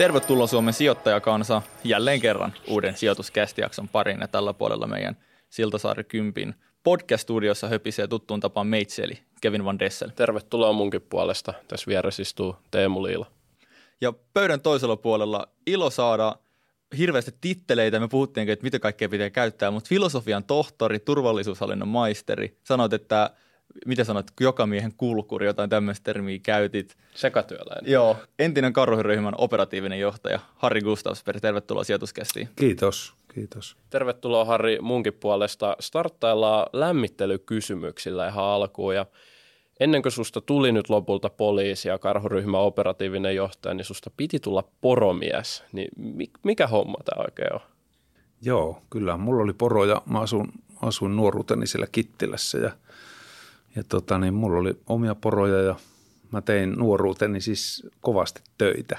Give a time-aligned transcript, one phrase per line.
[0.00, 5.16] Tervetuloa Suomen sijoittajakansa jälleen kerran uuden sijoituskästijakson pariin ja tällä puolella meidän
[5.50, 10.08] Siltasaari Kympin podcast-studiossa höpisee tuttuun tapaan meitsi eli Kevin Van Dessel.
[10.08, 11.54] Tervetuloa munkin puolesta.
[11.68, 13.26] Tässä vieressä istuu Teemu Liila.
[14.00, 16.36] Ja pöydän toisella puolella ilo saada
[16.98, 18.00] hirveästi titteleitä.
[18.00, 22.58] Me puhuttiin, että mitä kaikkea pitää käyttää, mutta filosofian tohtori, turvallisuushallinnon maisteri.
[22.64, 23.30] Sanoit, että
[23.86, 26.96] mitä sanot, joka miehen kulkuri, jotain tämmöistä termiä käytit.
[27.14, 27.92] Sekatyöläinen.
[27.92, 32.48] Joo, entinen karhuryhmän operatiivinen johtaja Harri Gustavsberg, tervetuloa sijoituskästiin.
[32.56, 33.76] Kiitos, kiitos.
[33.90, 35.76] Tervetuloa Harri munkin puolesta.
[35.80, 39.06] Starttaillaan lämmittelykysymyksillä ihan alkuun ja
[39.80, 44.64] ennen kuin susta tuli nyt lopulta poliisi ja karhuryhmän operatiivinen johtaja, niin susta piti tulla
[44.80, 45.64] poromies.
[45.72, 45.88] Niin
[46.44, 47.60] mikä homma tämä oikein on?
[48.42, 49.16] Joo, kyllä.
[49.16, 50.02] Mulla oli poroja.
[50.06, 52.70] Mä asun, asuin nuoruuteni siellä Kittilässä ja–
[53.76, 55.76] ja tota, niin mulla oli omia poroja ja
[56.32, 58.96] mä tein nuoruuteni siis kovasti töitä.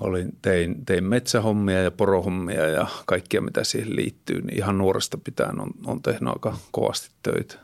[0.00, 5.60] Olin, tein, tein metsähommia ja porohommia ja kaikkia mitä siihen liittyy, niin ihan nuoresta pitäen
[5.60, 7.54] on, on tehnyt aika kovasti töitä.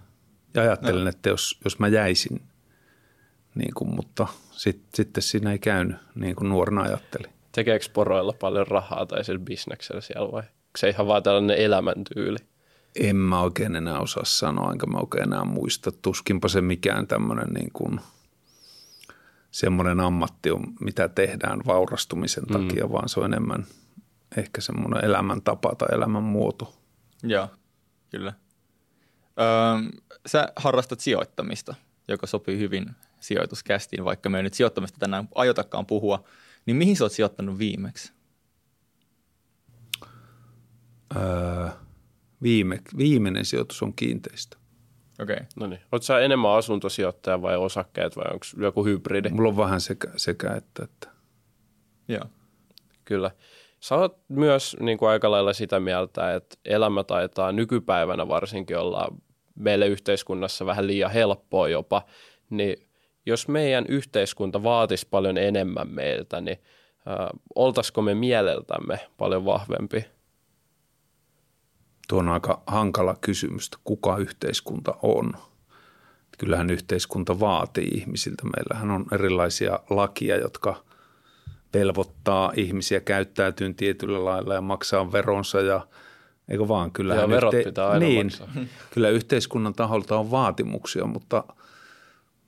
[0.55, 1.11] Ja ajattelin, no.
[1.11, 2.43] että jos, jos mä jäisin,
[3.55, 7.33] niin kuin, mutta sit, sitten siinä ei käynyt niin kuin nuorena ajattelin.
[7.53, 10.43] Tekeekö poroilla paljon rahaa tai sillä bisneksellä siellä vai?
[10.79, 12.39] Se ihan vaan tällainen elämäntyyli?
[12.95, 15.93] En mä oikein enää osaa sanoa, enkä mä oikein enää muista.
[15.93, 18.01] Tuskinpa se mikään tämmöinen niin kuin
[19.51, 22.53] semmoinen ammatti on, mitä tehdään vaurastumisen mm.
[22.53, 23.67] takia, vaan se on enemmän
[24.37, 26.77] ehkä semmoinen elämäntapa tai elämänmuoto.
[27.23, 27.49] Joo,
[28.11, 28.33] kyllä.
[29.41, 31.75] Öö, sä harrastat sijoittamista,
[32.09, 36.25] joka sopii hyvin sijoituskästiin, vaikka me ei nyt sijoittamista tänään aiotakaan puhua.
[36.67, 38.13] Niin mihin sä oot sijoittanut viimeksi?
[41.17, 41.69] Öö,
[42.43, 44.57] Viime, viimeinen sijoitus on kiinteistö.
[45.23, 45.35] Okei.
[45.35, 45.47] Okay.
[45.57, 45.81] No niin.
[45.93, 49.29] Oletko sä enemmän asuntosijoittaja vai osakkeet vai onko joku hybridi?
[49.29, 51.09] Mulla on vähän sekä, sekä että, että.
[52.09, 52.25] Joo.
[53.05, 53.31] Kyllä.
[53.81, 59.09] Sä oot myös niin kuin aika lailla sitä mieltä, että elämä taitaa nykypäivänä varsinkin olla
[59.55, 62.03] meille yhteiskunnassa vähän liian helppoa jopa,
[62.51, 62.77] niin
[63.27, 66.59] jos meidän yhteiskunta vaatisi paljon enemmän meiltä, niin
[67.09, 70.05] äh, oltaisiko me mieleltämme paljon vahvempi?
[72.11, 75.33] Tuo on aika hankala kysymys, että kuka yhteiskunta on.
[76.39, 78.43] Kyllähän yhteiskunta vaatii ihmisiltä.
[78.45, 80.85] Meillähän on erilaisia lakia, jotka
[81.75, 85.87] velvoittaa ihmisiä käyttäytyyn tietyllä lailla ja maksaa veronsa ja
[86.49, 86.93] eikö vaan?
[86.93, 88.49] Kyllähän ja verot yhte- pitää aina niin, maksaa.
[88.95, 91.45] Kyllä yhteiskunnan taholta on vaatimuksia, mutta,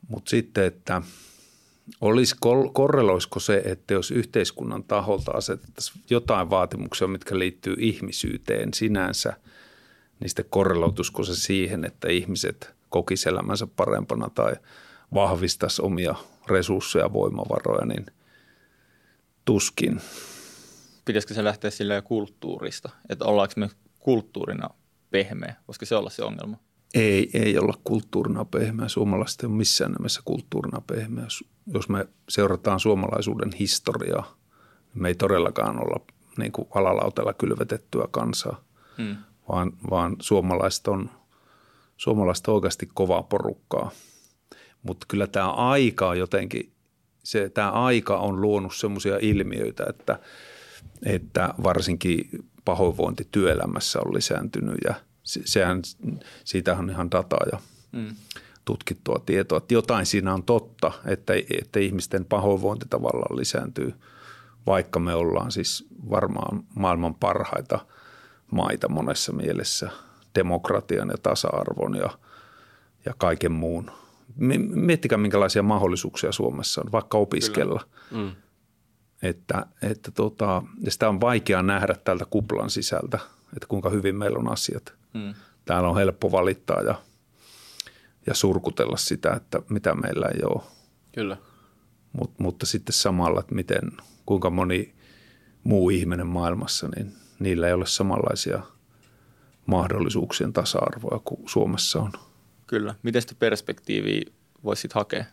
[0.08, 1.02] mutta sitten, että
[2.00, 2.36] olisi,
[2.72, 9.36] korreloisiko se, että jos yhteiskunnan taholta asetettaisiin jotain vaatimuksia, mitkä liittyy ihmisyyteen sinänsä–
[10.22, 14.54] niin sitten korreloituisiko se siihen, että ihmiset kokis elämänsä parempana tai
[15.14, 16.14] vahvistaisi omia
[16.48, 18.06] resursseja ja voimavaroja, niin
[19.44, 20.00] tuskin.
[21.04, 23.68] Pitäisikö se lähteä sillä kulttuurista, että ollaanko me
[23.98, 24.70] kulttuurina
[25.10, 26.56] pehmeä, koska se olla se ongelma?
[26.94, 28.88] Ei, ei olla kulttuurina pehmeä.
[28.88, 31.26] Suomalaiset ei ole missään nimessä kulttuurina pehmeä.
[31.66, 34.36] Jos me seurataan suomalaisuuden historiaa,
[34.94, 36.00] niin me ei todellakaan olla
[36.38, 38.64] niin kuin alalautella kylvetettyä kansaa.
[38.96, 39.16] Hmm
[39.48, 41.10] vaan, vaan suomalaiset on,
[41.96, 43.90] suomalaiset on oikeasti kovaa porukkaa.
[44.82, 46.72] Mutta kyllä tämä aika on jotenkin,
[47.24, 50.18] se, tämä aika on luonut semmoisia ilmiöitä, että,
[51.06, 52.28] että varsinkin
[52.64, 55.82] pahoinvointi työelämässä on lisääntynyt ja sehän,
[56.44, 57.58] siitä on ihan dataa ja
[57.92, 58.14] mm.
[58.64, 63.94] tutkittua tietoa, että jotain siinä on totta, että, että ihmisten pahoinvointi tavallaan lisääntyy,
[64.66, 67.78] vaikka me ollaan siis varmaan maailman parhaita–
[68.52, 69.90] maita monessa mielessä
[70.34, 72.10] demokratian ja tasa-arvon ja,
[73.04, 73.90] ja kaiken muun.
[74.74, 77.84] Miettikää, minkälaisia mahdollisuuksia Suomessa on, vaikka opiskella.
[78.10, 78.32] Mm.
[79.22, 83.18] Että, että tota, ja sitä on vaikea nähdä tältä kuplan sisältä,
[83.56, 84.94] että kuinka hyvin meillä on asiat.
[85.14, 85.34] Mm.
[85.64, 86.94] Täällä on helppo valittaa ja,
[88.26, 90.62] ja surkutella sitä, että mitä meillä ei ole.
[91.12, 91.36] Kyllä.
[92.12, 93.92] Mut, mutta sitten samalla, että miten,
[94.26, 94.94] kuinka moni
[95.64, 98.62] muu ihminen maailmassa, niin niillä ei ole samanlaisia
[99.66, 102.12] mahdollisuuksien tasa-arvoa kuin Suomessa on.
[102.66, 102.94] Kyllä.
[103.02, 104.22] Miten sitä perspektiiviä
[104.64, 105.24] voisit hakea,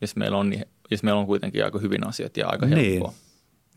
[0.00, 0.52] jos meillä on,
[0.90, 2.92] jos meillä on kuitenkin aika hyvin asiat ja aika niin.
[2.92, 3.14] helppoa?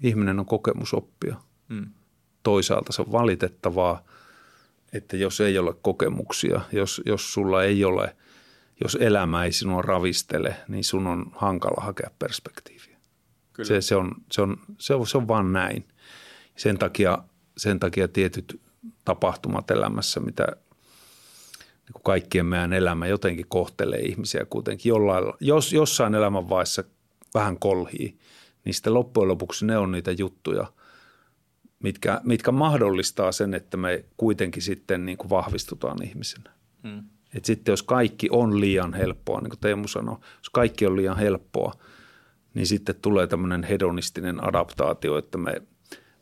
[0.04, 1.36] Ihminen on kokemusoppia.
[1.70, 1.88] Mm.
[2.44, 4.04] Toisaalta se on valitettavaa,
[4.94, 8.16] että jos ei ole kokemuksia, jos, jos sulla ei ole,
[8.84, 12.98] jos elämä ei sinua ravistele, niin sun on hankala hakea perspektiiviä.
[13.54, 13.68] Kyllä.
[13.68, 15.88] Se, se, on, se, on, se, on, se on vaan näin.
[16.56, 17.18] Sen takia,
[17.62, 18.62] sen takia tietyt
[19.06, 20.46] tapahtumat elämässä, mitä
[21.60, 26.84] niin kuin kaikkien meidän elämä jotenkin kohtelee ihmisiä kuitenkin jollain, jos, jossain elämänvaiheessa
[27.34, 28.18] vähän kolhii,
[28.66, 30.74] niin sitten loppujen lopuksi ne on niitä juttuja,
[31.84, 36.52] mitkä, mitkä mahdollistaa sen, että me kuitenkin sitten niin kuin vahvistutaan ihmisenä.
[36.84, 37.04] Hmm.
[37.34, 41.18] Et sitten jos kaikki on liian helppoa, niin kuin Teemu sanoi, jos kaikki on liian
[41.18, 41.74] helppoa,
[42.54, 45.62] niin sitten tulee tämmöinen hedonistinen adaptaatio, että me,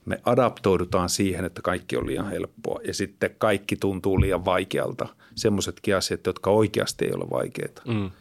[0.09, 5.07] me adaptoidutaan siihen, että kaikki on liian helppoa ja sitten kaikki tuntuu liian vaikealta.
[5.35, 7.81] Semmoisetkin asiat, jotka oikeasti ei ole vaikeita.
[7.87, 8.11] Mm.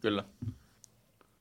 [0.00, 0.24] Kyllä.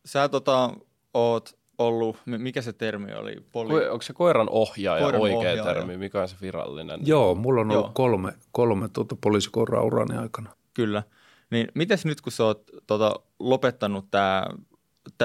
[0.06, 0.74] Sä tota,
[1.14, 3.36] oot ollut, mikä se termi oli?
[3.52, 3.90] Poli...
[3.90, 5.64] Onko se koiran ohjaaja koiran oikea ohjaaja.
[5.64, 5.98] termi?
[5.98, 7.00] Mikä on se virallinen?
[7.04, 7.92] Joo, mulla on ollut Joo.
[7.94, 10.50] kolme, kolme tuota poliisikoiraa urani aikana.
[10.74, 11.04] Kyllä.
[11.52, 14.50] Niin mites nyt, kun sä oot tota, lopettanut tää,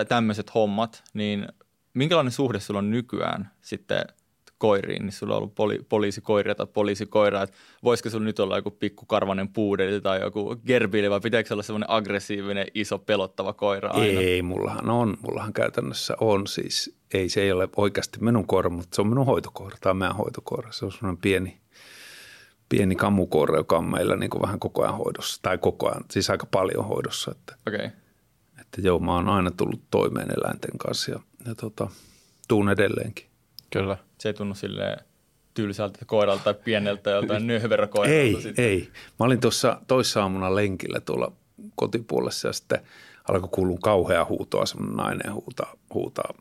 [0.09, 1.49] tämmöiset hommat, niin
[1.95, 4.05] minkälainen suhde sulla on nykyään sitten–
[4.61, 8.71] koiriin, niin sulla on ollut poli, poliisikoiria tai poliisikoira, että voisiko sulla nyt olla joku
[8.71, 14.21] pikkukarvanen puudeli tai joku gerbili vai pitääkö olla semmoinen aggressiivinen, iso, pelottava koira aina?
[14.21, 18.95] Ei, mullahan on, mullahan käytännössä on siis, ei se ei ole oikeasti minun koira, mutta
[18.95, 21.61] se on minun hoitokoira tai meidän hoitokoira, se on semmoinen pieni,
[22.69, 26.31] pieni kamukoira, joka on meillä niin kuin vähän koko ajan hoidossa, tai koko ajan, siis
[26.31, 27.31] aika paljon hoidossa.
[27.31, 27.91] Että, okay.
[28.61, 31.89] että joo, mä oon aina tullut toimeen eläinten kanssa ja, ja tota,
[32.49, 33.27] tuun edelleenkin.
[33.71, 33.97] Kyllä.
[34.19, 35.05] Se ei tunnu silleen
[35.55, 38.21] tylsältä koiralta tai pieneltä joltain nöhverökoiralta.
[38.21, 38.65] Ei, sitten.
[38.65, 38.91] ei.
[39.19, 41.33] Mä olin tuossa toissa aamuna lenkillä tuolla
[41.77, 42.81] kotipuolessa ja sitten
[43.29, 46.35] alkoi kuulua kauhea huutoa, semmoinen nainen huutaa, huutaa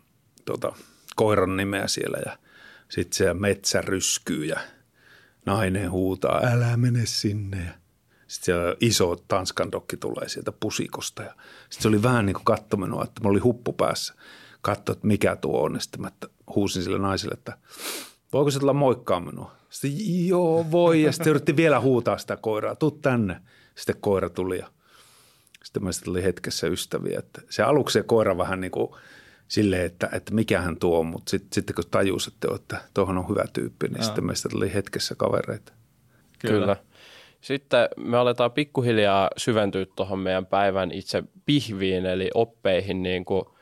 [0.45, 0.73] tuota,
[1.15, 2.37] koiran nimeä siellä ja
[2.89, 4.59] sitten se metsä ryskyy ja
[5.45, 7.71] nainen huutaa, älä mene sinne ja
[8.27, 11.33] sitten siellä iso Tanskan dokki tulee sieltä pusikosta ja
[11.69, 14.13] sitten se oli vähän niin kuin kattomenoa, että mä olin huppu päässä.
[14.61, 15.73] Katso, että mikä tuo on.
[15.73, 16.11] Ja sitten mä
[16.55, 17.57] huusin sille naiselle, että
[18.33, 19.51] voiko se tulla moikkaa minua?
[19.69, 23.41] Sitten joo voi ja sitten yritti vielä huutaa sitä koiraa, tuu tänne.
[23.75, 24.67] Sitten koira tuli ja
[25.63, 27.19] sitten mä sitten oli hetkessä ystäviä.
[27.19, 28.91] Että se aluksi se koira vähän niin kuin
[29.47, 33.29] silleen, että, että mikähän tuo on, mutta sitten, sitten kun tajus, että, että tuohon on
[33.29, 34.03] hyvä tyyppi, niin Jaa.
[34.03, 35.73] sitten meistä tuli hetkessä kavereita.
[36.39, 36.59] Kyllä.
[36.59, 36.75] Kyllä.
[37.41, 43.45] Sitten me aletaan pikkuhiljaa syventyä tuohon meidän päivän itse pihviin, eli oppeihin niin kuin–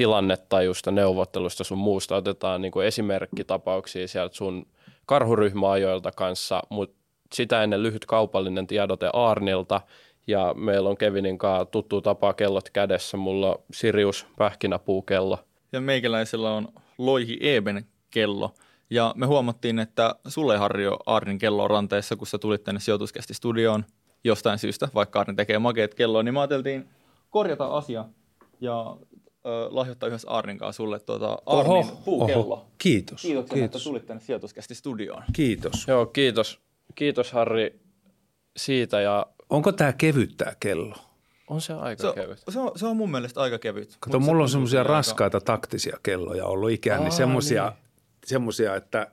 [0.00, 2.16] tilannetajusta, neuvottelusta sun muusta.
[2.16, 4.66] Otetaan niin kuin esimerkkitapauksia sieltä sun
[5.06, 6.96] karhuryhmäajoilta kanssa, mutta
[7.32, 9.80] sitä ennen lyhyt kaupallinen tiedote Arnilta
[10.26, 13.16] ja meillä on Kevinin kanssa tuttu tapa kellot kädessä.
[13.16, 15.38] Mulla on Sirius pähkinäpuukello.
[15.72, 16.68] Ja meikäläisellä on
[16.98, 18.54] Loihi Eben kello.
[18.90, 23.34] Ja me huomattiin, että sulle Harri on Arnin kello ranteessa, kun sä tulit tänne sijoituskästi
[23.34, 23.84] studioon
[24.24, 26.88] jostain syystä, vaikka Arni tekee makeet kelloa, niin me ajateltiin
[27.30, 28.04] korjata asia.
[28.60, 28.96] Ja
[29.44, 32.44] lahjoittaa yhdessä Arnin kanssa sulle tuota Arnin oho, puukello.
[32.44, 32.66] Oho.
[32.78, 33.22] Kiitos.
[33.22, 33.80] Kiitoksia, kiitos.
[33.82, 35.22] että tulit tänne sijoituskästi studioon.
[35.32, 35.84] Kiitos.
[35.88, 36.60] Joo, kiitos.
[36.94, 37.80] Kiitos Harri
[38.56, 39.00] siitä.
[39.00, 39.26] Ja...
[39.50, 40.94] Onko tämä kevyt tämä kello?
[41.48, 42.42] On se aika se, kevyt.
[42.48, 43.96] Se on, se on mun mielestä aika kevyt.
[44.00, 45.44] Kato, mulla se on semmoisia raskaita aika...
[45.44, 47.78] taktisia kelloja ollut ikään, niin semmoisia, niin.
[48.26, 49.10] semmoisia, että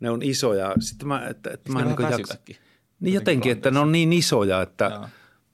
[0.00, 0.74] ne on isoja.
[0.80, 2.34] Sitten mä, että, että mä niin jaksa.
[3.00, 5.08] Niin jotenkin, että ne on niin isoja, että Jaa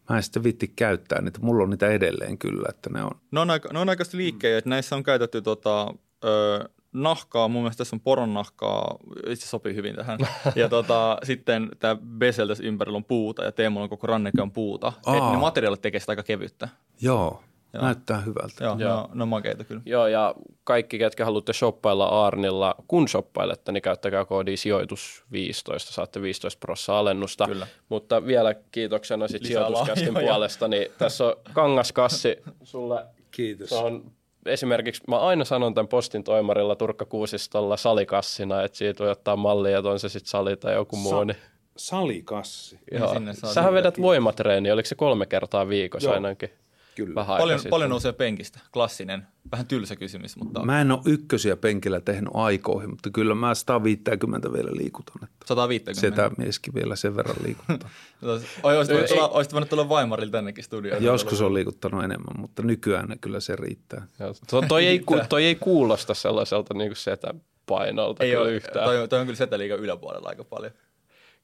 [0.09, 1.39] Mä en sitten vitti käyttää niitä.
[1.43, 3.11] Mulla on niitä edelleen kyllä, että ne on.
[3.31, 7.49] Ne on, aika, ne on aikaisesti liikkejä, että näissä on käytetty tota, ö, nahkaa.
[7.49, 8.97] Mun mielestä tässä on poron nahkaa,
[9.29, 10.19] itse sopii hyvin tähän.
[10.57, 14.53] ja tota, sitten tämä bezel tässä ympärillä on puuta ja Teemulla on koko ranneke on
[14.53, 14.93] puuta.
[15.17, 16.69] Et ne materiaalit tekee sitä aika kevyttä.
[17.01, 17.43] Joo.
[17.75, 17.85] Joo.
[17.85, 18.65] Näyttää hyvältä.
[18.65, 19.09] Joo, Joo.
[19.15, 19.83] Ne, on, makeita kyllä.
[19.87, 26.23] Joo, ja kaikki, ketkä haluatte shoppailla Arnilla, kun shoppailette, niin käyttäkää koodi sijoitus 15, saatte
[26.23, 27.47] 15 prosenttia alennusta.
[27.47, 27.67] Kyllä.
[27.89, 33.05] Mutta vielä kiitoksena sit sijoituskästin puolesta, niin tässä on kangaskassi sulle.
[33.31, 33.69] Kiitos.
[33.69, 34.13] Se on
[34.47, 39.79] esimerkiksi, mä aina sanon tämän postin toimarilla Turkka Kuusistolla salikassina, että siitä voi ottaa mallia,
[39.79, 41.25] että on se sitten sali tai joku Sa- muu.
[41.25, 41.37] Niin.
[41.77, 42.79] Salikassi.
[42.93, 43.15] Joo.
[43.55, 46.15] Sähän vedät voimatreeni, oliko se kolme kertaa viikossa Joo.
[46.15, 46.51] ainakin?
[46.95, 47.15] Kyllä.
[47.15, 48.61] Vähän paljon, paljon nousee penkistä.
[48.73, 50.37] Klassinen, vähän tylsä kysymys.
[50.37, 50.65] Mutta...
[50.65, 55.17] Mä en ole ykkösiä penkillä tehnyt aikoihin, mutta kyllä mä 150 vielä liikutan.
[55.25, 56.01] Että 150?
[56.01, 57.91] Setä mieskin vielä sen verran liikuttaa.
[58.63, 61.03] olisit, tulla, olisit voinut tulla Vaimarille tännekin studioon.
[61.03, 64.07] Joskus on liikuttanut enemmän, mutta nykyään kyllä se riittää.
[64.51, 67.35] to, toi, ei, toi ei kuulosta sellaiselta niin setä
[67.67, 68.85] painolta ei ole, yhtään.
[68.85, 70.73] Toi, toi on kyllä setä liikaa yläpuolella aika paljon.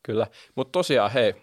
[0.03, 1.35] Kyllä, mutta tosiaan hei,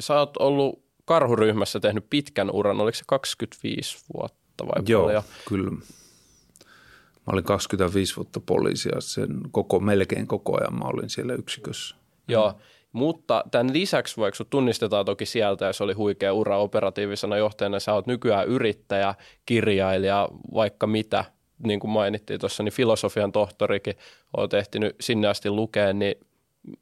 [0.00, 5.22] sä oot ollut karhuryhmässä tehnyt pitkän uran, oliko se 25 vuotta vai Joo, paljon?
[5.48, 5.70] kyllä.
[5.70, 11.96] Mä olin 25 vuotta poliisia, sen koko, melkein koko ajan mä olin siellä yksikössä.
[12.28, 12.54] Joo,
[12.92, 17.80] mutta tämän lisäksi, vaikka sut tunnistetaan toki sieltä, ja se oli huikea ura operatiivisena johtajana,
[17.80, 19.14] sä oot nykyään yrittäjä,
[19.46, 21.24] kirjailija, vaikka mitä,
[21.66, 23.94] niin kuin mainittiin tuossa, niin filosofian tohtorikin
[24.36, 26.14] oot ehtinyt sinne asti lukea, niin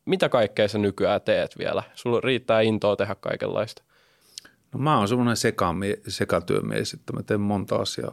[0.05, 1.83] mitä kaikkea sä nykyään teet vielä?
[1.95, 3.86] Sulla riittää intoa tehdä kaikenlaista?
[4.73, 8.13] No mä oon semmoinen sekamie, sekatyömies, että mä teen monta asiaa.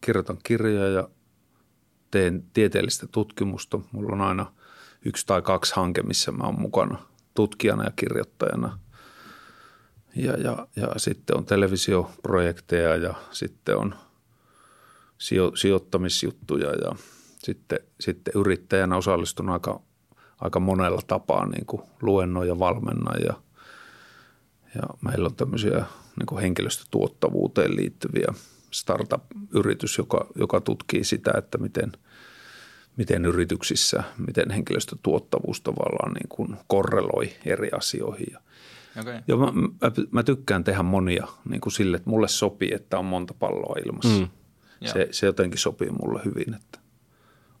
[0.00, 1.08] Kirjoitan kirjoja ja
[2.10, 3.80] teen tieteellistä tutkimusta.
[3.92, 4.52] Mulla on aina
[5.04, 6.98] yksi tai kaksi hanke, missä mä oon mukana
[7.34, 8.78] tutkijana ja kirjoittajana.
[10.16, 13.94] Ja, ja, ja sitten on televisioprojekteja ja sitten on
[15.18, 16.96] sijo, sijoittamisjuttuja ja
[17.38, 19.80] sitten, sitten yrittäjänä osallistun aika,
[20.40, 23.34] aika monella tapaa niin kuin luennoin ja valmennan ja,
[24.74, 25.84] ja meillä on tämmöisiä
[26.18, 28.34] niin kuin henkilöstötuottavuuteen liittyviä
[28.70, 31.92] startup-yritys, joka, joka tutkii sitä, että miten,
[32.96, 38.26] miten yrityksissä, miten henkilöstötuottavuus tavallaan niin kuin korreloi eri asioihin.
[38.32, 38.40] Ja,
[39.00, 39.20] okay.
[39.28, 43.04] ja mä, mä, mä tykkään tehdä monia niin kuin sille, että mulle sopii, että on
[43.04, 44.20] monta palloa ilmassa.
[44.20, 44.28] Mm.
[44.84, 46.78] Se, se jotenkin sopii mulle hyvin, että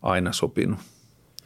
[0.02, 0.78] aina sopinut.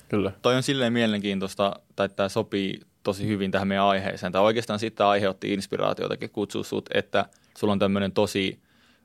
[0.08, 0.32] Kyllä.
[0.42, 4.32] Toi on silleen mielenkiintoista, tai tämä sopii tosi hyvin tähän meidän aiheeseen.
[4.32, 7.26] Tai oikeastaan sitten aiheutti inspiraatiotakin kutsua sut, että
[7.58, 8.60] sulla on tämmöinen tosi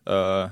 [0.09, 0.49] ö,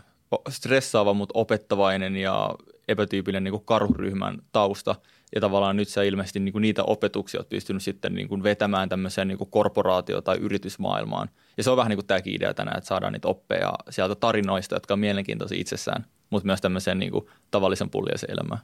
[0.50, 2.56] stressaava, mutta opettavainen ja
[2.88, 4.96] epätyypillinen niin kuin karhuryhmän tausta.
[5.36, 8.90] Ja tavallaan nyt sä ilmeisesti niin kuin niitä opetuksia oot pystynyt sitten niin kuin vetämään
[8.90, 11.30] tämmöiseen niin kuin korporaatio- tai yritysmaailmaan.
[11.58, 14.76] Ja se on vähän niin kuin tämäkin idea tänään, että saadaan niitä oppeja sieltä tarinoista,
[14.76, 18.62] jotka on mielenkiintoisia itsessään, mutta myös tämmöiseen niin kuin tavallisen pulliaisen elämään.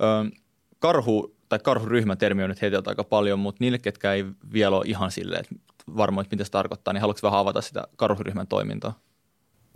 [0.00, 0.36] Ö,
[0.78, 4.84] karhu tai karhuryhmän termi on nyt heitelty aika paljon, mutta niille, ketkä ei vielä ole
[4.86, 5.54] ihan silleen, että
[5.96, 8.98] varmaan, että mitä se tarkoittaa, niin haluatko vähän avata sitä karhuryhmän toimintaa?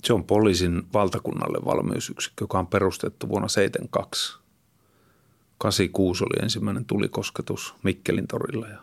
[0.04, 4.38] Se on poliisin valtakunnalle valmiusyksikkö, joka on perustettu vuonna 1972.
[5.58, 8.78] 86 oli ensimmäinen tulikosketus Mikkelin torilla ja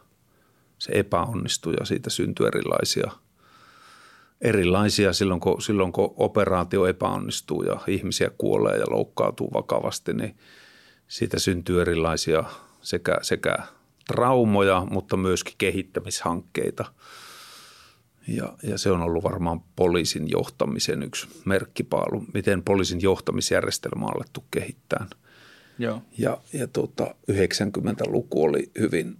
[0.79, 3.11] se epäonnistui ja siitä syntyi erilaisia,
[4.41, 10.37] erilaisia silloin, kun, silloin kun operaatio epäonnistuu ja ihmisiä kuolee ja loukkaantuu vakavasti, niin
[11.07, 12.43] siitä syntyy erilaisia
[12.83, 13.57] sekä, sekä
[14.07, 16.85] traumoja, mutta myöskin kehittämishankkeita.
[18.27, 24.43] Ja, ja se on ollut varmaan poliisin johtamisen yksi merkkipaalu, miten poliisin johtamisjärjestelmä on alettu
[24.51, 25.05] kehittää.
[25.79, 26.01] Joo.
[26.17, 29.17] Ja, ja tuota, 90-luku oli hyvin,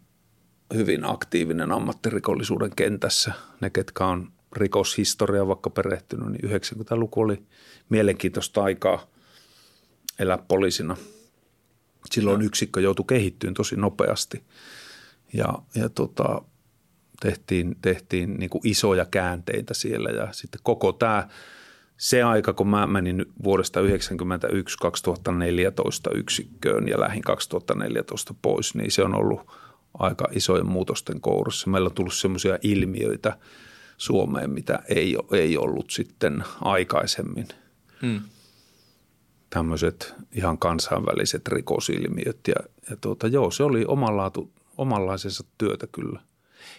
[0.74, 3.34] hyvin aktiivinen ammattirikollisuuden kentässä.
[3.62, 7.43] Ne, ketkä on rikoshistoria vaikka perehtynyt, niin 90-luku oli
[7.89, 9.08] mielenkiintoista aikaa
[10.20, 10.98] elää poliisina–
[12.12, 12.45] silloin no.
[12.45, 14.43] yksikkö joutui kehittymään tosi nopeasti
[15.33, 16.41] ja, ja tota,
[17.22, 21.27] tehtiin, tehtiin niin kuin isoja käänteitä siellä ja sitten koko tämä
[21.98, 29.03] se aika, kun mä menin vuodesta 1991 2014 yksikköön ja lähin 2014 pois, niin se
[29.03, 29.41] on ollut
[29.93, 31.69] aika isojen muutosten kourissa.
[31.69, 33.38] Meillä on tullut sellaisia ilmiöitä
[33.98, 37.48] Suomeen, mitä ei, ei ollut sitten aikaisemmin.
[38.01, 38.22] Hmm
[39.53, 42.39] tämmöiset ihan kansainväliset rikosilmiöt.
[42.48, 42.55] Ja,
[42.89, 46.19] ja tuota, joo, se oli omanlaatu, omanlaisensa työtä kyllä.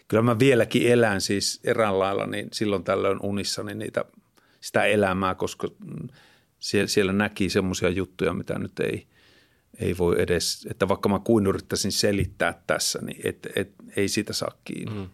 [0.08, 4.04] Kyllä mä vieläkin elän siis eräänlailla, niin silloin tällöin unissani niitä,
[4.60, 5.68] sitä elämää, koska
[6.58, 9.06] siellä, siellä näki semmoisia juttuja, mitä nyt ei,
[9.80, 14.32] ei voi edes, että vaikka mä kuin yrittäisin selittää tässä, niin et, et, ei siitä
[14.32, 14.94] saa kiinni.
[14.94, 15.08] Mm.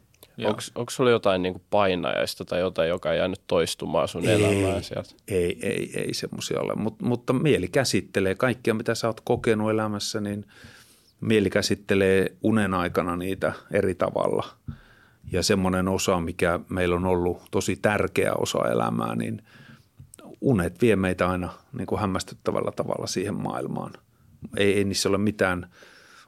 [0.47, 5.11] Onko sulla jotain niin painajaista tai jotain, joka on jäänyt toistumaan sun ei, elämään sieltä?
[5.29, 10.21] Ei, ei, ei semmoisia ole, Mut, mutta mieli käsittelee kaikkia, mitä sä oot kokenut elämässä,
[10.21, 10.47] niin
[11.21, 14.49] mieli käsittelee unen aikana niitä eri tavalla.
[15.33, 19.43] Ja semmoinen osa, mikä meillä on ollut tosi tärkeä osa elämää, niin
[20.41, 23.93] unet vie meitä aina niin kuin hämmästyttävällä tavalla siihen maailmaan.
[24.57, 25.71] Ei, ei niissä ole mitään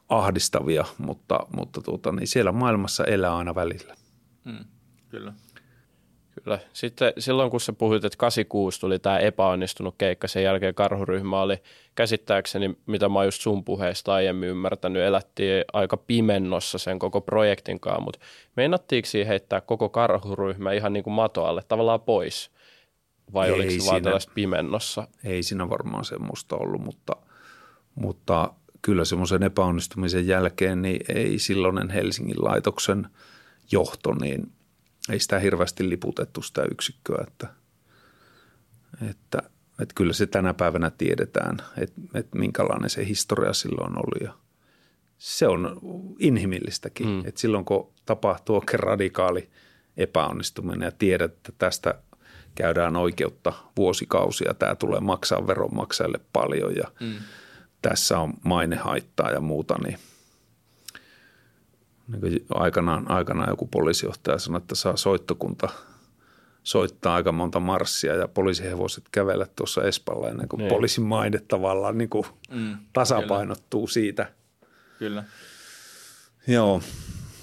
[0.09, 3.95] ahdistavia, mutta, mutta tuota, niin siellä maailmassa elää aina välillä.
[4.43, 4.65] Mm,
[5.09, 5.33] kyllä.
[6.43, 6.59] Kyllä.
[6.73, 11.57] Sitten silloin, kun sä puhuit, että 86 tuli tämä epäonnistunut keikka, sen jälkeen karhuryhmä oli
[11.95, 17.79] käsittääkseni, mitä mä oon just sun puheesta aiemmin ymmärtänyt, elättiin aika pimennossa sen koko projektin
[17.79, 18.19] kanssa, mutta
[18.55, 22.51] meinattiinko siihen heittää koko karhuryhmä ihan niin kuin matoalle tavallaan pois?
[23.33, 25.07] Vai ei oliko se vaan tällaista pimennossa?
[25.23, 27.15] Ei siinä varmaan semmoista ollut, mutta,
[27.95, 33.07] mutta kyllä semmoisen epäonnistumisen jälkeen niin ei silloinen Helsingin laitoksen–
[33.71, 34.51] johto, niin
[35.09, 37.47] ei sitä hirveästi liputettu sitä yksikköä, että,
[39.09, 39.37] että,
[39.81, 44.33] että kyllä se tänä päivänä tiedetään, että, että minkälainen se historia silloin oli ja
[45.17, 45.79] se on
[46.19, 47.19] inhimillistäkin, mm.
[47.25, 49.49] että silloin kun tapahtuu oikein radikaali
[49.97, 52.01] epäonnistuminen ja tiedät, että tästä
[52.55, 57.13] käydään oikeutta vuosikausia, tämä tulee maksaa veronmaksajille paljon ja mm.
[57.81, 59.97] tässä on mainehaittaa ja muuta, niin–
[62.07, 65.69] niin aikanaan, aikanaan joku poliisijohtaja sanoi, että saa soittokunta
[66.63, 70.69] soittaa aika monta marssia ja poliisihevoset kävellä tuossa Espalla ennen kuin niin.
[70.69, 73.93] poliisin maine tavallaan niin kuin mm, tasapainottuu kyllä.
[73.93, 74.31] siitä.
[74.99, 75.23] Kyllä.
[76.47, 76.81] Joo,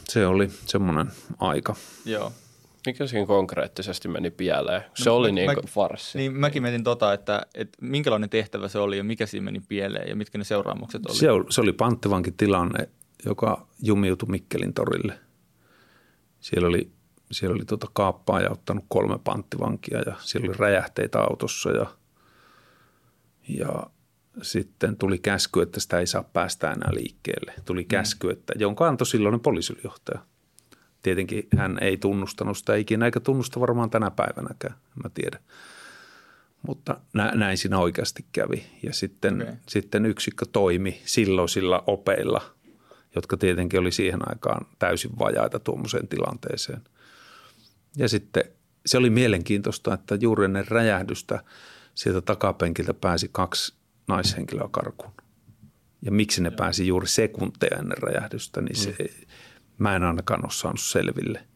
[0.09, 1.07] se oli semmoinen
[1.38, 1.75] aika.
[2.05, 2.33] Joo.
[2.87, 4.85] Mikä siinä konkreettisesti meni pieleen?
[4.95, 6.19] Se no, oli niin kuin farssi.
[6.19, 10.09] Niin, mäkin mietin tota, että, että minkälainen tehtävä se oli ja mikä siinä meni pieleen
[10.09, 11.17] ja mitkä ne seuraamukset oli.
[11.17, 12.88] Se, oli, se oli panttivankitilanne,
[13.25, 15.19] joka jumiutui Mikkelin torille.
[16.41, 16.91] Siellä oli,
[17.33, 21.87] siellä oli tuota kaappaa ja ottanut kolme panttivankia ja siellä oli räjähteitä autossa ja,
[23.49, 23.87] ja
[24.43, 27.55] sitten tuli käsky, että sitä ei saa päästä enää liikkeelle.
[27.65, 27.89] Tuli mm.
[27.89, 30.21] käsky, että, jonka antoi silloinen poliisijohtaja.
[31.03, 35.41] Tietenkin hän ei tunnustanut sitä ikinä, eikä tunnusta varmaan tänä päivänäkään, mä tiedän.
[36.67, 37.00] Mutta
[37.35, 38.67] näin siinä oikeasti kävi.
[38.83, 39.55] Ja sitten, okay.
[39.69, 42.43] sitten yksikkö toimi silloisilla opeilla,
[43.14, 46.81] jotka tietenkin oli siihen aikaan täysin vajaita tuommoiseen tilanteeseen.
[47.97, 48.45] Ja sitten
[48.87, 51.45] se oli mielenkiintoista, että juuri ennen räjähdystä
[51.95, 53.75] sieltä takapenkiltä pääsi kaksi
[54.09, 55.12] naishenkilöä karkuun.
[56.02, 59.07] Ja miksi ne pääsi juuri sekunteja ennen räjähdystä, niin se, mm.
[59.79, 61.47] mä en ainakaan ole saanut selville.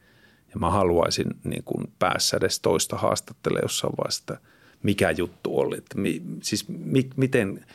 [0.55, 4.49] Ja mä haluaisin niin kuin päässä edes toista haastattele jossain vaiheessa, että
[4.83, 5.79] mikä juttu oli.
[5.79, 7.67] Että mi, siis mi, miten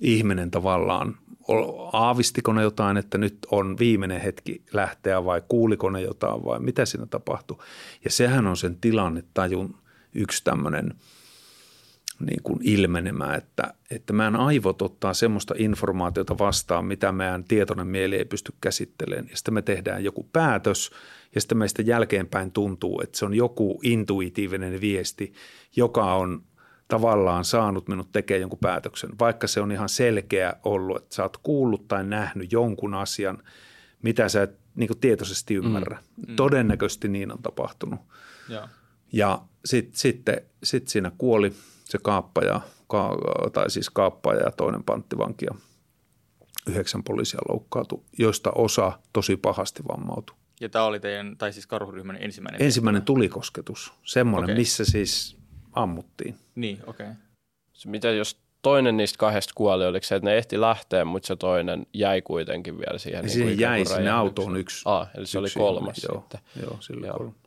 [0.00, 1.18] ihminen tavallaan,
[1.92, 6.86] aavistiko ne jotain, että nyt on viimeinen hetki lähteä vai kuuliko ne jotain vai mitä
[6.86, 7.58] siinä tapahtui.
[8.04, 9.76] Ja sehän on sen tilannetajun
[10.14, 10.94] yksi tämmöinen–
[12.20, 18.16] niin kuin ilmenemään, että, että meidän aivot ottaa semmoista informaatiota vastaan, mitä meidän tietoinen mieli
[18.16, 19.28] ei pysty käsittelemään.
[19.30, 20.90] Ja sitten me tehdään joku päätös
[21.34, 25.32] ja sitten meistä jälkeenpäin tuntuu, että se on joku intuitiivinen viesti,
[25.76, 26.42] joka on
[26.88, 31.36] tavallaan saanut minut tekemään jonkun päätöksen, vaikka se on ihan selkeä ollut, että sä oot
[31.36, 33.42] kuullut tai nähnyt jonkun asian,
[34.02, 35.98] mitä sä et niin kuin tietoisesti ymmärrä.
[36.16, 36.30] Mm.
[36.30, 36.36] Mm.
[36.36, 38.00] Todennäköisesti niin on tapahtunut.
[38.48, 38.68] Ja,
[39.12, 40.22] ja sitten sit,
[40.62, 41.52] sit siinä kuoli–
[41.88, 43.16] se kaappaja, ka,
[43.52, 45.54] tai siis kaappaja ja toinen panttivanki ja
[46.66, 50.36] yhdeksän poliisia loukkaantui, joista osa tosi pahasti vammautui.
[50.60, 52.62] Ja tämä oli teidän, tai siis karhuryhmän ensimmäinen?
[52.62, 53.14] Ensimmäinen tehtävä.
[53.14, 54.56] tulikosketus, semmoinen, okay.
[54.56, 55.38] missä siis
[55.76, 56.36] ammuttiin.
[56.54, 57.06] Niin, okei.
[57.06, 57.16] Okay.
[57.86, 61.86] Mitä jos toinen niistä kahdesta kuoli, oliko se, että ne ehti lähteä, mutta se toinen
[61.94, 63.24] jäi kuitenkin vielä siihen?
[63.24, 64.82] niin siihen jäi sinne autoon yksi.
[64.84, 66.40] Ah, eli se yksi oli kolmas ihminen, sitten.
[66.56, 67.16] Joo, joo sillä joo.
[67.16, 67.46] kolmas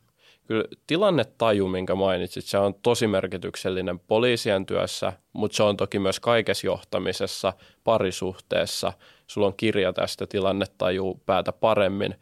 [0.50, 6.20] kyllä tilannetaju, minkä mainitsit, se on tosi merkityksellinen poliisien työssä, mutta se on toki myös
[6.20, 8.94] kaikessa johtamisessa, parisuhteessa.
[9.28, 12.16] Sulla on kirja tästä tilannetaju päätä paremmin.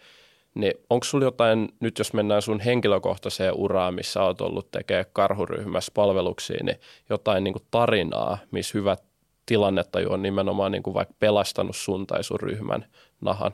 [0.60, 5.92] Niin onko sulla jotain, nyt jos mennään sun henkilökohtaiseen uraan, missä olet ollut tekemään karhuryhmässä
[5.96, 6.78] palveluksia, niin
[7.10, 8.98] jotain niin kuin tarinaa, missä hyvä
[9.46, 12.86] tilannetaju on nimenomaan niin kuin vaikka pelastanut sun tai sun ryhmän
[13.22, 13.52] nahan?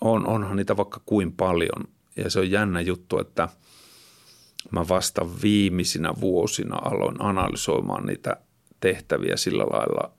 [0.00, 1.84] On, onhan niitä vaikka kuin paljon–
[2.16, 3.48] ja se on jännä juttu, että
[4.70, 8.36] mä vasta viimeisinä vuosina aloin analysoimaan niitä
[8.80, 10.12] tehtäviä sillä lailla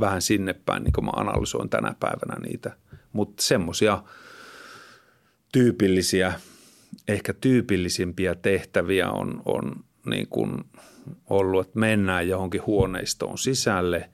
[0.00, 2.76] vähän sinne päin, niin kuin mä analysoin tänä päivänä niitä.
[3.12, 4.02] Mutta semmoisia
[5.52, 6.32] tyypillisiä,
[7.08, 10.64] ehkä tyypillisimpiä tehtäviä on, on niin kuin
[11.30, 14.10] ollut, että mennään johonkin huoneistoon sisälle,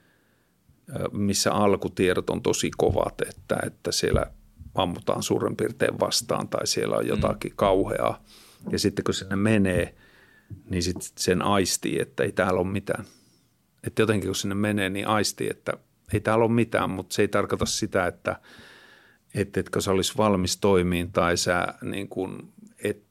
[1.12, 4.26] missä alkutiedot on tosi kovat, että, että siellä
[4.74, 7.56] ammutaan suurin piirtein vastaan tai siellä on jotakin mm.
[7.56, 8.24] kauheaa.
[8.70, 9.94] Ja sitten kun sinne menee,
[10.70, 13.04] niin sitten sen aistii, että ei täällä ole mitään.
[13.84, 15.72] Että jotenkin kun sinne menee, niin aistii, että
[16.12, 18.40] ei täällä ole mitään, mutta se ei tarkoita sitä, että
[19.36, 22.52] et, etkö sä olisi valmis toimiin tai sä niin kuin,
[22.84, 23.02] et,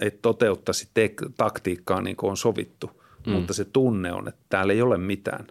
[0.00, 3.02] et toteuttaisi tek- taktiikkaa niin kuin on sovittu.
[3.26, 3.32] Mm.
[3.32, 5.46] Mutta se tunne on, että täällä ei ole mitään.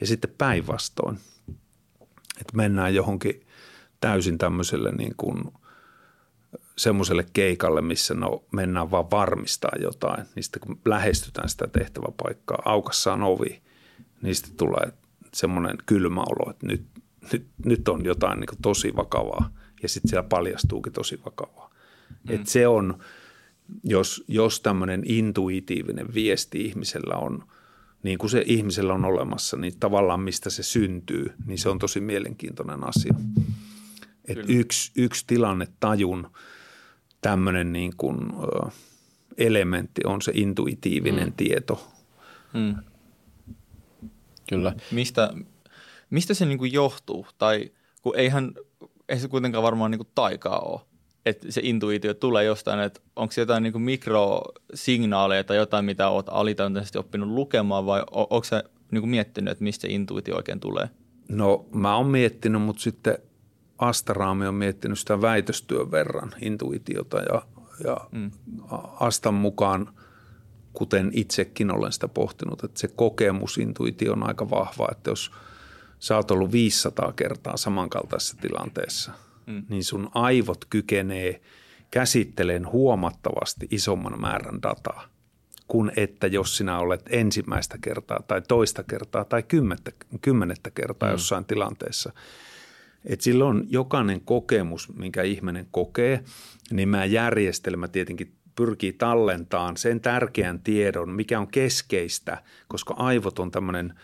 [0.00, 1.18] Ja sitten päinvastoin,
[2.40, 3.40] että mennään johonkin–
[4.04, 5.44] täysin tämmöiselle niin kuin
[6.78, 10.24] semmoiselle keikalle, missä no mennään vaan varmistaa jotain.
[10.34, 13.62] Niin sitten kun lähestytään sitä tehtäväpaikkaa, aukassaan ovi,
[14.22, 14.92] niin sitten tulee
[15.34, 16.86] semmoinen kylmä olo, että nyt,
[17.32, 19.50] nyt, nyt on jotain niin tosi vakavaa.
[19.82, 21.70] Ja sitten siellä paljastuukin tosi vakavaa.
[22.28, 22.34] Mm.
[22.34, 22.98] Et se on,
[23.84, 27.44] jos, jos tämmöinen intuitiivinen viesti ihmisellä on,
[28.02, 32.00] niin kuin se ihmisellä on olemassa, niin tavallaan mistä se syntyy, niin se on tosi
[32.00, 33.14] mielenkiintoinen asia.
[34.24, 36.30] Et yksi, yksi tilanne tajun
[37.20, 38.70] tämmöinen niin kuin, ö,
[39.38, 41.32] elementti on se intuitiivinen mm.
[41.36, 41.92] tieto.
[42.54, 42.76] Mm.
[44.48, 44.74] Kyllä.
[44.90, 45.34] Mistä,
[46.10, 47.26] mistä se niin kuin johtuu?
[47.38, 47.70] Tai
[48.02, 48.52] kun eihän,
[49.08, 50.80] ei se kuitenkaan varmaan niin kuin taikaa ole,
[51.26, 56.08] että se intuitio tulee jostain, että onko se jotain niin kuin mikrosignaaleja tai jotain, mitä
[56.08, 60.60] olet alitajuntaisesti oppinut lukemaan vai onko se niin kuin miettinyt, että mistä se intuitio oikein
[60.60, 60.90] tulee?
[61.28, 63.18] No mä oon miettinyt, mutta sitten–
[63.78, 67.42] Astaraami on miettinyt sitä väitöstyön verran, intuitiota ja,
[67.84, 68.30] ja mm.
[69.00, 69.94] Astan mukaan,
[70.72, 75.30] kuten itsekin olen sitä pohtinut, että se kokemus, intuitio on aika vahva, että jos
[76.04, 79.12] sä oot ollut 500 kertaa samankaltaisessa tilanteessa,
[79.46, 79.62] mm.
[79.68, 81.40] niin sun aivot kykenee
[81.90, 85.08] käsittelen huomattavasti isomman määrän dataa
[85.68, 89.90] kuin että jos sinä olet ensimmäistä kertaa tai toista kertaa tai kymmenettä,
[90.20, 91.12] kymmenettä kertaa mm.
[91.12, 92.12] jossain tilanteessa.
[93.04, 96.24] Et silloin jokainen kokemus, minkä ihminen kokee,
[96.70, 103.50] niin mä järjestelmä tietenkin pyrkii tallentamaan sen tärkeän tiedon, mikä on keskeistä, koska aivot on
[103.50, 103.94] tämmöinen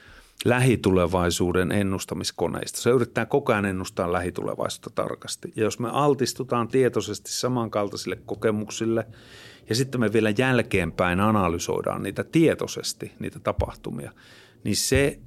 [0.45, 2.81] lähitulevaisuuden ennustamiskoneisto.
[2.81, 5.53] Se yrittää koko ajan ennustaa lähitulevaisuutta tarkasti.
[5.57, 9.07] Ja jos me altistutaan tietoisesti samankaltaisille kokemuksille
[9.69, 14.13] ja sitten me vielä jälkeenpäin analysoidaan niitä tietoisesti, niitä tapahtumia,
[14.65, 15.19] niin se,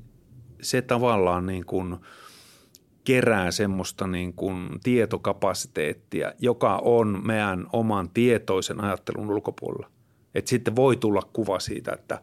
[0.61, 1.95] se tavallaan niin kuin
[3.03, 9.89] kerää semmoista niin kuin tietokapasiteettia, joka on meidän oman tietoisen ajattelun ulkopuolella.
[10.35, 12.21] Että sitten voi tulla kuva siitä, että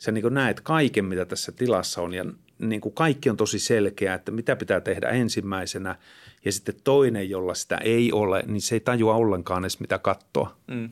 [0.00, 2.24] sä niin näet kaiken, mitä tässä tilassa on ja
[2.58, 5.96] niin kuin kaikki on tosi selkeää, että mitä pitää tehdä ensimmäisenä
[6.44, 10.56] ja sitten toinen, jolla sitä ei ole, niin se ei tajua ollenkaan edes mitä katsoa.
[10.66, 10.90] Mm.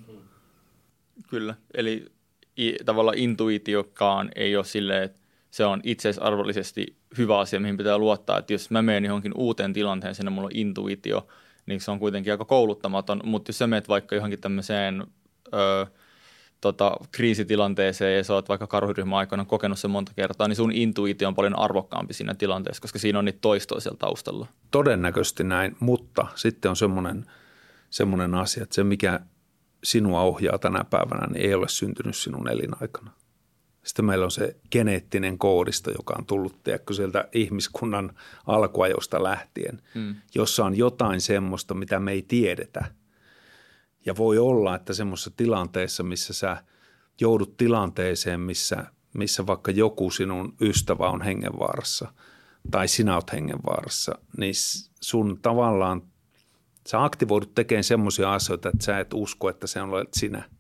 [1.29, 2.07] Kyllä, eli
[2.85, 8.53] tavallaan intuitiokaan ei ole silleen, että se on itseisarvollisesti hyvä asia, mihin pitää luottaa, että
[8.53, 11.27] jos mä menen johonkin uuteen tilanteeseen ja mulla on intuitio,
[11.67, 15.07] niin se on kuitenkin aika kouluttamaton, mutta jos sä menet vaikka johonkin tämmöiseen
[15.55, 15.87] ö,
[16.61, 21.29] tota, kriisitilanteeseen ja sä oot vaikka karhuryhmän aikana kokenut sen monta kertaa, niin sun intuitio
[21.29, 24.47] on paljon arvokkaampi siinä tilanteessa, koska siinä on niitä toistoja siellä taustalla.
[24.71, 27.27] Todennäköisesti näin, mutta sitten on semmoinen,
[27.91, 29.21] semmoinen asia, että se mikä
[29.85, 33.11] sinua ohjaa tänä päivänä, niin ei ole syntynyt sinun elinaikana.
[33.85, 38.13] Sitten meillä on se geneettinen koodisto, joka on tullut tiedätkö, sieltä ihmiskunnan
[38.47, 40.15] alkuajosta lähtien, mm.
[40.35, 42.85] jossa on jotain semmoista, mitä me ei tiedetä.
[44.07, 46.65] Ja voi olla, että semmoisessa tilanteessa, missä sä
[47.21, 48.85] joudut tilanteeseen, missä,
[49.15, 52.13] missä vaikka joku sinun ystävä on hengenvaarassa
[52.71, 54.55] tai sinä olet hengenvaarassa, niin
[55.01, 56.03] sun tavallaan–
[56.89, 60.51] sä aktivoidut tekemään semmoisia asioita, että sä et usko, että se olet sinä.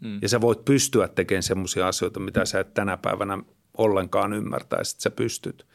[0.00, 0.18] Mm.
[0.22, 3.38] Ja sä voit pystyä tekemään semmoisia asioita, mitä sä et tänä päivänä
[3.76, 5.66] ollenkaan ymmärtäisi, että sä pystyt.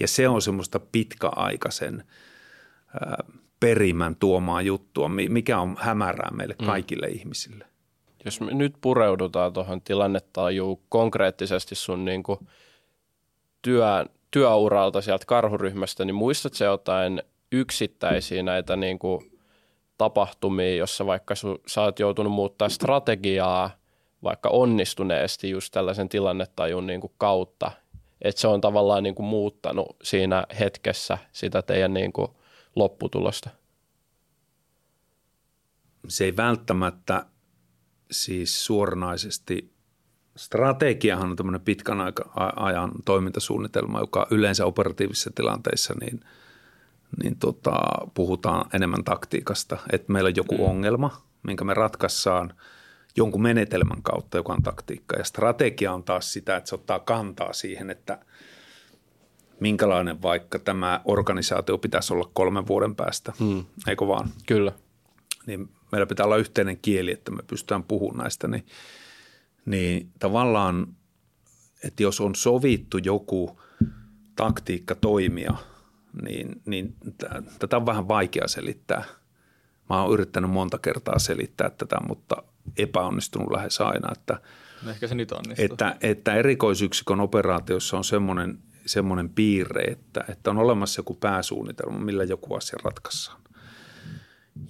[0.00, 2.04] Ja se on semmoista pitkäaikaisen
[3.00, 3.24] ää,
[3.62, 6.66] perimän tuomaa juttua, mikä on hämärää meille mm.
[6.66, 7.14] kaikille mm.
[7.14, 7.64] ihmisille.
[8.24, 12.38] Jos me nyt pureudutaan tuohon tilannettajuun konkreettisesti sun niin kuin
[13.62, 17.22] työ, työuralta sieltä karhuryhmästä, niin muistatko jotain
[17.52, 19.32] yksittäisiä näitä niin kuin
[19.98, 23.70] tapahtumia, jossa vaikka su, sä oot joutunut muuttaa strategiaa
[24.22, 27.70] vaikka onnistuneesti just tällaisen tilannetajun niin kuin kautta,
[28.22, 32.28] että se on tavallaan niin kuin muuttanut siinä hetkessä sitä teidän niin kuin
[32.76, 33.50] lopputulosta?
[36.08, 37.26] Se ei välttämättä
[38.10, 39.72] siis suoranaisesti
[40.36, 41.98] strategiahan on tämmöinen pitkän
[42.56, 46.20] ajan toimintasuunnitelma, joka yleensä operatiivisissa tilanteissa niin–
[47.22, 47.72] niin tota,
[48.14, 50.64] puhutaan enemmän taktiikasta, että meillä on joku mm.
[50.64, 52.54] ongelma, minkä me ratkaissaan
[53.16, 55.16] jonkun menetelmän kautta, joka on taktiikka.
[55.16, 58.18] Ja strategia on taas sitä, että se ottaa kantaa siihen, että
[59.62, 63.64] minkälainen vaikka tämä organisaatio pitäisi olla kolmen vuoden päästä, mm.
[63.88, 64.28] eikö vaan?
[64.46, 64.72] Kyllä.
[65.46, 68.66] Niin meillä pitää olla yhteinen kieli, että me pystytään puhumaan näistä, niin,
[69.66, 70.86] niin tavallaan,
[71.84, 73.60] että jos on sovittu joku
[74.36, 75.54] taktiikka toimia–
[76.22, 76.96] niin, niin
[77.58, 79.04] tätä on vähän vaikea selittää.
[79.90, 82.42] Mä oon yrittänyt monta kertaa selittää tätä, mutta
[82.78, 84.12] epäonnistunut lähes aina.
[84.12, 84.40] Että,
[84.82, 85.64] no ehkä se nyt onnistuu.
[85.64, 92.24] Että, että erikoisyksikön operaatiossa on semmoinen, semmoinen piirre, että, että on olemassa joku pääsuunnitelma, millä
[92.24, 93.40] joku asia ratkaissaan.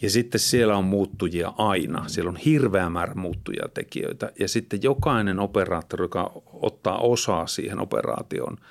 [0.03, 2.09] Ja sitten siellä on muuttujia aina.
[2.09, 4.33] Siellä on hirveä määrä muuttujia tekijöitä.
[4.38, 8.57] Ja sitten jokainen operaattori, joka ottaa osaa siihen operaatioon–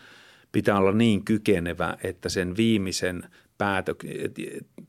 [0.52, 3.24] pitää olla niin kykenevä, että sen viimeisen
[3.58, 3.96] päätö,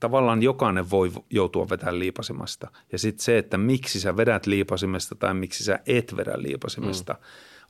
[0.01, 2.71] tavallaan jokainen voi joutua vetämään liipasimasta.
[2.93, 7.19] Ja sitten se, että miksi sä vedät liipasimesta tai miksi sä et vedä liipasimesta, mm.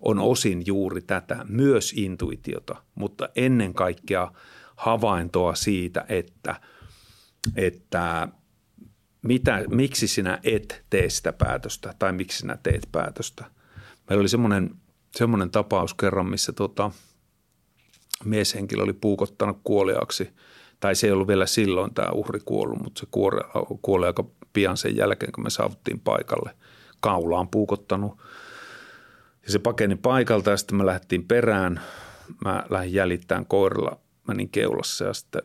[0.02, 4.32] On osin juuri tätä, myös intuitiota, mutta ennen kaikkea
[4.76, 6.60] havaintoa siitä, että,
[7.56, 8.28] että
[9.22, 13.44] mitä, miksi sinä et tee sitä päätöstä tai miksi sinä teet päätöstä.
[14.08, 14.70] Meillä oli semmoinen,
[15.16, 16.90] semmoinen tapaus kerran, missä tota–
[18.24, 20.30] mieshenkilö oli puukottanut kuoliaksi,
[20.80, 23.40] tai se ei ollut vielä silloin tämä uhri kuollut, mutta se kuoli,
[23.82, 26.56] kuoli aika pian sen jälkeen, kun me saavuttiin paikalle.
[27.00, 28.18] Kaulaan puukottanut.
[29.44, 31.80] Ja se pakeni paikalta ja sitten me lähdettiin perään.
[32.44, 35.42] Mä lähdin jäljittämään koirilla, menin keulassa ja sitten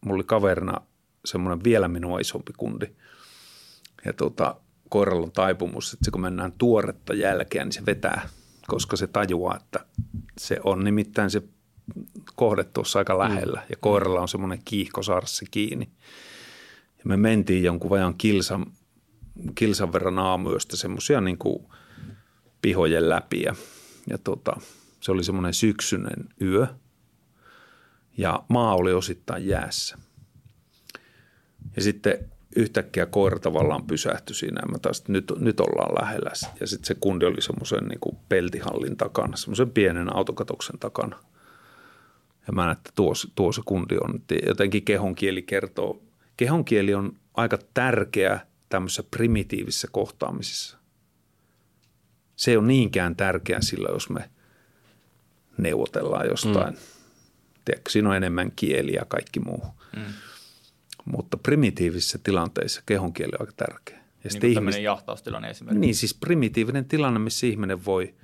[0.00, 0.80] mulla oli kaverina
[1.24, 2.86] semmoinen vielä minua isompi kundi.
[4.04, 4.56] Ja tuota,
[4.88, 8.28] koiralla on taipumus, että se kun mennään tuoretta jälkeä, niin se vetää,
[8.66, 9.86] koska se tajuaa, että
[10.38, 11.42] se on nimittäin se
[12.34, 13.66] kohde tuossa aika lähellä mm.
[13.70, 15.88] ja koiralla on semmoinen kiihkosarssi kiinni.
[16.98, 18.66] Ja me mentiin jonkun vajan kilsan
[19.54, 21.66] kilsan verran aamuyöstä semmoisia niin kuin
[22.62, 23.54] pihojen läpi ja,
[24.10, 24.60] ja tota,
[25.00, 26.66] se oli semmoinen syksyinen yö
[28.16, 29.98] ja maa oli osittain jäässä.
[31.76, 36.30] Ja sitten yhtäkkiä koira tavallaan pysähtyi siinä ja mä taas, nyt, nyt ollaan lähellä.
[36.60, 41.18] Ja sitten se kundi oli semmoisen niin peltihallin takana, semmoisen pienen autokatoksen takana.
[42.46, 44.22] Ja mä näin, että tuo, tuo se kundi on.
[44.46, 46.02] Jotenkin kehonkieli kertoo.
[46.36, 50.78] Kehonkieli on aika tärkeä tämmöisessä primitiivisessä kohtaamisessa.
[52.42, 54.30] Se ei ole niinkään tärkeä sillä, jos me
[55.58, 56.74] neuvotellaan jostain.
[56.74, 56.80] Mm.
[57.64, 59.64] Tiedätkö, siinä on enemmän kieli ja kaikki muu.
[59.96, 60.02] Mm
[61.04, 63.98] mutta primitiivisissä tilanteissa kehonkieli on aika tärkeä.
[64.24, 64.78] Ja niin kuin ihmis...
[64.78, 65.80] jahtaustilanne esimerkiksi.
[65.80, 68.14] Niin, siis primitiivinen tilanne, missä ihminen voi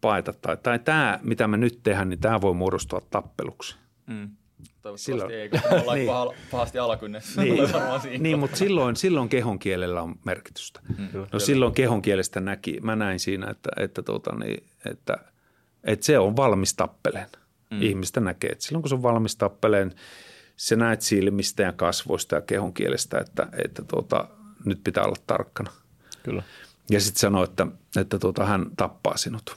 [0.00, 0.32] paeta.
[0.32, 3.76] Tai, tai tämä, mitä me nyt tehdään, niin tämä voi muodostua tappeluksi.
[4.06, 4.30] Mm.
[4.58, 5.30] Toivottavasti silloin...
[5.30, 5.98] ei, me ollaan
[6.34, 6.46] niin.
[6.50, 7.42] pahasti alakynnessä.
[7.42, 7.58] Niin,
[8.18, 10.80] niin mutta silloin, silloin kehon kielellä on merkitystä.
[10.98, 11.08] Mm.
[11.32, 15.16] No silloin kehon kielestä näki, mä näin siinä, että, että, tuota, niin, että,
[15.84, 17.28] että se on valmis tappeleen.
[17.70, 17.82] Mm.
[17.82, 19.94] Ihmistä näkee, että silloin kun se on valmis tappeleen–
[20.58, 24.28] se näet silmistä ja kasvoista ja kehon kielestä, että, että tuota,
[24.64, 25.70] nyt pitää olla tarkkana.
[26.22, 26.42] Kyllä.
[26.90, 27.66] Ja sitten sanoi, että,
[27.96, 29.56] että tuota, hän tappaa sinut.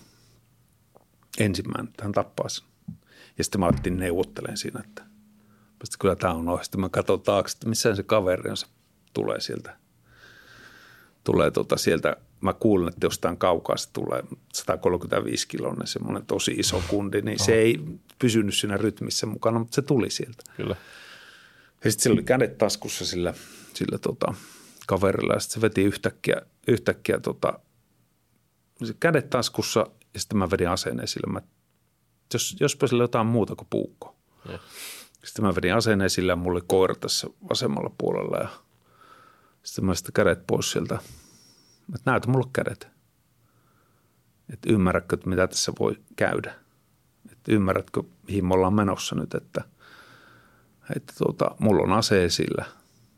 [1.40, 2.71] Ensimmäinen, että hän tappaa sinut.
[3.38, 5.04] Ja sitten mä alettiin neuvottelemaan siinä, että
[6.00, 6.64] kyllä tämä on ohi.
[6.64, 8.68] Sitten mä katson taakse, että missä se kaveri on, se
[9.14, 9.78] tulee sieltä.
[11.24, 16.84] Tulee tuota sieltä, mä kuulen, että jostain kaukaa se tulee 135 kiloinen semmoinen tosi iso
[16.88, 17.80] kundi, niin se ei
[18.20, 20.44] pysynyt siinä rytmissä mukana, mutta se tuli sieltä.
[20.58, 20.76] Kyllä.
[21.84, 23.34] Ja sitten sillä oli kädet taskussa sillä,
[23.74, 24.34] sillä tota,
[24.88, 27.60] kaverilla ja sitten se veti yhtäkkiä, yhtäkkiä tota,
[28.84, 29.80] se kädet taskussa
[30.14, 31.34] ja sitten mä vedin aseen esille.
[31.34, 31.42] Mä,
[32.34, 34.16] jos, jospa sillä jotain muuta kuin puukko.
[34.50, 34.60] Ja.
[35.24, 38.50] Sitten mä vedin aseen esille ja mulla oli koira tässä vasemmalla puolella ja
[39.64, 41.00] sitten mä sitten kädet pois sieltä.
[41.96, 42.88] Että näytä mulle kädet.
[44.54, 46.56] Että ymmärrätkö, että mitä tässä voi käydä.
[47.32, 49.62] Että ymmärrätkö, mihin me ollaan menossa nyt, että,
[50.96, 52.66] että tuota, mulla on ase esillä,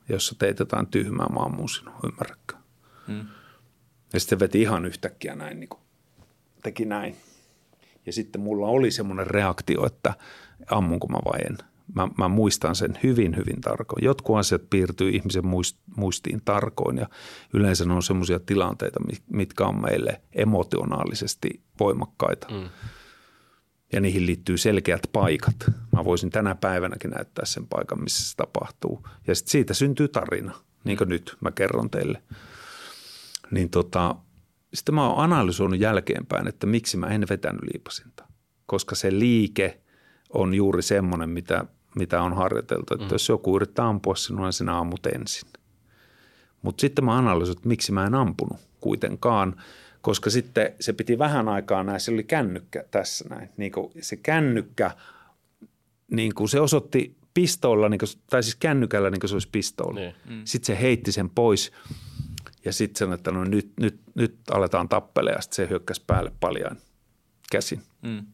[0.09, 2.55] jossa teet jotain tyhmää, mä ammun sinua, ymmärrätkö?
[3.07, 3.27] Hmm.
[4.13, 5.81] Ja sitten veti ihan yhtäkkiä näin, niin kuin
[6.63, 7.17] teki näin.
[8.05, 10.13] Ja sitten mulla oli semmoinen reaktio, että
[10.71, 11.57] ammunko mä vai en.
[11.95, 14.05] Mä, mä muistan sen hyvin, hyvin tarkoin.
[14.05, 15.43] Jotkut asiat piirtyy ihmisen
[15.95, 17.09] muistiin tarkoin ja
[17.53, 22.47] yleensä ne on semmoisia tilanteita, mitkä on meille emotionaalisesti voimakkaita.
[22.51, 22.69] Mm
[23.93, 25.55] ja niihin liittyy selkeät paikat.
[25.91, 29.07] Mä voisin tänä päivänäkin näyttää sen paikan, missä se tapahtuu.
[29.27, 32.23] Ja sitten siitä syntyy tarina, niin kuin nyt mä kerron teille.
[33.51, 34.15] Niin tota,
[34.73, 38.25] sitten mä oon analysoinut jälkeenpäin, että miksi mä en vetänyt liipasinta.
[38.65, 39.81] Koska se liike
[40.33, 42.93] on juuri semmoinen, mitä, mitä on harjoiteltu.
[42.93, 43.11] Että mm.
[43.11, 45.49] jos joku yrittää ampua sinua, niin sinä ammut ensin.
[46.61, 49.55] Mutta sitten mä analysoin, että miksi mä en ampunut kuitenkaan–
[50.03, 54.15] koska sitten se piti vähän aikaa näin, se oli kännykkä tässä näin, niin kuin se
[54.15, 54.91] kännykkä,
[56.11, 59.99] niin kuin se osoitti pistoolla, niin kuin, tai siis kännykällä niin kuin se olisi pistoolla.
[59.99, 60.15] Niin.
[60.29, 60.41] Mm.
[60.45, 61.71] Sitten se heitti sen pois
[62.65, 66.31] ja sitten sanoi, että no nyt, nyt, nyt aletaan tappelemaan ja sitten se hyökkäsi päälle
[66.39, 66.77] paljain
[67.51, 67.81] käsin.
[68.01, 68.25] Mm.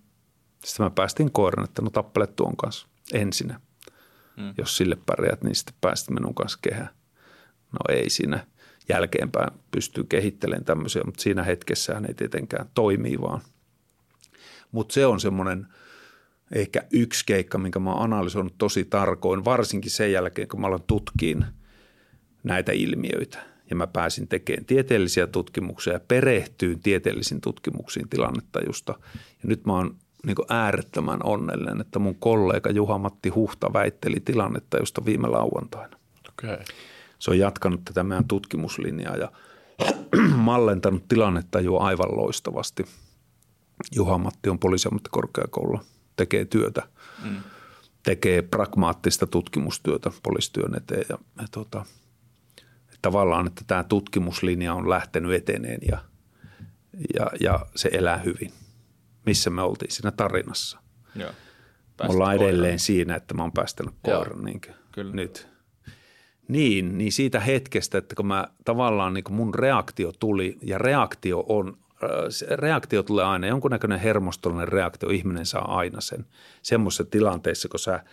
[0.65, 3.60] Sitten mä päästin koiran, että no tappele tuon kanssa ensinnä.
[4.38, 4.54] Mm.
[4.58, 6.89] Jos sille pärjät, niin sitten pääsit minun kanssa kehään.
[7.72, 8.46] No ei siinä–
[8.89, 13.42] jälkeenpäin pystyy kehittelemään tämmöisiä, mutta siinä hetkessä ei tietenkään toimii vaan.
[14.72, 15.68] Mutta se on semmoinen
[16.56, 20.84] ehkä yksi keikka, minkä mä oon analysoinut tosi tarkoin, varsinkin sen jälkeen, kun mä aloin
[20.88, 21.46] tutkiin
[22.44, 23.39] näitä ilmiöitä.
[23.69, 28.95] Ja mä pääsin tekemään tieteellisiä tutkimuksia ja perehtyyn tieteellisiin tutkimuksiin tilannetajusta.
[29.13, 35.27] Ja nyt mä oon niin äärettömän onnellinen, että mun kollega Juha-Matti Huhta väitteli tilannetajusta viime
[35.27, 35.97] lauantaina.
[36.29, 36.58] Okay
[37.19, 39.32] se on jatkanut tätä meidän tutkimuslinjaa ja
[40.36, 42.86] mallentanut tilannetta jo aivan loistavasti.
[43.95, 45.84] Juha-Matti on poliisiammattikorkeakoululla,
[46.15, 46.88] tekee työtä,
[47.23, 47.36] mm.
[48.03, 51.86] tekee pragmaattista tutkimustyötä poliisityön eteen ja, ja tota,
[53.01, 55.97] tavallaan, että tämä tutkimuslinja on lähtenyt eteneen ja,
[57.15, 58.51] ja, ja se elää hyvin.
[59.25, 60.79] Missä me oltiin siinä tarinassa.
[61.15, 61.31] Joo.
[62.03, 62.79] Me ollaan edelleen koiraan.
[62.79, 65.13] siinä, että mä oon päästänyt koiran niin Kyllä.
[65.13, 65.47] nyt–
[66.49, 71.77] niin, niin siitä hetkestä, että kun mä tavallaan niin mun reaktio tuli ja reaktio on,
[72.29, 76.25] se reaktio tulee aina, jonkunnäköinen hermostollinen reaktio, ihminen saa aina sen
[76.62, 78.03] semmoisessa tilanteessa, kun sä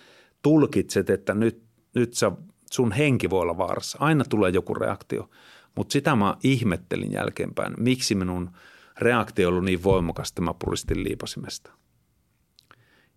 [0.43, 1.63] tulkitset, että nyt,
[1.95, 2.33] nyt sä,
[2.73, 3.99] sun henki voi olla vaarassa.
[4.01, 5.31] Aina tulee joku reaktio,
[5.75, 8.51] mutta sitä mä ihmettelin jälkeenpäin, miksi minun
[8.99, 11.71] reaktio oli niin voimakas, että mä puristin liipasimesta.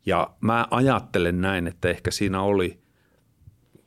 [0.06, 2.80] Ja mä ajattelen näin, että ehkä siinä oli–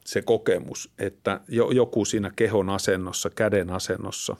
[0.05, 4.37] se kokemus, että joku siinä kehon asennossa, käden asennossa,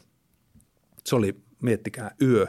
[1.05, 2.47] se oli, miettikää, yö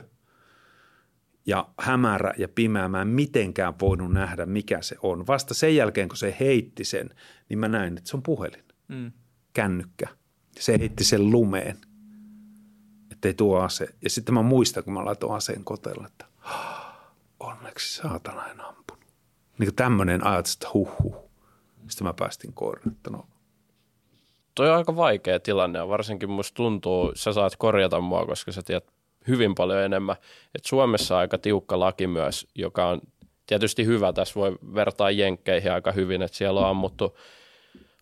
[1.46, 2.88] ja hämärä ja pimeä.
[2.88, 5.28] Mä en mitenkään voinut nähdä, mikä se on.
[5.28, 7.10] Vasta sen jälkeen, kun se heitti sen,
[7.50, 9.12] niin mä näin, että se on puhelin, mm.
[9.54, 10.08] kännykkä.
[10.60, 11.78] Se heitti sen lumeen,
[13.12, 13.88] ettei tuo ase.
[14.02, 16.26] Ja sitten mä muistan, kun mä laitoin aseen kotella, että
[17.40, 19.04] onneksi saatana en ampunut.
[19.58, 21.16] Niin kuin tämmöinen ajatus, että huh, huh.
[21.88, 23.28] Sitten mä päästin koiraan, että no.
[24.56, 28.62] Toi on aika vaikea tilanne ja varsinkin musta tuntuu, sä saat korjata mua, koska sä
[28.64, 28.93] tiedät
[29.28, 30.16] hyvin paljon enemmän.
[30.56, 33.02] Et Suomessa aika tiukka laki myös, joka on
[33.46, 34.14] tietysti hyvä.
[34.14, 37.18] Tässä voi vertaa jenkkeihin aika hyvin, että siellä on ammuttu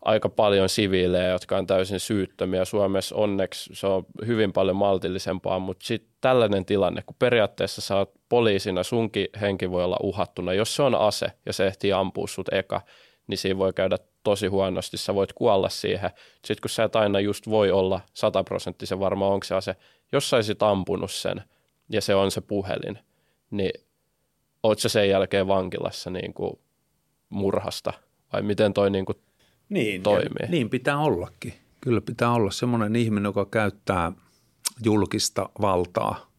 [0.02, 2.66] aika paljon siviilejä, jotka on täysin syyttömiä.
[2.66, 8.12] Suomessa onneksi se on hyvin paljon maltillisempaa, mutta sitten tällainen tilanne, kun periaatteessa sä oot
[8.30, 10.54] poliisina, sunkin henki voi olla uhattuna.
[10.54, 12.82] Jos se on ase ja se ehtii ampua sut eka,
[13.28, 16.10] niin siinä voi käydä tosi huonosti, sä voit kuolla siihen.
[16.46, 19.76] Sitten kun sä et aina just voi olla sataprosenttisen varma, onko se ase,
[20.12, 21.44] jos sä olisit ampunut sen
[21.90, 23.00] ja se on se puhelin,
[23.52, 23.82] niin
[24.64, 26.60] oot sä sen jälkeen vankilassa niin kuin
[27.30, 27.94] murhasta
[28.34, 29.18] vai miten toi niin kuin
[29.70, 30.48] niin, toimii?
[30.50, 31.54] Niin pitää ollakin.
[31.82, 34.12] Kyllä pitää olla semmoinen ihminen, joka käyttää
[34.84, 36.16] julkista valtaa–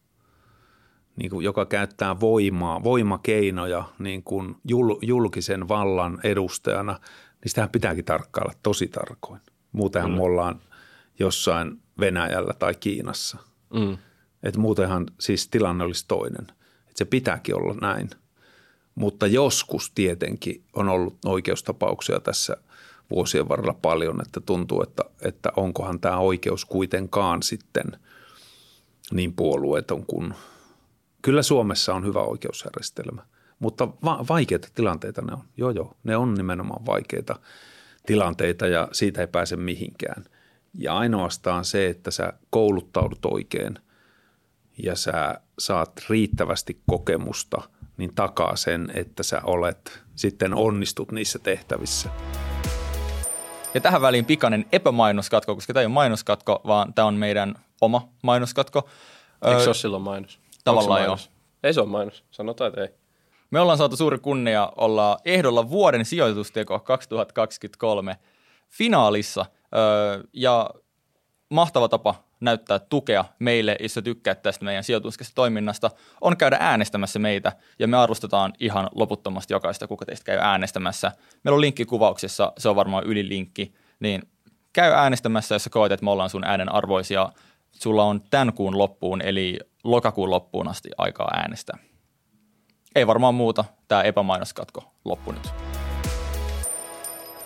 [1.15, 6.99] niin kuin, joka käyttää voimaa, voimakeinoja niin kuin jul, julkisen vallan edustajana,
[7.43, 9.41] niin sitähän pitääkin tarkkailla tosi tarkoin.
[9.71, 10.17] Muutenhan mm.
[10.17, 10.61] me ollaan
[11.19, 13.37] jossain Venäjällä tai Kiinassa.
[13.73, 13.97] Mm.
[14.43, 16.47] Et muutenhan siis tilanne olisi toinen.
[16.89, 18.09] Et se pitääkin olla näin.
[18.95, 22.57] Mutta joskus tietenkin on ollut oikeustapauksia tässä
[23.09, 27.85] vuosien varrella paljon, että tuntuu, että, että onkohan tämä oikeus kuitenkaan sitten
[29.11, 30.33] niin puolueeton kuin–
[31.23, 33.25] Kyllä Suomessa on hyvä oikeusjärjestelmä,
[33.63, 35.43] mutta va- vaikeita tilanteita ne on.
[35.57, 37.35] Joo, joo, ne on nimenomaan vaikeita
[38.05, 40.25] tilanteita ja siitä ei pääse mihinkään.
[40.73, 43.79] Ja ainoastaan se, että sä kouluttaudut oikein
[44.83, 47.61] ja sä saat riittävästi kokemusta,
[47.97, 52.09] niin takaa sen, että sä olet sitten onnistut niissä tehtävissä.
[53.73, 58.09] Ja tähän väliin pikainen epämainoskatko, koska tämä ei ole mainoskatko, vaan tämä on meidän oma
[58.21, 58.89] mainoskatko.
[59.45, 60.39] Eikö se ole silloin mainos?
[60.63, 61.17] Tavallaan joo.
[61.63, 63.02] Ei se ole mainos, sanotaan, että ei.
[63.53, 68.17] Me ollaan saatu suuri kunnia olla ehdolla vuoden sijoitusteko 2023
[68.69, 69.45] finaalissa
[70.33, 70.69] ja
[71.49, 77.51] mahtava tapa näyttää tukea meille, jos tykkäät tästä meidän sijoituskesta toiminnasta, on käydä äänestämässä meitä
[77.79, 81.11] ja me arvostetaan ihan loputtomasti jokaista, kuka teistä käy äänestämässä.
[81.43, 84.21] Meillä on linkki kuvauksessa, se on varmaan ylilinkki, niin
[84.73, 87.29] käy äänestämässä, jos sä koet, että me ollaan sun äänen arvoisia.
[87.71, 91.92] Sulla on tämän kuun loppuun, eli lokakuun loppuun asti aikaa äänestää.
[92.95, 95.49] Ei varmaan muuta, tämä epämainoskatko loppu nyt.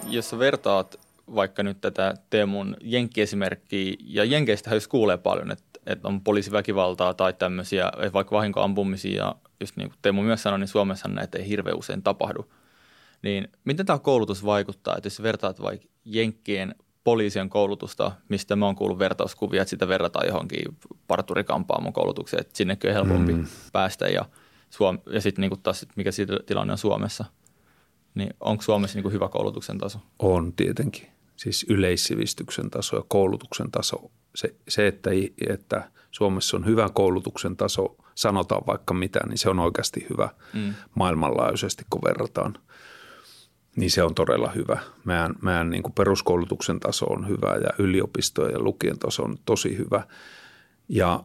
[0.08, 1.00] Jos sä vertaat
[1.36, 7.34] vaikka nyt tätä Teemun jenkkiesimerkkiä, ja jenkeistä jos kuulee paljon, että, että on poliisiväkivaltaa tai
[7.34, 11.78] tämmöisiä, vaikka vahinkoampumisia, ja just niin kuin Teemu myös sanoi, niin Suomessa näitä ei hirveän
[11.78, 12.52] usein tapahdu.
[13.22, 18.76] Niin miten tämä koulutus vaikuttaa, että jos vertaat vaikka jenkkien poliisien koulutusta, mistä mä oon
[18.76, 23.46] kuullut vertauskuvia, että sitä verrataan johonkin parturikampaamon koulutukseen, että sinnekin on helpompi mm.
[23.74, 24.26] päästä ja,
[24.70, 27.26] Suom- ja sitten niinku taas, mikä siitä tilanne on Suomessa.
[28.16, 30.00] Niin onko Suomessa niinku hyvä koulutuksen taso?
[30.20, 31.08] On tietenkin.
[31.36, 34.12] Siis yleissivistyksen taso ja koulutuksen taso.
[34.36, 35.10] Se, se että,
[35.50, 40.74] että Suomessa on hyvä koulutuksen taso, sanotaan vaikka mitä, niin se on oikeasti hyvä mm.
[40.96, 42.58] maailmanlaajuisesti, kun verrataan–
[43.78, 44.80] niin se on todella hyvä.
[45.06, 50.04] Meidän, meidän niin peruskoulutuksen taso on hyvä ja yliopistojen ja lukien taso on tosi hyvä.
[50.90, 51.24] Ja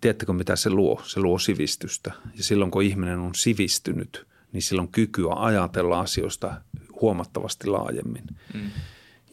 [0.00, 1.02] tiedättekö mitä se luo?
[1.04, 2.12] Se luo sivistystä.
[2.36, 6.60] Ja silloin kun ihminen on sivistynyt, niin silloin kykyä ajatella asioista
[7.00, 8.24] huomattavasti laajemmin.
[8.54, 8.70] Mm.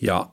[0.02, 0.30] Ja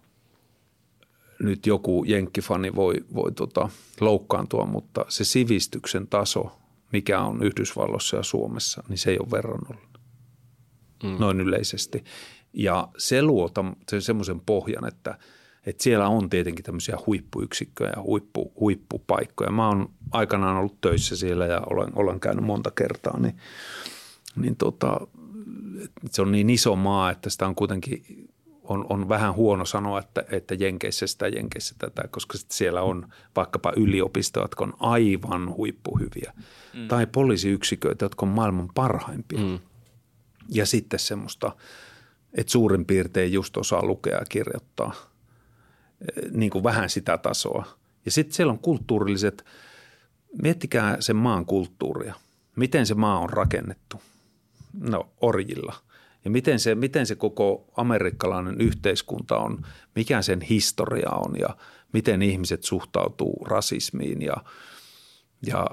[1.40, 3.68] nyt joku jenkkifani voi, voi tota,
[4.00, 6.58] loukkaantua, mutta se sivistyksen taso,
[6.92, 10.00] mikä on Yhdysvalloissa ja Suomessa, niin se ei ole verrannollinen
[11.02, 11.16] mm.
[11.18, 12.04] noin yleisesti.
[12.52, 13.50] Ja se luo
[13.88, 15.18] se semmoisen pohjan, että,
[15.66, 19.50] että siellä on tietenkin tämmöisiä huippuyksikköjä ja huippu, huippupaikkoja.
[19.50, 23.36] Mä oon aikanaan ollut töissä siellä ja olen, olen käynyt monta kertaa, niin,
[24.36, 25.00] niin tota,
[26.10, 28.26] se on niin iso maa, että sitä on kuitenkin
[28.62, 33.72] on, on vähän huono sanoa, että, että Jenkeissä sitä, Jenkeissä tätä, koska siellä on vaikkapa
[33.76, 36.32] yliopistoja, jotka on aivan huippuhyviä.
[36.74, 36.88] Mm.
[36.88, 39.38] Tai poliisiyksiköitä, jotka on maailman parhaimpia.
[39.38, 39.58] Mm
[40.50, 41.52] ja sitten semmoista,
[42.34, 45.09] että suurin piirtein just osaa lukea ja kirjoittaa
[46.30, 47.66] niin kuin vähän sitä tasoa.
[48.04, 49.44] Ja sitten siellä on kulttuurilliset,
[50.42, 52.14] miettikää sen maan kulttuuria.
[52.56, 54.02] Miten se maa on rakennettu?
[54.80, 55.74] No orjilla.
[56.24, 61.56] Ja miten se, miten se koko amerikkalainen yhteiskunta on, mikä sen historia on ja
[61.92, 64.36] miten ihmiset suhtautuu rasismiin ja,
[65.46, 65.66] ja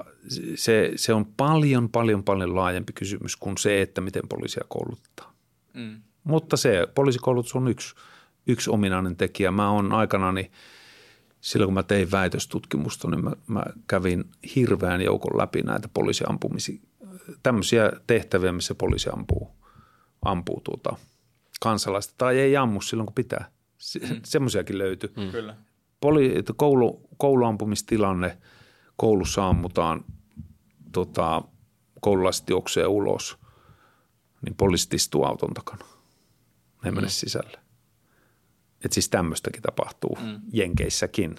[0.54, 5.32] se, se on paljon, paljon, paljon laajempi kysymys kuin se, että miten poliisia kouluttaa.
[5.74, 6.02] Mm.
[6.24, 7.94] Mutta se poliisikoulutus on yksi,
[8.48, 9.50] yksi ominainen tekijä.
[9.50, 10.50] Mä oon aikanani,
[11.40, 14.24] silloin kun mä tein väitöstutkimusta, niin mä, mä kävin
[14.56, 16.80] hirveän joukon läpi näitä poliisiampumisia,
[17.42, 19.50] tämmöisiä tehtäviä, missä poliisi ampuu,
[20.22, 20.96] ampuu tuota
[21.60, 23.50] kansalaista tai ei ammu silloin, kun pitää.
[23.78, 24.20] Se, mm.
[24.24, 25.12] Semmoisiakin löytyy.
[25.16, 25.30] Mm.
[25.30, 25.56] Kyllä.
[26.00, 28.38] Poli, koulu, kouluampumistilanne,
[28.96, 30.04] koulussa ammutaan,
[30.92, 31.42] tota,
[32.00, 33.38] koululaiset juoksee ulos,
[34.44, 35.84] niin poliisit istuu auton takana.
[36.84, 37.10] Ne mene mm.
[37.10, 37.58] sisälle.
[38.84, 40.40] Et siis tämmöistäkin tapahtuu mm.
[40.52, 41.36] Jenkeissäkin.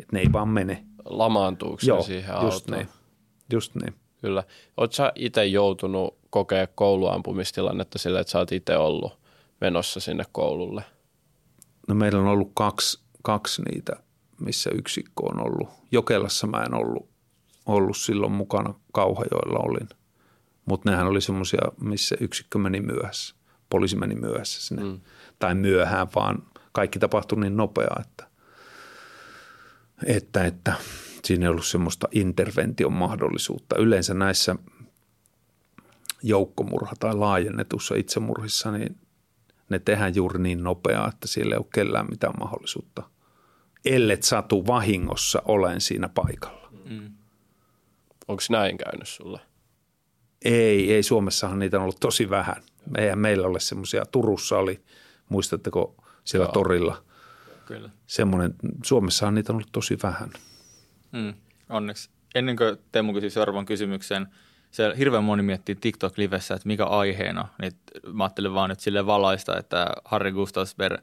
[0.00, 0.84] Et ne ei vaan mene.
[1.04, 2.52] Lamaantuuko Joo, siihen autoon?
[2.52, 2.88] just niin.
[3.52, 3.94] Just niin.
[4.20, 4.44] Kyllä.
[4.76, 9.18] Oletko sä itse joutunut kokea kouluampumistilannetta sillä, että sä oot itse ollut
[9.60, 10.84] menossa sinne koululle?
[11.88, 13.92] No meillä on ollut kaksi, kaksi niitä,
[14.40, 15.68] missä yksikkö on ollut.
[15.92, 17.08] Jokelassa mä en ollut,
[17.66, 19.88] ollut silloin mukana, Kauhajoilla olin.
[20.64, 23.34] Mutta nehän oli semmoisia, missä yksikkö meni myöhässä.
[23.70, 24.82] Poliisi meni myöhässä sinne.
[24.82, 25.00] Mm.
[25.38, 26.42] Tai myöhään, vaan
[26.72, 28.26] kaikki tapahtui niin nopeaa, että,
[30.06, 30.72] että, että
[31.24, 33.76] siinä ei ollut semmoista intervention mahdollisuutta.
[33.76, 34.56] Yleensä näissä
[36.22, 38.96] joukkomurha- tai laajennetussa itsemurhissa, niin
[39.68, 43.02] ne tehdään juuri niin nopeaa, että siellä ei ole kellään mitään mahdollisuutta.
[43.84, 46.72] Ellet satu vahingossa olen siinä paikalla.
[46.90, 47.12] Mm.
[48.28, 49.40] Onko näin käynyt sulle?
[50.44, 51.02] Ei, ei.
[51.02, 52.62] Suomessahan niitä on ollut tosi vähän.
[52.98, 54.06] Eihän meillä ole semmoisia.
[54.06, 54.84] Turussa oli,
[55.28, 56.52] muistatteko, siellä Joo.
[56.52, 57.02] torilla.
[57.66, 57.90] Kyllä.
[58.06, 58.54] Semmoinen,
[58.84, 60.30] Suomessahan niitä on ollut tosi vähän.
[61.12, 61.34] Mm,
[61.68, 62.10] onneksi.
[62.34, 64.26] Ennen kuin Teemu kysyi seuraavan kysymyksen,
[64.70, 67.72] se hirveän moni miettii TikTok-livessä, että mikä aiheena, niin
[68.12, 71.00] mä ajattelin vaan nyt sille valaista, että Harry Gustavsberg,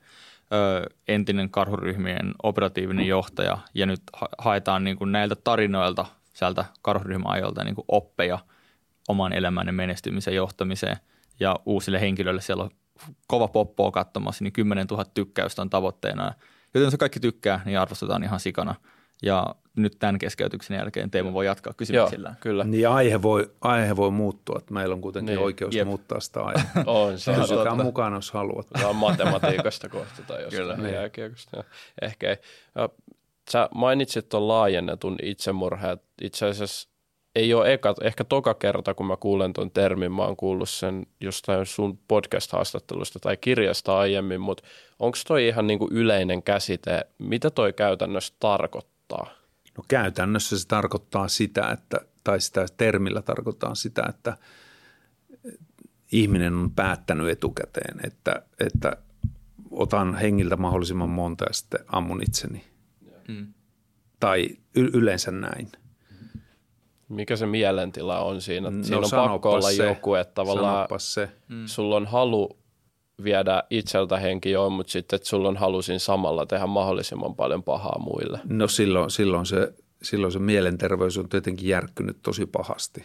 [1.07, 4.01] entinen karhuryhmien operatiivinen johtaja, ja nyt
[4.37, 8.39] haetaan niin kuin näiltä tarinoilta sieltä karhuryhmäajolta niin kuin oppeja
[9.07, 10.97] oman elämän menestymisen johtamiseen,
[11.39, 12.71] ja uusille henkilöille siellä on
[13.27, 16.33] kova poppoa katsomassa, niin 10 000 tykkäystä on tavoitteena.
[16.73, 18.75] Joten jos kaikki tykkää, niin arvostetaan ihan sikana.
[19.23, 22.29] Ja nyt tämän keskeytyksen jälkeen Teemu voi jatkaa kysymyksillä.
[22.29, 22.63] Joo, kyllä.
[22.63, 25.43] Niin aihe voi, aihe voi muuttua, että meillä on kuitenkin niin.
[25.43, 25.87] oikeus Jep.
[25.87, 26.83] muuttaa sitä aihetta.
[26.91, 27.31] on, se
[27.71, 28.67] on mukana, jos haluat.
[28.67, 30.93] Tämä on matematiikasta kohta tai jostain niin.
[30.93, 31.63] jääkiekosta.
[32.01, 32.37] Ehkä ei.
[33.51, 35.97] Sä mainitsit tuon laajennetun itsemurha.
[36.21, 36.89] Itse asiassa
[37.37, 41.05] ei ole eka, ehkä toka kerta, kun mä kuulen tuon termin, mä oon kuullut sen
[41.21, 44.63] jostain sun podcast-haastattelusta tai kirjasta aiemmin, mutta
[44.99, 47.07] onko toi ihan niin kuin yleinen käsite?
[47.17, 49.29] Mitä toi käytännössä tarkoittaa?
[49.77, 54.37] No käytännössä se tarkoittaa sitä, että, tai sitä termillä tarkoittaa sitä, että
[56.11, 58.97] ihminen on päättänyt etukäteen, että, että
[59.71, 62.63] otan hengiltä mahdollisimman monta ja sitten ammun itseni.
[63.27, 63.53] Mm.
[64.19, 65.71] Tai y- yleensä näin–
[67.09, 68.69] mikä se mielentila on siinä?
[68.69, 69.87] No, siinä on pakko olla se.
[69.87, 71.29] joku, että tavallaan se.
[71.47, 71.65] Mm.
[71.65, 72.57] sulla on halu
[73.23, 77.63] viedä itseltä henki joo, mutta sitten että sulla on halu siinä samalla tehdä mahdollisimman paljon
[77.63, 78.39] pahaa muille.
[78.49, 83.03] No silloin, silloin, se, silloin se mielenterveys on tietenkin järkkynyt tosi pahasti.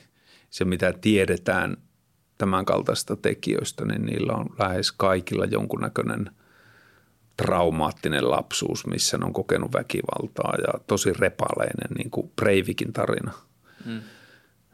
[0.51, 1.77] Se mitä tiedetään
[2.39, 6.31] tämän kaltaista tekijöistä, niin niillä on lähes kaikilla jonkunnäköinen
[7.37, 13.33] traumaattinen lapsuus, missä ne on kokenut väkivaltaa ja tosi repaleinen, niin kuin Breivikin tarina–
[13.85, 14.01] mm.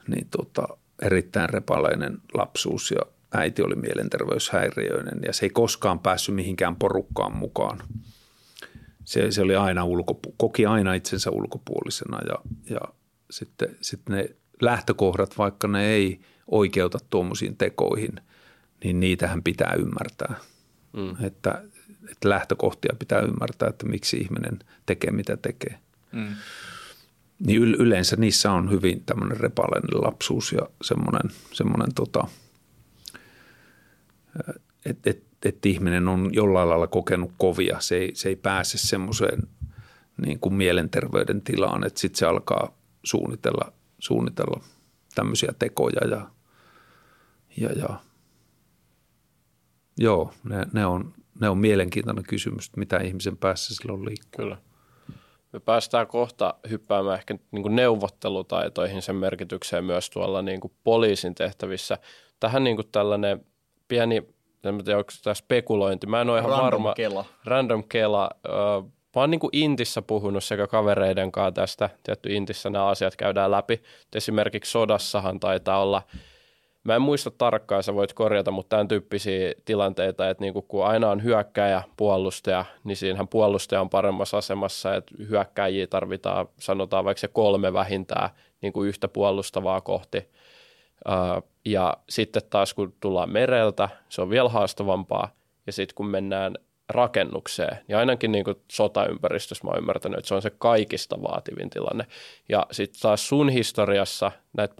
[0.09, 0.69] niin tota,
[1.03, 3.01] erittäin repaleinen lapsuus ja
[3.35, 7.83] äiti oli mielenterveyshäiriöinen ja se ei koskaan päässyt mihinkään porukkaan mukaan.
[9.05, 12.35] Se, se oli aina ulkopu- koki aina itsensä ulkopuolisena ja,
[12.71, 12.81] ja
[13.31, 18.21] sitten, sitten ne lähtökohdat, vaikka ne ei oikeuta tuommoisiin tekoihin,
[18.85, 20.35] niin niitähän pitää ymmärtää.
[20.93, 21.25] Mm.
[21.25, 21.63] Että,
[22.11, 25.79] että lähtökohtia pitää ymmärtää, että miksi ihminen tekee mitä tekee.
[26.13, 26.35] Mm
[27.39, 32.29] niin yleensä niissä on hyvin tämmöinen repaleinen lapsuus ja semmoinen, semmoinen tota,
[34.87, 37.81] että et, et ihminen on jollain lailla kokenut kovia.
[37.81, 39.43] Se ei, se ei pääse semmoiseen
[40.27, 44.61] niin kuin mielenterveyden tilaan, että sitten se alkaa suunnitella, suunnitella
[45.15, 46.31] tämmöisiä tekoja ja,
[47.57, 48.01] ja, ja
[49.99, 54.45] joo, ne, ne, on, ne on mielenkiintoinen kysymys, mitä ihmisen päässä silloin liikkuu.
[54.45, 54.59] Kyllä.
[55.53, 61.35] Me päästään kohta hyppäämään ehkä niin kuin neuvottelutaitoihin sen merkitykseen myös tuolla niin kuin poliisin
[61.35, 61.99] tehtävissä.
[62.41, 63.47] Tähän niin kuin tällainen
[63.89, 64.17] pieni,
[64.65, 66.95] en tiedä onko tämä spekulointi, mä en ole ihan random varma.
[66.95, 67.25] Kela.
[67.45, 68.31] Random kela.
[69.17, 71.91] Mä oon niin kuin Intissä puhunut sekä kavereiden kanssa tästä.
[72.03, 73.83] Tietty Intissä nämä asiat käydään läpi.
[74.15, 76.03] Esimerkiksi sodassahan taitaa olla
[76.85, 81.11] Mä en muista tarkkaan, sä voit korjata, mutta tämän tyyppisiä tilanteita, että niin kun aina
[81.11, 87.29] on hyökkäjä, puolustaja, niin siinähän puolustaja on paremmassa asemassa, että hyökkäjiä tarvitaan, sanotaan vaikka se
[87.29, 90.29] kolme vähintään niin kuin yhtä puolustavaa kohti.
[91.65, 95.31] Ja sitten taas kun tullaan mereltä, se on vielä haastavampaa.
[95.67, 96.55] Ja sitten kun mennään
[96.89, 101.71] rakennukseen, ja ainakin niin kuin sotaympäristössä mä oon ymmärtänyt, että se on se kaikista vaativin
[101.71, 102.07] tilanne.
[102.49, 104.75] Ja sitten taas sun historiassa näitä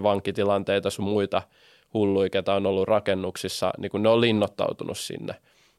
[0.00, 1.42] panttivankitilanteita sun muita
[1.94, 5.34] hulluja, ketä on ollut rakennuksissa, niin kun ne on linnoittautunut sinne.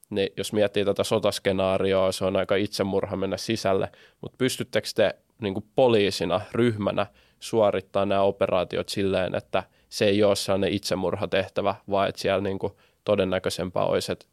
[0.10, 3.90] Niin jos miettii tätä sotaskenaarioa, se on aika itsemurha mennä sisälle,
[4.22, 7.08] mutta pystyttekö te niin poliisina, ryhmänä
[7.40, 12.74] suorittaa nämä operaatiot silleen, että se ei ole sellainen itsemurhatehtävä, vaan että siellä niin kuin
[13.04, 14.26] todennäköisempää olisi, että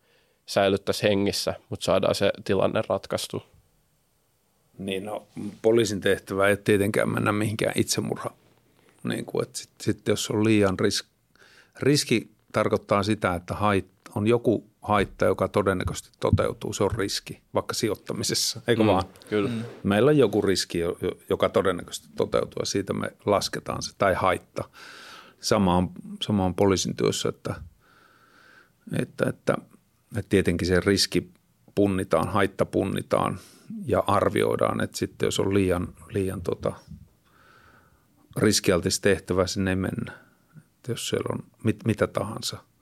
[0.46, 3.42] säilyttäisiin hengissä, mutta saadaan se tilanne ratkaistu.
[4.78, 5.26] Niin no,
[5.62, 8.30] poliisin tehtävä ei tietenkään mennä mihinkään itsemurha.
[9.04, 11.08] Niin kuin, että sitten sit, jos on liian riski,
[11.80, 17.74] riski tarkoittaa sitä, että hait, on joku haitta, joka todennäköisesti toteutuu, se on riski, vaikka
[17.74, 19.04] sijoittamisessa, eikö mm, vaan?
[19.28, 19.48] Kyllä.
[19.48, 19.62] Mm.
[19.82, 20.78] Meillä on joku riski,
[21.30, 24.64] joka todennäköisesti toteutuu ja siitä me lasketaan se, tai haitta.
[25.40, 25.90] Sama on,
[26.22, 27.54] sama on poliisin työssä, että,
[28.98, 29.54] että, että,
[30.16, 31.30] että tietenkin se riski
[31.74, 33.38] punnitaan, haitta punnitaan
[33.86, 36.72] ja arvioidaan, että sitten jos on liian, liian tota,
[38.36, 40.12] riskialtis tehtävä, sinne ei mennä.
[40.56, 42.58] Että jos siellä on mit, mitä tahansa–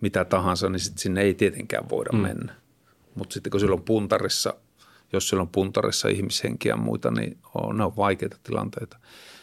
[0.00, 2.18] mitä tahansa, niin sit sinne ei tietenkään voida mm.
[2.18, 2.54] mennä.
[3.14, 4.54] Mutta sitten kun silloin puntarissa,
[5.12, 8.98] jos siellä on puntarissa ihmishenkiä ja muita, niin on, ne on vaikeita tilanteita.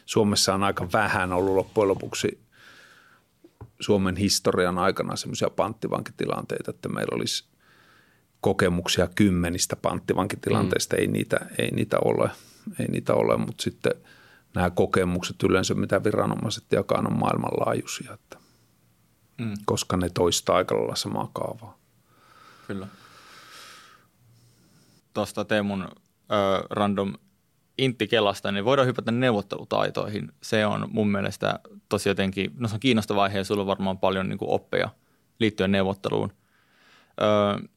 [0.05, 2.39] Suomessa on aika vähän ollut loppujen lopuksi
[3.79, 7.45] Suomen historian aikana semmoisia panttivankitilanteita, että meillä olisi
[8.41, 10.95] kokemuksia kymmenistä panttivankitilanteista.
[10.95, 10.99] Mm.
[11.01, 12.29] Ei, niitä, ei niitä ole,
[12.79, 13.91] ei niitä ole mutta sitten
[14.55, 18.13] nämä kokemukset yleensä, mitä viranomaiset jakaa, on maailmanlaajuisia.
[18.13, 18.37] Että
[19.37, 19.53] mm.
[19.65, 21.77] koska ne toistaa aika lailla samaa kaavaa.
[22.67, 22.87] Kyllä.
[25.13, 25.87] Tuosta Teemun ö,
[26.69, 27.13] random
[27.77, 30.31] intti Kelasta, niin voidaan hypätä neuvottelutaitoihin.
[30.43, 33.97] Se on mun mielestä tosi jotenkin, no se on kiinnostava aihe ja sulla on varmaan
[33.97, 34.89] paljon niin kuin oppeja
[35.39, 36.33] liittyen neuvotteluun.
[37.21, 37.67] Ö,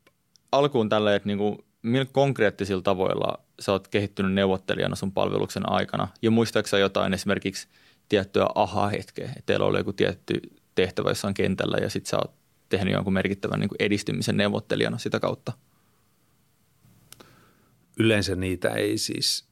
[0.53, 6.09] alkuun tällä, että niin kuin, millä konkreettisilla tavoilla sä oot kehittynyt neuvottelijana sun palveluksen aikana.
[6.23, 7.69] Ja muistaaksä jotain esimerkiksi
[8.09, 10.41] tiettyä aha-hetkeä, teillä oli joku tietty
[10.75, 12.35] tehtävä jossain kentällä ja sitten sä oot
[12.69, 15.53] tehnyt jonkun merkittävän niin edistymisen neuvottelijana sitä kautta?
[17.99, 19.49] Yleensä niitä ei siis,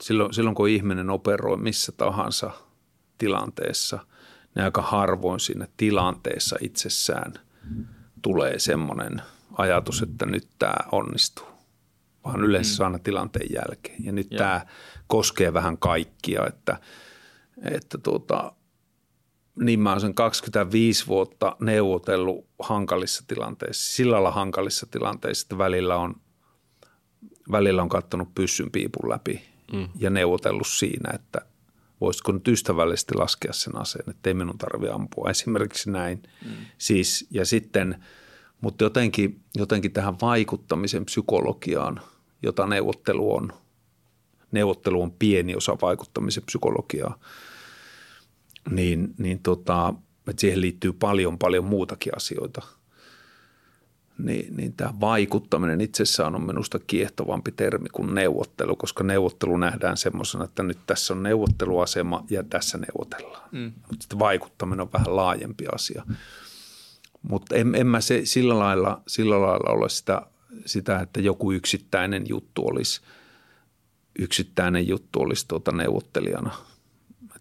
[0.00, 2.50] silloin, silloin kun ihminen operoi missä tahansa
[3.18, 3.98] tilanteessa,
[4.54, 7.34] niin aika harvoin siinä tilanteessa itsessään
[8.22, 11.51] tulee semmoinen ajatus, että nyt tämä onnistuu,
[12.24, 12.86] vaan yleensä mm.
[12.86, 14.04] aina tilanteen jälkeen.
[14.04, 14.38] Ja nyt ja.
[14.38, 14.66] tämä
[15.06, 16.78] koskee vähän kaikkia, että,
[17.62, 18.52] että tuota,
[19.60, 25.96] niin mä oon sen 25 vuotta neuvotellut hankalissa tilanteissa, sillä lailla hankalissa tilanteissa, että välillä
[25.96, 26.14] on,
[27.52, 29.42] välillä on kattonut pyssyn piipun läpi
[29.72, 29.88] mm.
[29.98, 31.40] ja neuvotellut siinä, että
[32.00, 36.22] voisitko nyt ystävällisesti laskea sen aseen, että ei minun tarvitse ampua esimerkiksi näin.
[36.44, 36.50] Mm.
[36.78, 38.04] Siis, ja sitten,
[38.62, 42.00] mutta jotenkin, jotenkin tähän vaikuttamisen psykologiaan,
[42.42, 43.52] jota neuvottelu on,
[44.52, 47.18] neuvottelu on pieni osa vaikuttamisen psykologiaa–
[48.70, 49.94] niin, niin tota,
[50.28, 52.62] että siihen liittyy paljon, paljon muutakin asioita.
[54.18, 60.44] Niin, niin tämä vaikuttaminen itsessään on minusta kiehtovampi termi kuin neuvottelu, koska neuvottelu nähdään semmoisena,
[60.44, 63.48] että nyt tässä on neuvotteluasema ja tässä neuvotellaan.
[63.52, 63.72] Mm.
[63.76, 66.02] Mutta sitten vaikuttaminen on vähän laajempi asia.
[67.22, 70.22] Mutta en, en mä se, sillä, lailla, sillä lailla ole sitä,
[70.66, 73.00] sitä, että joku yksittäinen juttu olisi,
[74.18, 76.50] yksittäinen juttu olisi tuota neuvottelijana–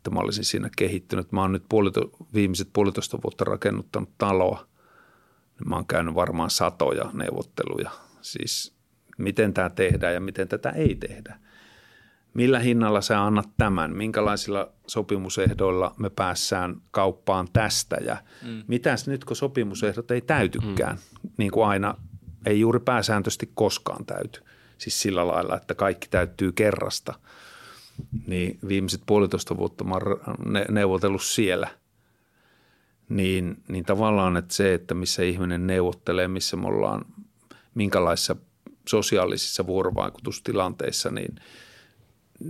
[0.02, 1.32] että mä olisin siinä kehittynyt.
[1.32, 4.68] Mä oon nyt puolito, viimeiset puolitoista vuotta rakennuttanut taloa.
[5.66, 7.92] Mä oon käynyt varmaan satoja neuvotteluja.
[8.22, 8.74] Siis
[9.18, 11.40] miten tämä tehdään ja miten tätä ei tehdä.
[12.34, 13.96] Millä hinnalla sä annat tämän?
[13.96, 17.98] Minkälaisilla sopimusehdoilla me päässään kauppaan tästä?
[18.06, 18.64] Ja mm.
[18.68, 21.30] mitäs nyt, kun sopimusehdot ei täytykään, mm.
[21.38, 21.98] niin kuin aina
[22.46, 24.42] ei juuri pääsääntöisesti koskaan täyty.
[24.78, 27.14] Siis sillä lailla, että kaikki täyttyy kerrasta–
[28.28, 31.68] niin viimeiset puolitoista vuotta mä oon neuvotellut siellä.
[33.10, 37.06] Niin, niin tavallaan, että se, että missä ihminen neuvottelee, missä me ollaan,
[37.76, 38.36] minkälaisissa
[38.90, 41.36] sosiaalisissa vuorovaikutustilanteissa, niin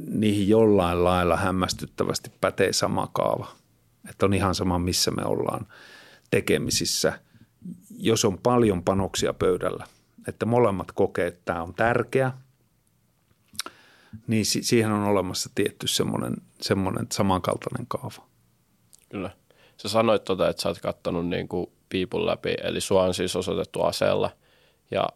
[0.09, 3.47] niihin jollain lailla hämmästyttävästi pätee sama kaava.
[4.09, 5.67] Että on ihan sama, missä me ollaan
[6.31, 7.19] tekemisissä,
[7.97, 9.87] jos on paljon panoksia pöydällä.
[10.27, 12.31] Että molemmat kokee, että tämä on tärkeä–
[14.27, 18.27] niin siihen on olemassa tietty semmoinen, semmoinen samankaltainen kaava.
[19.09, 19.29] Kyllä.
[19.77, 23.35] Sä sanoit tota, että sä oot kattonut niin kuin piipun läpi, eli sua on siis
[23.35, 24.31] osoitettu aseella.
[24.91, 25.07] Ja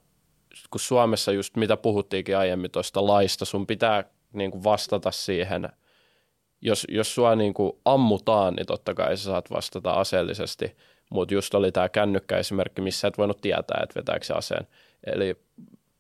[0.70, 4.04] kun Suomessa just mitä puhuttiinkin aiemmin tuosta laista, sun pitää
[4.36, 5.70] niin kuin vastata siihen,
[6.62, 10.78] jos, jos sua niin kuin ammutaan, niin totta kai sä saat vastata aseellisesti,
[11.10, 14.68] mutta just oli tämä kännykkäesimerkki, missä et voinut tietää, että vetääkö se aseen.
[15.06, 15.36] Eli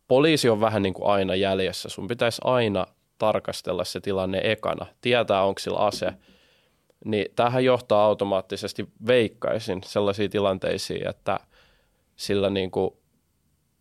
[0.07, 2.85] poliisi on vähän niin kuin aina jäljessä, sun pitäisi aina
[3.17, 6.13] tarkastella se tilanne ekana, tietää onko sillä ase,
[7.05, 11.39] niin tähän johtaa automaattisesti veikkaisin sellaisiin tilanteisiin, että
[12.15, 12.91] sillä niin kuin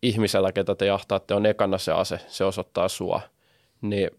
[0.01, 3.21] ihmisellä, ketä te jahtaatte, on ekana se ase, se osoittaa sua,
[3.81, 4.09] niin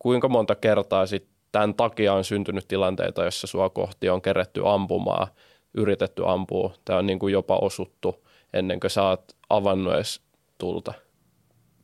[0.00, 5.26] kuinka monta kertaa sitten tämän takia on syntynyt tilanteita, jossa sua kohti on keretty ampumaan,
[5.74, 10.20] yritetty ampua, tämä on niin kuin jopa osuttu ennen kuin sä oot avannut edes
[10.58, 10.94] tulta?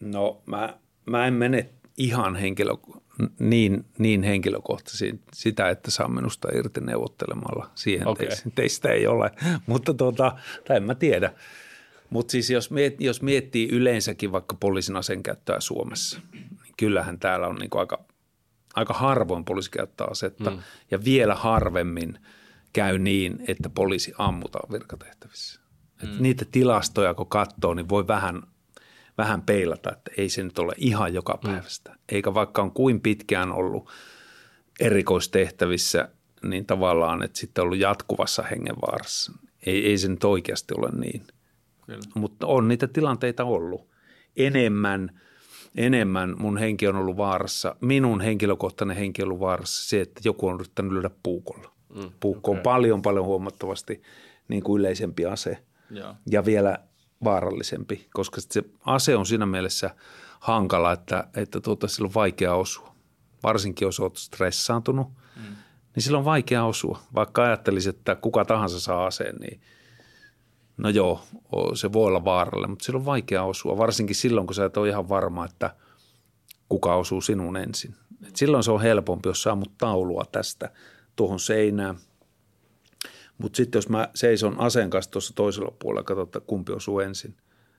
[0.01, 2.73] No mä, mä en mene ihan henkilö,
[3.39, 7.71] niin, niin henkilökohtaisesti sitä, että saa minusta irti neuvottelemalla.
[7.75, 8.27] Siihen okay.
[8.27, 9.31] teistä, teistä ei ole,
[9.67, 10.33] mutta tuota,
[10.67, 11.33] tai en mä tiedä.
[12.11, 16.21] Mutta siis jos, miet, jos miettii yleensäkin vaikka poliisin asenkäyttöä Suomessa,
[16.77, 18.05] kyllähän täällä on niinku aika,
[18.75, 20.59] aika harvoin poliisi käyttää asetta mm.
[20.91, 22.19] ja vielä harvemmin
[22.73, 25.61] käy niin, että poliisi ammutaan virkatehtävissä.
[26.03, 26.09] Mm.
[26.09, 28.43] Et niitä tilastoja kun katsoo, niin voi vähän,
[29.19, 31.51] vähän peilata, että ei se nyt ole ihan joka mm.
[31.51, 31.91] päivästä.
[31.91, 31.97] Mm.
[32.09, 33.91] Eikä vaikka on kuin pitkään ollut
[34.81, 36.09] erikoistehtävissä,
[36.43, 39.33] niin tavallaan, että sitten on ollut jatkuvassa hengenvaarassa.
[39.67, 41.23] Ei, ei se nyt oikeasti ole niin.
[42.15, 43.89] Mutta on niitä tilanteita ollut.
[44.37, 45.21] Enemmän,
[45.77, 50.47] enemmän mun henki on ollut vaarassa, minun henkilökohtainen henki on ollut vaarassa se, että joku
[50.47, 51.73] on yrittänyt lyödä puukolla.
[51.95, 52.59] Mm, Puukko okay.
[52.59, 54.03] on paljon, paljon huomattavasti
[54.49, 55.59] niin kuin yleisempi ase
[55.91, 56.15] ja.
[56.31, 56.79] ja vielä
[57.25, 59.91] vaarallisempi, koska se ase on siinä mielessä
[60.41, 62.95] hankala, että, että tuota, sillä on vaikea osua.
[63.43, 65.57] Varsinkin jos olet stressaantunut, mm.
[65.95, 66.99] niin sillä on vaikea osua.
[67.15, 69.61] Vaikka ajattelisit, että kuka tahansa saa aseen, niin–
[70.77, 71.21] no joo,
[71.75, 74.89] se voi olla vaaralle, mutta silloin on vaikea osua, varsinkin silloin, kun sä et ole
[74.89, 75.75] ihan varma, että
[76.69, 77.95] kuka osuu sinun ensin.
[78.29, 80.71] Et silloin se on helpompi, jos saamut taulua tästä
[81.17, 81.97] tuohon seinään.
[83.39, 87.31] Mutta sitten jos mä seison aseen kanssa tuossa toisella puolella, katsotaan, että kumpi osuu ensin.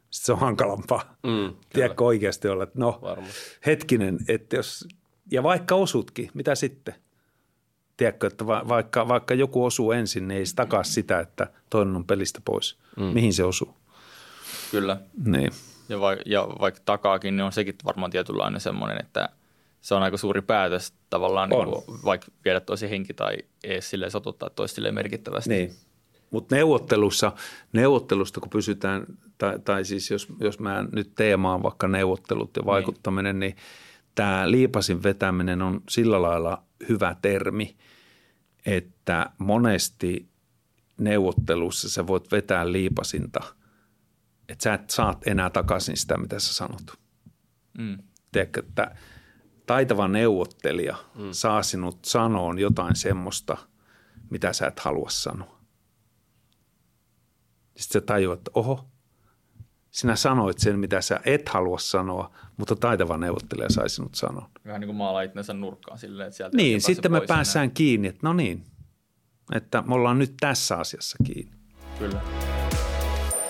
[0.10, 1.18] Sitten se on hankalampaa.
[1.24, 3.40] Mm, Tiedätkö oikeasti olla, että no Varmasti.
[3.66, 4.88] hetkinen, että jos,
[5.32, 6.96] ja vaikka osutkin, mitä sitten–
[7.98, 11.96] tiedätkö, että va, vaikka, vaikka joku osuu ensin, niin ei se takaa sitä, että toinen
[11.96, 12.78] on pelistä pois.
[12.98, 13.04] Mm.
[13.04, 13.78] Mihin se osuu?
[14.72, 14.98] Kyllä.
[15.26, 15.52] Niin.
[15.90, 19.30] Ja, va, ja vaikka takaakin, niin on sekin varmaan tietynlainen semmoinen, että
[19.82, 24.12] se on aika suuri päätös tavallaan, niin kuin, vaikka viedä tosi henki tai edes silleen
[24.12, 25.50] sotuttaa toisille merkittävästi.
[25.50, 25.74] Niin.
[26.32, 27.32] Mutta neuvottelussa,
[27.74, 29.06] neuvottelusta kun pysytään,
[29.38, 32.68] tai, tai siis jos, jos mä nyt teemaan vaikka neuvottelut ja niin.
[32.68, 33.64] vaikuttaminen, niin, niin
[34.18, 37.78] tämä liipasin vetäminen on sillä lailla hyvä termi,
[38.66, 40.30] että monesti
[41.00, 43.40] neuvottelussa sä voit vetää liipasinta,
[44.50, 47.00] että sä et saat enää takaisin sitä, mitä sä sanot.
[47.78, 47.98] Mm.
[48.32, 48.96] Tiedätkö, että
[49.66, 51.32] taitava neuvottelija mm.
[51.32, 53.58] saa sinut sanoon jotain semmoista,
[54.30, 55.60] mitä sä et halua sanoa.
[57.78, 58.90] Sitten sä tajuat, että oho,
[59.92, 64.50] sinä sanoit sen, mitä sä et halua sanoa, mutta taitava neuvottelija sai sinut sanoa.
[64.66, 67.72] Vähän niin kuin maalaa itsensä nurkkaan silleen, että sieltä Niin, sitten me päässään näin.
[67.72, 68.64] kiinni, että no niin,
[69.56, 71.52] että me ollaan nyt tässä asiassa kiinni.
[72.00, 72.22] Kyllä.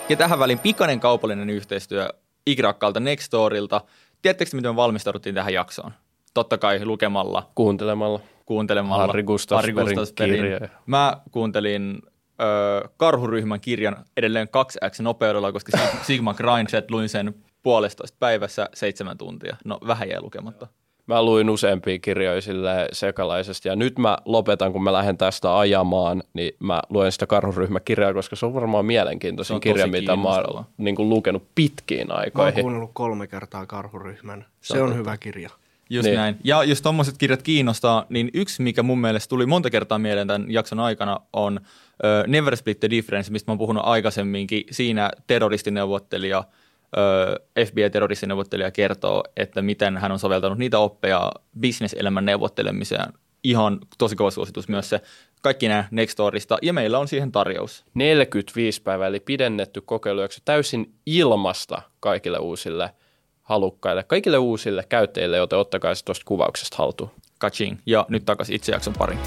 [0.10, 2.10] Ja tähän väliin pikainen kaupallinen yhteistyö
[2.46, 3.82] igrakkaalta Nextorilta.
[4.22, 5.92] Tiedättekö, miten me valmistauduttiin tähän jaksoon?
[6.34, 7.52] Totta kai lukemalla.
[7.56, 8.20] Kuuntelemalla.
[8.46, 9.08] Kuuntelemalla.
[9.08, 10.60] Harri Gustafsbergin kirja.
[10.86, 12.02] Mä kuuntelin
[12.42, 15.78] ö, karhuryhmän kirjan edelleen 2x nopeudella, koska
[16.08, 17.34] Sigma Grindset luin sen
[17.64, 19.56] puolestoista päivässä seitsemän tuntia.
[19.66, 20.68] No vähän jäi lukematta.
[21.08, 26.24] Mä luin useampia kirjoja sille sekalaisesti ja nyt mä lopetan, kun mä lähden tästä ajamaan,
[26.34, 30.66] niin mä luen sitä karhuryhmäkirjaa, koska se on varmaan mielenkiintoisin on kirja, mitä mä oon
[30.78, 32.54] niin kuin lukenut pitkiin aikoihin.
[32.54, 34.46] Mä oon kuunnellut kolme kertaa karhuryhmän.
[34.62, 35.50] Se, se on, on hyvä kirja.
[35.90, 36.16] Just niin.
[36.16, 36.38] näin.
[36.44, 40.52] Ja jos tuommoiset kirjat kiinnostaa, niin yksi, mikä mun mielestä tuli monta kertaa mieleen tämän
[40.52, 44.64] jakson aikana, on uh, Never Split the Difference, mistä mä oon puhunut aikaisemminkin.
[44.72, 53.14] Siinä terroristineuvottelija, uh, FBI-terroristineuvottelija kertoo, että miten hän on soveltanut niitä oppeja bisneselämän neuvottelemiseen.
[53.44, 55.02] Ihan tosi kova suositus myös se.
[55.42, 57.86] Kaikki nämä Nextorista, ja meillä on siihen tarjous.
[57.94, 62.90] 45 päivää, eli pidennetty kokeilujakso täysin ilmasta kaikille uusille–
[63.48, 67.12] halukkaille, kaikille uusille käyttäjille, joten ottakaa se tuosta kuvauksesta haltuun.
[67.40, 67.78] Kaching.
[67.86, 69.20] Ja nyt takaisin itse jakson pariin.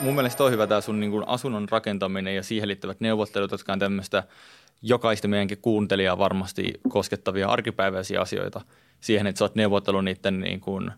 [0.00, 3.78] Mun mielestä on hyvä tämä sun niin asunnon rakentaminen ja siihen liittyvät neuvottelut, jotka on
[3.78, 4.22] tämmöistä
[4.82, 8.60] jokaista meidänkin kuuntelijaa varmasti koskettavia arkipäiväisiä asioita
[9.00, 10.90] siihen, että sä oot neuvotellut niiden niin kuin,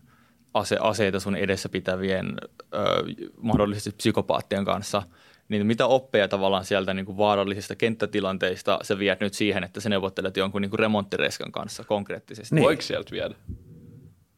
[0.53, 2.35] ase, aseita sun edessä pitävien
[2.73, 2.77] ö,
[3.41, 5.03] mahdollisesti psykopaattien kanssa,
[5.51, 9.89] niin mitä oppeja tavallaan sieltä niin kuin vaarallisista kenttätilanteista sä viet nyt siihen, että sä
[9.89, 12.55] neuvottelet jonkun niin kuin remonttireskan kanssa konkreettisesti?
[12.55, 12.63] Niin.
[12.63, 13.35] Voiko sieltä viedä?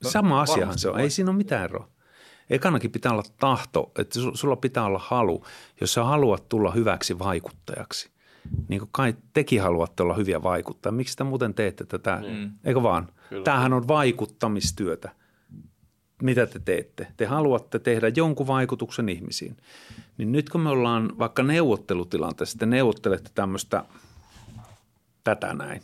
[0.02, 1.88] Sama asiahan se on, ei siinä ole mitään eroa.
[2.50, 5.46] Ekanakin pitää olla tahto, että sulla pitää olla halu.
[5.82, 8.10] Jos sä haluat tulla hyväksi vaikuttajaksi,
[8.68, 10.94] niin kuin kai tekin haluatte olla hyviä vaikuttajia.
[10.94, 12.22] Miksi te muuten teette tätä?
[12.30, 12.52] Mm.
[12.64, 13.08] Eikö vaan?
[13.30, 13.44] Kyllä.
[13.44, 15.10] Tämähän on vaikuttamistyötä.
[16.24, 17.08] Mitä te teette?
[17.18, 19.58] Te haluatte tehdä jonkun vaikutuksen ihmisiin.
[20.18, 23.86] Niin nyt kun me ollaan vaikka neuvottelutilanteessa, te neuvottelette tämmöistä
[25.24, 25.82] tätä näin.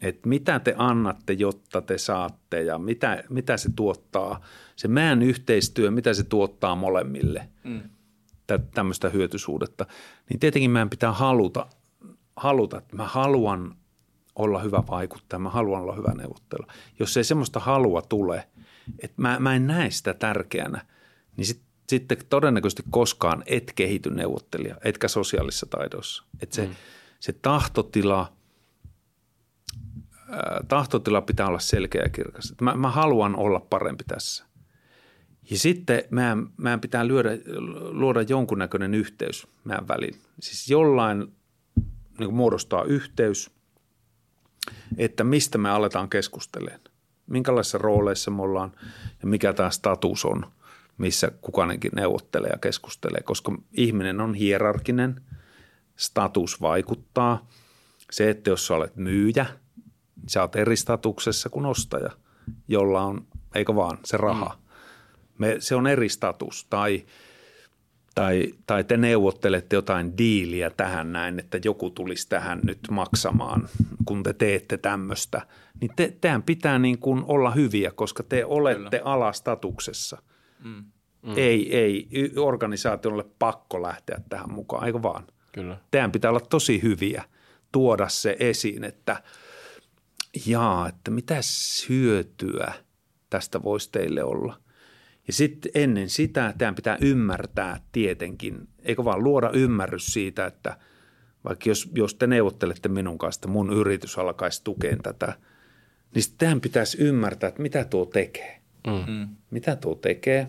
[0.00, 4.40] Että mitä te annatte, jotta te saatte ja mitä, mitä se tuottaa,
[4.76, 7.48] se meidän yhteistyö, mitä se tuottaa molemmille.
[7.64, 7.80] Mm
[8.74, 9.86] tämmöistä hyötysuudetta,
[10.28, 11.66] niin tietenkin meidän pitää haluta,
[12.36, 13.76] haluta, että mä haluan
[14.36, 16.66] olla hyvä vaikuttaja, mä haluan olla hyvä neuvottelu.
[16.98, 18.48] Jos ei semmoista halua tule,
[18.98, 20.86] että mä, mä en näe sitä tärkeänä,
[21.36, 26.24] niin sit, sitten todennäköisesti koskaan et kehity neuvottelija, etkä sosiaalisissa taidoissa.
[26.40, 26.74] Että se, mm.
[27.20, 28.32] se tahtotila,
[30.68, 32.54] tahtotila pitää olla selkeä ja kirkas.
[32.60, 34.44] Mä, mä haluan olla parempi tässä.
[35.50, 37.30] Ja sitten meidän, meidän pitää lyödä,
[37.90, 40.14] luoda jonkunnäköinen yhteys meidän väliin.
[40.40, 41.36] Siis jollain
[42.18, 43.50] niin muodostaa yhteys,
[44.98, 46.91] että mistä me aletaan keskustelemaan.
[47.26, 48.72] Minkälaisissa rooleissa me ollaan
[49.22, 50.46] ja mikä tämä status on,
[50.98, 53.22] missä kukainenkin neuvottelee ja keskustelee.
[53.22, 55.20] Koska ihminen on hierarkinen,
[55.96, 57.46] status vaikuttaa.
[58.10, 59.46] Se, että jos sä olet myyjä,
[60.26, 62.10] sä oot eri statuksessa kuin ostaja,
[62.68, 64.58] jolla on, eikö vaan, se raha–
[65.38, 67.04] me, se on eri status tai,
[68.14, 73.68] tai, tai te neuvottelette jotain diiliä tähän näin, että joku tulisi tähän nyt maksamaan,
[74.04, 75.46] kun te teette tämmöistä.
[75.80, 79.12] Niin te, teidän pitää niin kuin olla hyviä, koska te olette Kyllä.
[79.12, 80.22] alastatuksessa.
[80.64, 80.84] Mm.
[81.22, 81.32] Mm.
[81.36, 85.26] Ei, ei organisaatiolle pakko lähteä tähän mukaan, eikö vaan?
[85.52, 85.76] Kyllä.
[85.90, 87.24] Teidän pitää olla tosi hyviä,
[87.72, 89.22] tuoda se esiin, että
[90.46, 91.40] jaa, että mitä
[91.88, 92.72] hyötyä
[93.30, 94.61] tästä voisi teille olla.
[95.26, 100.76] Ja sitten ennen sitä tämän pitää ymmärtää tietenkin, eikö vaan luoda ymmärrys siitä, että
[101.44, 105.32] vaikka jos, jos te neuvottelette minun kanssa, että mun yritys alkaisi tukea tätä,
[106.14, 108.60] niin sitten pitäisi ymmärtää, että mitä tuo tekee.
[108.86, 109.12] Mm.
[109.12, 109.28] mm.
[109.50, 110.48] Mitä tuo tekee?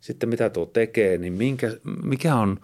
[0.00, 2.60] Sitten mitä tuo tekee, niin minkä, mikä on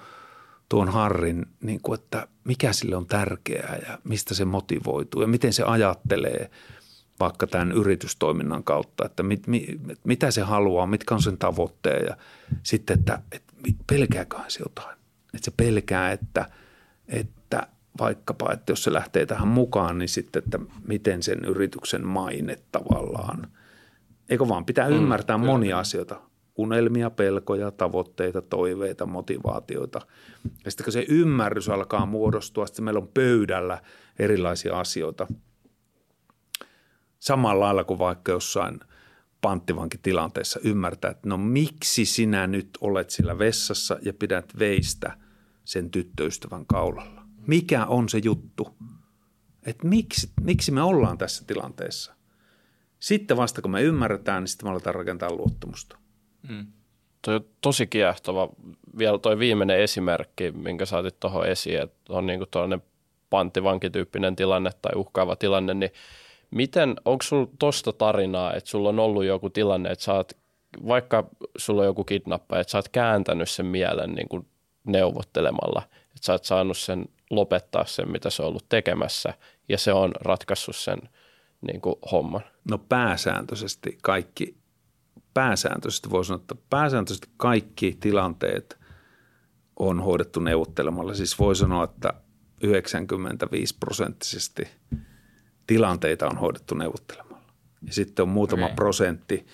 [0.68, 5.52] tuon Harrin, niin kuin, että mikä sille on tärkeää ja mistä se motivoituu ja miten
[5.52, 6.50] se ajattelee–
[7.20, 9.64] vaikka tämän yritystoiminnan kautta, että mit, mit,
[10.04, 12.16] mitä se haluaa, mitkä on sen tavoitteet ja
[12.62, 13.52] sitten, että, että
[13.86, 14.98] pelkääköhän se jotain.
[15.34, 16.48] Että se pelkää, että,
[17.08, 17.66] että
[18.00, 23.46] vaikkapa, että jos se lähtee tähän mukaan, niin sitten, että miten sen yrityksen maine tavallaan.
[24.28, 25.52] Eikö vaan pitää mm, ymmärtää kyllä.
[25.52, 26.20] monia asioita,
[26.56, 30.00] unelmia, pelkoja, tavoitteita, toiveita, motivaatioita.
[30.64, 33.78] Ja sitten kun se ymmärrys alkaa muodostua, sitten meillä on pöydällä
[34.18, 35.26] erilaisia asioita–
[37.18, 38.80] samalla lailla kuin vaikka jossain
[39.40, 45.18] panttivankitilanteessa ymmärtää, että no miksi sinä nyt olet sillä vessassa ja pidät veistä
[45.64, 47.22] sen tyttöystävän kaulalla.
[47.46, 48.76] Mikä on se juttu?
[49.66, 52.14] Että miksi, miksi me ollaan tässä tilanteessa?
[53.00, 55.98] Sitten vasta kun me ymmärretään, niin sitten me aletaan rakentaa luottamusta.
[56.48, 56.66] Mm.
[57.22, 58.48] Toi on tosi kiehtova.
[58.98, 62.82] Vielä toi viimeinen esimerkki, minkä saatit tuohon esiin, että on niin kuin
[63.30, 65.90] panttivankityyppinen tilanne tai uhkaava tilanne, niin–
[66.50, 70.32] Miten, onko sulla tosta tarinaa, että sulla on ollut joku tilanne, että sä oot,
[70.86, 71.28] vaikka
[71.58, 74.46] sulla on joku kidnappa, että sä oot kääntänyt sen mielen niin kuin
[74.84, 79.34] neuvottelemalla, että sä oot saanut sen lopettaa sen, mitä se on ollut tekemässä,
[79.68, 80.98] ja se on ratkaissut sen
[81.60, 82.42] niin kuin homman?
[82.70, 84.56] No pääsääntöisesti kaikki,
[85.34, 88.78] pääsääntöisesti voi sanoa, että pääsääntöisesti kaikki tilanteet
[89.78, 91.14] on hoidettu neuvottelemalla.
[91.14, 92.12] Siis voi sanoa, että
[92.62, 94.68] 95 prosenttisesti–
[95.68, 97.42] tilanteita on hoidettu neuvottelemalla.
[97.86, 98.76] Ja sitten on muutama okay.
[98.76, 99.46] prosentti,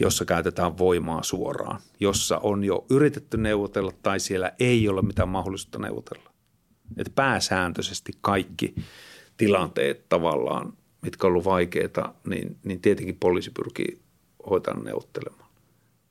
[0.00, 5.78] jossa käytetään voimaa suoraan, jossa on jo yritetty neuvotella tai siellä ei ole mitään mahdollisuutta
[5.78, 6.32] neuvotella.
[6.96, 8.74] Et pääsääntöisesti kaikki
[9.36, 10.72] tilanteet tavallaan,
[11.02, 14.00] mitkä on ollut vaikeita, niin, niin tietenkin poliisi pyrkii
[14.50, 15.50] hoitamaan neuvottelemaan.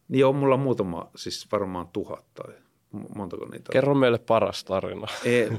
[0.07, 2.53] Niin on mulla muutama, siis varmaan tuhat tai
[3.15, 3.73] montako niitä on?
[3.73, 5.07] Kerro meille paras tarina.
[5.25, 5.49] Ei,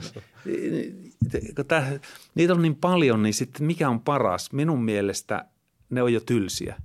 [1.68, 1.98] Tää,
[2.34, 4.52] niitä on niin paljon, niin sitten mikä on paras?
[4.52, 5.44] Minun mielestä
[5.90, 6.76] ne on jo tylsiä.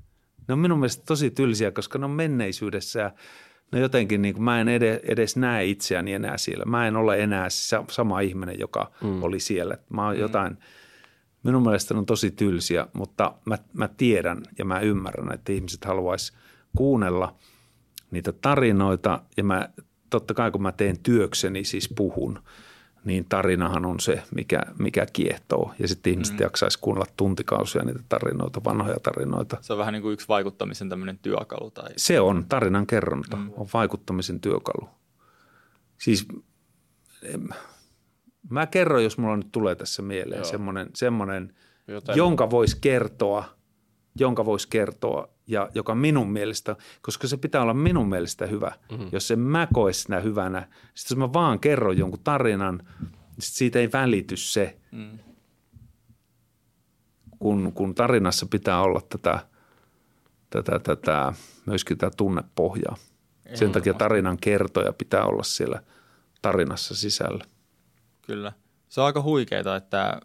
[0.47, 3.11] Ne on minun mielestä tosi tylsiä, koska ne on menneisyydessä ja
[3.71, 6.65] ne jotenkin, niin kuin, mä en edes, edes näe itseäni enää siellä.
[6.65, 7.47] Mä en ole enää
[7.91, 9.23] sama ihminen, joka mm.
[9.23, 9.77] oli siellä.
[9.89, 10.21] Mä oon mm.
[10.21, 10.57] jotain,
[11.43, 15.85] minun mielestä ne on tosi tylsiä, mutta mä, mä tiedän ja mä ymmärrän, että ihmiset
[15.85, 16.33] haluaisi
[16.77, 17.35] kuunnella
[18.11, 19.69] niitä tarinoita ja mä
[20.09, 22.39] totta kai kun mä teen työkseni, siis puhun,
[23.03, 25.73] niin tarinahan on se, mikä, mikä kiehtoo.
[25.79, 26.41] Ja sitten ihmiset mm.
[26.41, 29.57] jaksaisi kuunnella tuntikausia niitä tarinoita, vanhoja tarinoita.
[29.61, 31.71] Se on vähän niin kuin yksi vaikuttamisen tämmöinen työkalu.
[31.71, 31.89] Tai...
[31.97, 33.51] Se on, tarinan kerronta mm.
[33.57, 34.89] on vaikuttamisen työkalu.
[35.97, 36.27] Siis
[38.49, 40.51] mä kerron, jos mulla nyt tulee tässä mieleen Joo.
[40.51, 41.53] semmoinen, semmoinen
[42.15, 43.43] jonka voisi kertoa,
[44.19, 48.71] jonka voisi kertoa ja joka minun mielestä, koska se pitää olla minun mielestä hyvä.
[48.91, 49.09] Mm-hmm.
[49.11, 53.79] Jos en mä koe sitä hyvänä, sitten jos mä vaan kerron jonkun tarinan, niin siitä
[53.79, 55.19] ei välity se, mm.
[57.39, 59.39] kun, kun tarinassa pitää olla tätä,
[60.49, 61.33] tätä, tätä
[61.65, 62.97] myöskin tätä tunnepohjaa.
[63.53, 65.81] Sen takia tarinan kertoja pitää olla siellä
[66.41, 67.45] tarinassa sisällä.
[68.21, 68.53] Kyllä.
[68.89, 70.21] Se on aika huikeaa, että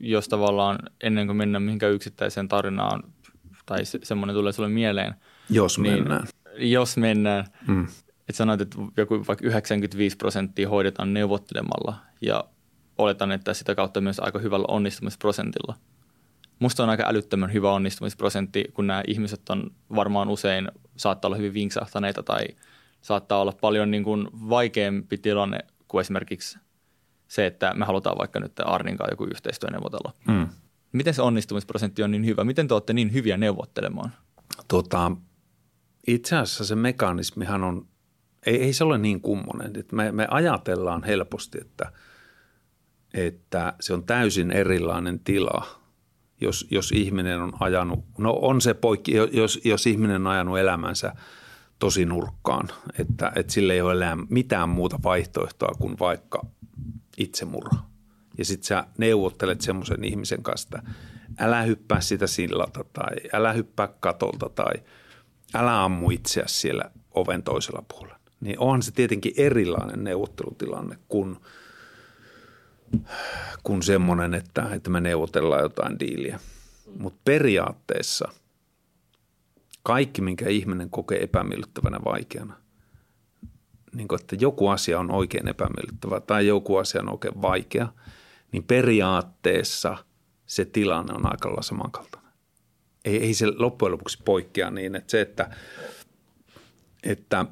[0.00, 3.02] jos tavallaan ennen kuin mennään mihinkään yksittäiseen tarinaan
[3.66, 5.14] tai se, semmoinen tulee sulle mieleen.
[5.50, 6.26] Jos niin, mennään.
[6.58, 7.44] Jos mennään.
[7.66, 7.86] Mm.
[8.28, 12.44] Että sanoit, että joku vaikka 95 prosenttia hoidetaan neuvottelemalla ja
[12.98, 15.74] oletan, että sitä kautta myös aika hyvällä onnistumisprosentilla.
[16.58, 21.54] Musta on aika älyttömän hyvä onnistumisprosentti, kun nämä ihmiset on varmaan usein, saattaa olla hyvin
[21.54, 22.46] vinksahtaneita tai
[23.02, 25.58] saattaa olla paljon niin kuin vaikeampi tilanne
[25.88, 26.58] kuin esimerkiksi
[27.28, 30.12] se, että me halutaan vaikka nyt Arninkaan joku yhteistyö neuvotella.
[30.28, 30.48] Mm.
[30.92, 32.44] Miten se onnistumisprosentti on niin hyvä?
[32.44, 34.12] Miten te olette niin hyviä neuvottelemaan?
[34.68, 35.12] Tota,
[36.06, 37.86] itse asiassa se mekanismihan on,
[38.46, 39.72] ei, ei se ole niin kummonen.
[39.92, 41.92] Me, me ajatellaan helposti, että,
[43.14, 45.66] että se on täysin erilainen tila,
[46.40, 51.12] jos, jos ihminen on ajanut, no on se poikki, jos, jos ihminen on ajanut elämänsä
[51.78, 52.68] tosi nurkkaan,
[52.98, 56.46] että, että sille ei ole mitään muuta vaihtoehtoa kuin vaikka
[57.18, 57.91] itsemurha
[58.38, 60.90] ja sitten sä neuvottelet semmoisen ihmisen kanssa, että
[61.38, 64.72] älä hyppää sitä sillalta tai älä hyppää katolta tai
[65.54, 68.18] älä ammu itseäsi siellä oven toisella puolella.
[68.40, 71.36] Niin onhan se tietenkin erilainen neuvottelutilanne kuin,
[73.62, 76.40] kuin semmoinen, että, että me neuvotellaan jotain diiliä.
[76.98, 78.28] Mutta periaatteessa
[79.82, 82.56] kaikki, minkä ihminen kokee epämiellyttävänä vaikeana,
[83.94, 87.88] niin kuin, että joku asia on oikein epämiellyttävä tai joku asia on oikein vaikea–
[88.52, 89.96] niin periaatteessa
[90.46, 92.32] se tilanne on aika lailla samankaltainen.
[93.04, 95.50] Ei, ei se loppujen lopuksi poikkea niin, että se, että,
[97.02, 97.46] että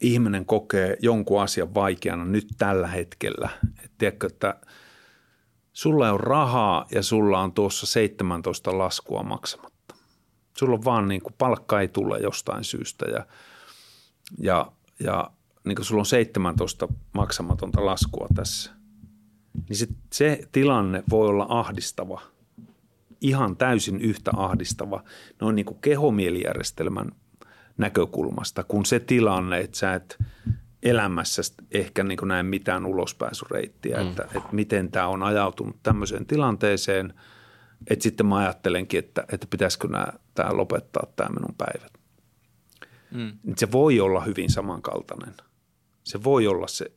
[0.00, 3.48] ihminen kokee jonkun asian vaikeana nyt tällä hetkellä.
[3.84, 4.60] Et tiedätkö, että
[5.72, 9.94] sulla on rahaa ja sulla on tuossa 17 laskua maksamatta.
[10.58, 13.26] Sulla on vaan niin kuin palkka ei tule jostain syystä ja,
[14.38, 15.30] ja, ja
[15.64, 18.75] niin kuin sulla on 17 maksamatonta laskua tässä
[19.68, 22.22] niin se, se tilanne voi olla ahdistava,
[23.20, 25.04] ihan täysin yhtä ahdistava
[25.40, 27.12] noin niin kuin kehomielijärjestelmän
[27.78, 30.18] näkökulmasta, kun se tilanne, että sä et
[30.82, 31.42] elämässä
[31.72, 34.08] ehkä niin kuin näe mitään ulospääsyreittiä, mm.
[34.08, 37.14] että, että miten tämä on ajautunut tämmöiseen tilanteeseen,
[37.90, 41.92] että sitten mä ajattelenkin, että, että pitäisikö nämä, tämä lopettaa tämä minun päivät.
[43.10, 43.38] Mm.
[43.56, 45.34] Se voi olla hyvin samankaltainen.
[46.04, 46.92] Se voi olla se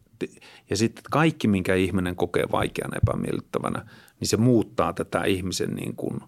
[0.70, 3.86] ja sitten kaikki, minkä ihminen kokee vaikean epämiellyttävänä,
[4.20, 6.20] niin se muuttaa tätä ihmisen niin kuin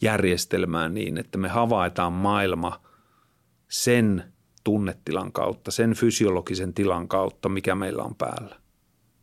[0.00, 2.80] järjestelmää niin, että me havaitaan maailma
[3.68, 4.24] sen
[4.64, 8.56] tunnetilan kautta, sen fysiologisen tilan kautta, mikä meillä on päällä.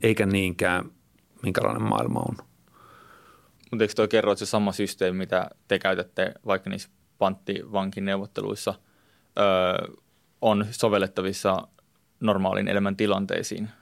[0.01, 0.91] Eikä niinkään,
[1.43, 2.38] minkälainen maailma on.
[3.72, 8.74] Mutta eikö toi kerro, että se sama systeemi, mitä te käytätte vaikka niissä panttivankineuvotteluissa,
[9.39, 9.95] öö,
[10.41, 11.68] on sovellettavissa
[12.20, 13.70] normaalin elämän tilanteisiin–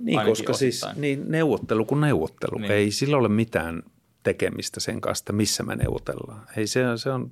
[0.00, 2.58] niin, koska siis niin neuvottelu kuin neuvottelu.
[2.58, 2.72] Niin.
[2.72, 3.82] Ei sillä ole mitään
[4.22, 6.46] tekemistä sen kanssa, että missä me neuvotellaan.
[6.56, 7.30] Ei, se, se, on,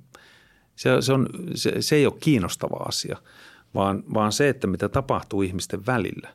[0.75, 3.17] se, se, on, se, se ei ole kiinnostava asia,
[3.73, 6.29] vaan, vaan se, että mitä tapahtuu ihmisten välillä.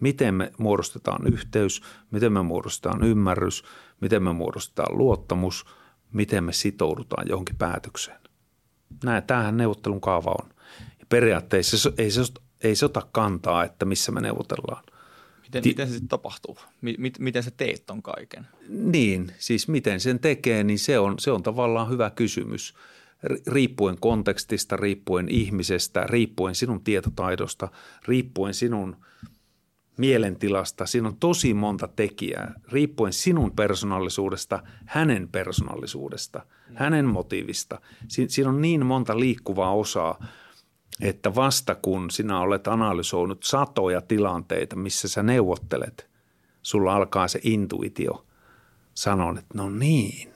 [0.00, 3.64] Miten me muodostetaan yhteys, miten me muodostetaan ymmärrys,
[4.00, 5.66] miten me muodostetaan luottamus,
[6.12, 8.20] miten me sitoudutaan johonkin päätökseen.
[9.04, 10.48] Näin, tämähän neuvottelun kaava on.
[11.00, 12.22] Ja periaatteessa ei se,
[12.62, 14.84] ei se ota kantaa, että missä me neuvotellaan
[15.54, 16.58] Miten, Ti- miten se sitten tapahtuu?
[16.80, 18.46] M- miten sä teet ton kaiken?
[18.68, 22.74] Niin, siis miten sen tekee, niin se on, se on tavallaan hyvä kysymys.
[23.46, 27.68] Riippuen kontekstista, riippuen ihmisestä, riippuen sinun tietotaidosta,
[28.08, 28.96] riippuen sinun
[29.96, 30.86] mielentilasta.
[30.86, 37.80] Siinä on tosi monta tekijää, riippuen sinun persoonallisuudesta, hänen persoonallisuudesta, hänen motiivista.
[38.08, 40.18] Siinä on niin monta liikkuvaa osaa–
[41.00, 46.10] että vasta kun sinä olet analysoinut satoja tilanteita, missä sä neuvottelet,
[46.62, 48.26] sulla alkaa se intuitio
[48.94, 50.34] sanon, että no niin,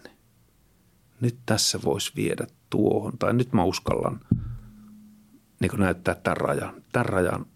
[1.20, 4.20] nyt tässä voisi viedä tuohon, tai nyt mä uskallan
[5.60, 6.82] niin näyttää tämän rajan.
[6.92, 7.46] Tämän rajan,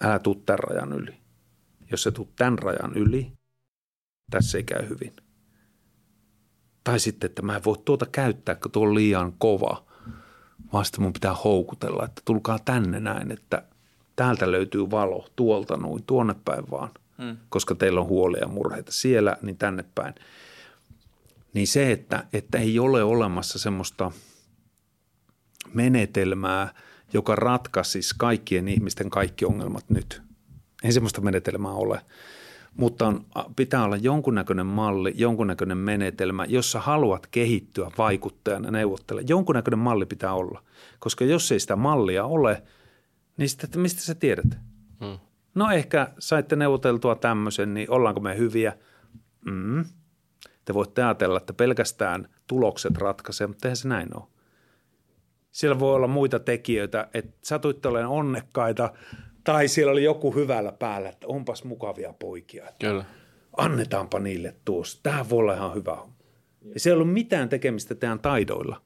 [0.00, 1.16] älä tuu tämän rajan yli.
[1.90, 3.32] Jos se tuu tämän rajan yli,
[4.30, 5.16] tässä ei käy hyvin.
[6.84, 9.86] Tai sitten, että mä en voi tuota käyttää, kun tuo on liian kova,
[10.72, 13.62] vaan sitten mun pitää houkutella, että tulkaa tänne näin, että
[14.16, 17.36] täältä löytyy valo, tuolta noin, tuonne päin vaan, hmm.
[17.48, 20.14] koska teillä on huolia ja murheita siellä, niin tänne päin.
[21.54, 24.10] Niin se, että, että ei ole olemassa semmoista
[25.74, 26.74] menetelmää,
[27.12, 30.22] joka ratkaisisi kaikkien ihmisten kaikki ongelmat nyt.
[30.82, 32.00] Ei semmoista menetelmää ole
[32.76, 39.22] mutta on, pitää olla jonkunnäköinen malli, jonkunnäköinen menetelmä, jossa haluat kehittyä vaikuttajana, neuvottele.
[39.28, 40.62] Jonkunnäköinen malli pitää olla,
[40.98, 42.62] koska jos ei sitä mallia ole,
[43.36, 44.58] niin sitten, että mistä sä tiedät?
[45.04, 45.18] Hmm.
[45.54, 48.72] No ehkä saitte neuvoteltua tämmöisen, niin ollaanko me hyviä?
[49.44, 49.84] Mm.
[50.64, 54.24] Te voitte ajatella, että pelkästään tulokset ratkaisee, mutta eihän se näin ole.
[55.50, 58.92] Siellä voi olla muita tekijöitä, että satuitte olemaan onnekkaita–
[59.52, 62.66] tai siellä oli joku hyvällä päällä, että onpas mukavia poikia.
[62.78, 63.04] Kyllä.
[63.56, 65.00] Annetaanpa niille tuossa.
[65.02, 65.98] Tämä voi olla ihan hyvä.
[66.74, 68.80] Ja se ei ollut mitään tekemistä teidän taidoilla.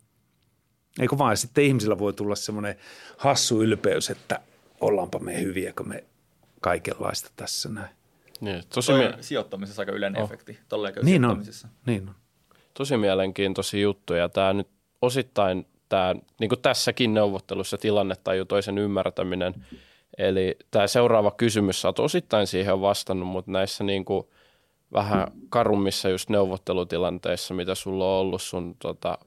[1.01, 2.75] Eikö vaan sitten ihmisillä voi tulla semmoinen
[3.17, 4.41] hassu ylpeys, että
[4.81, 6.05] ollaanpa me hyviä, kun me
[6.61, 7.95] kaikenlaista tässä näin.
[8.41, 10.29] Niin, tosi mie- sijoittamisessa aika yleinen oh.
[10.29, 10.59] efekti.
[11.03, 11.45] Niin on,
[11.87, 12.15] niin on.
[12.75, 14.29] Tosi mielenkiintoisia juttuja.
[14.29, 14.69] Tämä nyt
[15.03, 19.55] osittain tämä, niin kuin tässäkin neuvottelussa tilannetta toisen ymmärtäminen–
[20.19, 24.27] Eli tämä seuraava kysymys, sä oot osittain siihen vastannut, mutta näissä niin kuin
[24.93, 29.19] vähän karummissa just neuvottelutilanteissa, mitä sulla on ollut sun tota,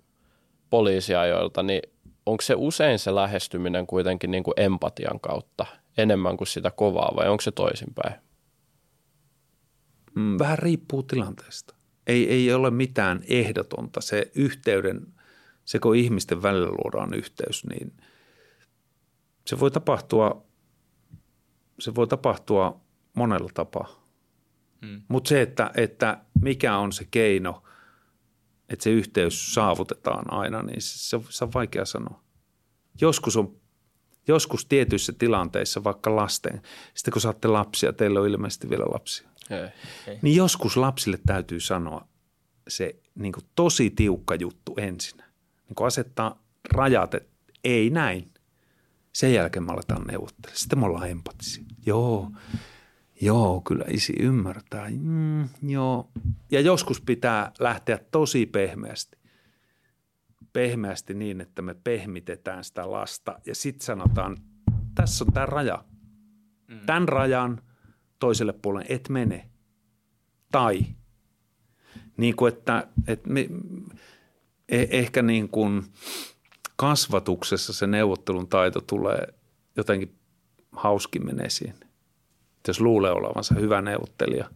[0.70, 1.82] poliisiajoilta, niin
[2.26, 5.66] onko se usein se lähestyminen kuitenkin niin kuin empatian kautta
[5.98, 8.16] enemmän kuin sitä kovaa vai onko se toisinpäin?
[10.16, 11.76] Mm, vähän riippuu tilanteesta.
[12.08, 14.02] Ei, ei ole mitään ehdotonta.
[14.02, 15.08] Se yhteyden,
[15.66, 17.94] se kun ihmisten välillä luodaan yhteys, niin
[19.48, 20.47] se voi tapahtua
[21.80, 22.82] se voi tapahtua
[23.14, 24.06] monella tapaa.
[24.86, 25.02] Hmm.
[25.08, 27.64] Mutta se, että, että mikä on se keino,
[28.70, 32.24] että se yhteys saavutetaan aina, niin se, se on vaikea sanoa.
[33.02, 33.58] Joskus on
[34.28, 36.62] joskus tietyissä tilanteissa, vaikka lasten,
[36.94, 39.70] sitten kun saatte lapsia, teillä on ilmeisesti vielä lapsia, ei,
[40.08, 40.20] ei.
[40.22, 42.08] niin joskus lapsille täytyy sanoa
[42.68, 45.18] se niin kuin tosi tiukka juttu ensin.
[45.68, 47.30] Niin kuin asettaa rajat, että
[47.64, 48.32] ei näin.
[49.14, 50.60] Sen jälkeen me aletaan neuvottelemaan.
[50.60, 51.64] Sitten me ollaan empatisia.
[51.88, 52.32] Joo,
[53.22, 54.90] joo, kyllä isi ymmärtää.
[54.90, 56.10] Mm, joo.
[56.52, 59.18] Ja joskus pitää lähteä tosi pehmeästi.
[60.54, 64.38] Pehmeästi niin, että me pehmitetään sitä lasta ja sitten sanotaan,
[64.96, 65.84] tässä on tämä raja.
[66.68, 66.80] Mm.
[66.86, 67.62] Tämän rajan
[68.20, 69.50] toiselle puolelle et mene.
[70.52, 70.86] Tai
[72.18, 73.50] niin kuin, että, että me,
[74.70, 75.84] eh, ehkä niin kuin–
[76.78, 79.34] kasvatuksessa se neuvottelun taito tulee
[79.78, 80.16] jotenkin
[80.78, 81.76] hauskimmin esiin.
[82.68, 84.50] Jos luulee olevansa hyvä neuvottelija,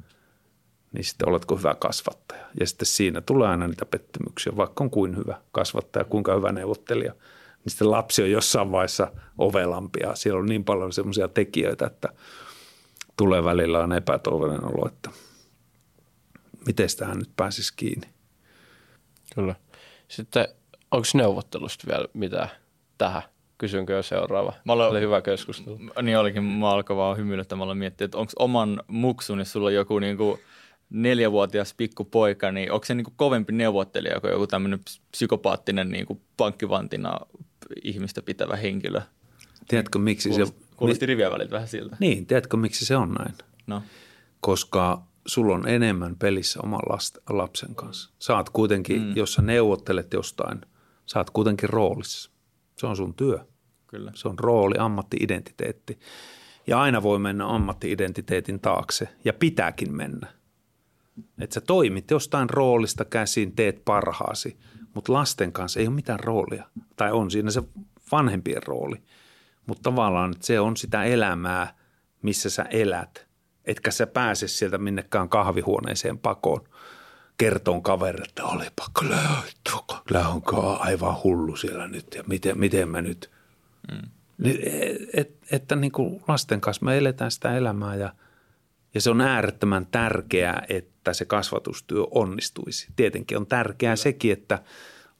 [0.91, 2.45] niin sitten oletko hyvä kasvattaja.
[2.59, 7.11] Ja sitten siinä tulee aina niitä pettymyksiä, vaikka on kuin hyvä kasvattaja, kuinka hyvä neuvottelija.
[7.11, 10.15] Niin sitten lapsi on jossain vaiheessa ovelampia.
[10.15, 12.09] Siellä on niin paljon semmoisia tekijöitä, että
[13.17, 15.09] tulee välillä on epätoivoinen olo, että
[16.65, 18.07] miten tähän nyt pääsisi kiinni.
[19.36, 19.55] Kyllä.
[20.07, 20.47] Sitten
[20.91, 22.49] Onko neuvottelusta vielä mitään
[22.97, 23.24] tähän?
[23.62, 24.53] Kysynkö jo seuraava?
[24.66, 25.80] Mä olen, Oli hyvä keskustelu.
[26.01, 29.99] Niin olikin, mä alkoin vaan hymyilyttämällä miettiä, että onko oman muksun, jos sulla on joku
[29.99, 30.39] niin kuin
[30.89, 34.80] neljävuotias pikkupoika, niin onko se niin kuin kovempi neuvottelija kuin joku tämmöinen
[35.12, 37.20] psykopaattinen niin kuin pankkivantina
[37.84, 39.01] ihmistä pitävä henkilö?
[39.68, 40.76] Tiedätkö, miksi kuulosti, se...
[40.76, 41.97] Kuulosti rivien vähän siltä.
[41.99, 43.34] Niin, tiedätkö, miksi se on näin?
[43.68, 43.84] No.
[44.39, 46.82] Koska sulla on enemmän pelissä oman
[47.30, 48.12] lapsen kanssa.
[48.20, 49.16] Saat kuitenkin, mm.
[49.16, 50.62] jos sä neuvottelet jostain–
[51.05, 52.32] sä oot kuitenkin roolissa.
[52.78, 53.45] Se on sun työ.
[53.92, 54.12] Kyllä.
[54.16, 56.00] Se on rooli, ammattiidentiteetti.
[56.68, 60.28] Ja aina voi mennä ammattiidentiteetin taakse ja pitääkin mennä.
[61.42, 64.58] Että sä toimit jostain roolista käsin, teet parhaasi,
[64.94, 66.64] mutta lasten kanssa ei ole mitään roolia.
[66.96, 67.64] Tai on siinä se
[68.12, 69.02] vanhempien rooli.
[69.68, 71.76] Mutta tavallaan se on sitä elämää,
[72.22, 73.28] missä sä elät.
[73.66, 76.62] Etkä sä pääse sieltä minnekään kahvihuoneeseen pakoon–
[77.42, 79.18] kertoon kaverille, että olipa kyllä,
[80.08, 83.32] kyllä onko aivan hullu siellä nyt ja miten, miten mä nyt.
[83.92, 84.10] Mm.
[85.14, 88.14] Et, että niin kuin lasten kanssa me eletään sitä elämää ja,
[88.94, 92.88] ja se on äärettömän tärkeää, että se kasvatustyö onnistuisi.
[92.96, 94.04] Tietenkin on tärkeää kyllä.
[94.04, 94.64] sekin, että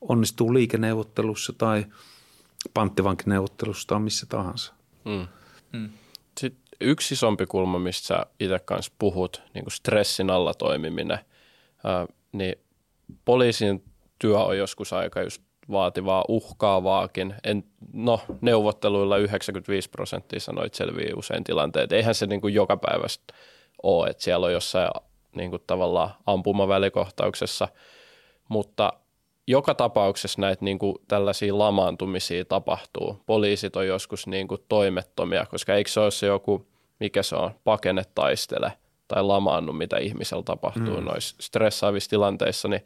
[0.02, 1.86] onnistuu liikeneuvottelussa tai
[2.74, 4.74] panttivankineuvottelussa tai missä tahansa.
[5.06, 5.28] Mm.
[5.72, 5.90] Mm.
[6.38, 11.20] Sitten yksi isompi kulma, mistä sä itse kanssa puhut, niin kuin stressin alla toimiminen–
[12.32, 12.56] niin
[13.26, 13.84] poliisin
[14.20, 15.42] työ on joskus aika just
[15.72, 17.36] vaativaa, uhkaavaakin.
[17.44, 17.64] En,
[17.94, 21.92] no, neuvotteluilla 95 prosenttia sanoit selviää usein tilanteet.
[21.92, 23.34] Eihän se niin kuin joka päivästä
[23.84, 24.90] ole, että siellä on jossain
[25.36, 27.68] niin kuin tavallaan ampumavälikohtauksessa,
[28.50, 28.94] mutta
[29.48, 33.22] joka tapauksessa näitä niin kuin tällaisia lamaantumisia tapahtuu.
[33.26, 36.68] Poliisit on joskus niin kuin toimettomia, koska eikö se ole se joku,
[37.00, 38.74] mikä se on, pakene taistele
[39.08, 41.06] tai lamaannu, mitä ihmisellä tapahtuu mm.
[41.06, 42.86] noissa stressaavissa tilanteissa, niin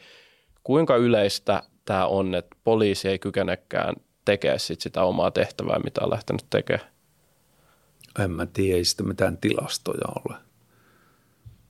[0.64, 6.10] kuinka yleistä tämä on, että poliisi ei kykenekään tekemään sit sitä omaa tehtävää, mitä on
[6.10, 6.88] lähtenyt tekemään?
[8.20, 10.38] En mä tiedä, ei sitä mitään tilastoja ole.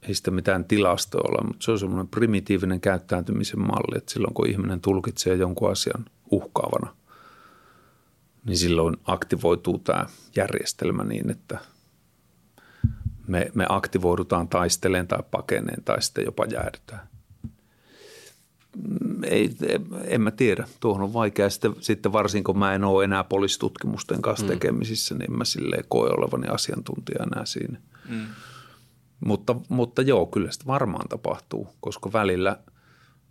[0.01, 4.49] Ei sitä mitään tilastoja ole, mutta se on semmoinen primitiivinen käyttäytymisen malli, että silloin kun
[4.49, 6.95] ihminen tulkitsee jonkun asian uhkaavana,
[8.45, 10.05] niin silloin aktivoituu tämä
[10.35, 11.59] järjestelmä niin, että
[13.27, 17.14] me, me aktivoidutaan taisteleen tai pakeneen tai sitten jopa jäädytään
[19.23, 19.49] ei,
[20.03, 20.67] en mä tiedä.
[20.79, 21.49] Tuohon on vaikea.
[21.49, 24.49] Sitten, sitten varsinkin kun mä en ole enää poliisitutkimusten kanssa mm.
[24.49, 27.79] tekemisissä, niin mä silleen koe olevani asiantuntija enää siinä.
[28.09, 28.25] Mm.
[29.25, 32.59] Mutta, mutta joo, kyllä sitä varmaan tapahtuu, koska välillä,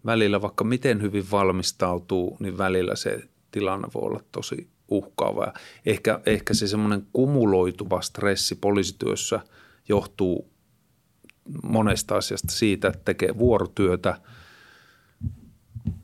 [0.07, 3.21] välillä vaikka miten hyvin valmistautuu, niin välillä se
[3.51, 5.53] tilanne voi olla tosi uhkaava.
[5.87, 9.41] Ehkä, ehkä se semmoinen kumuloituva stressi poliisityössä
[9.89, 10.51] johtuu
[11.63, 14.19] monesta asiasta siitä, että tekee vuorotyötä–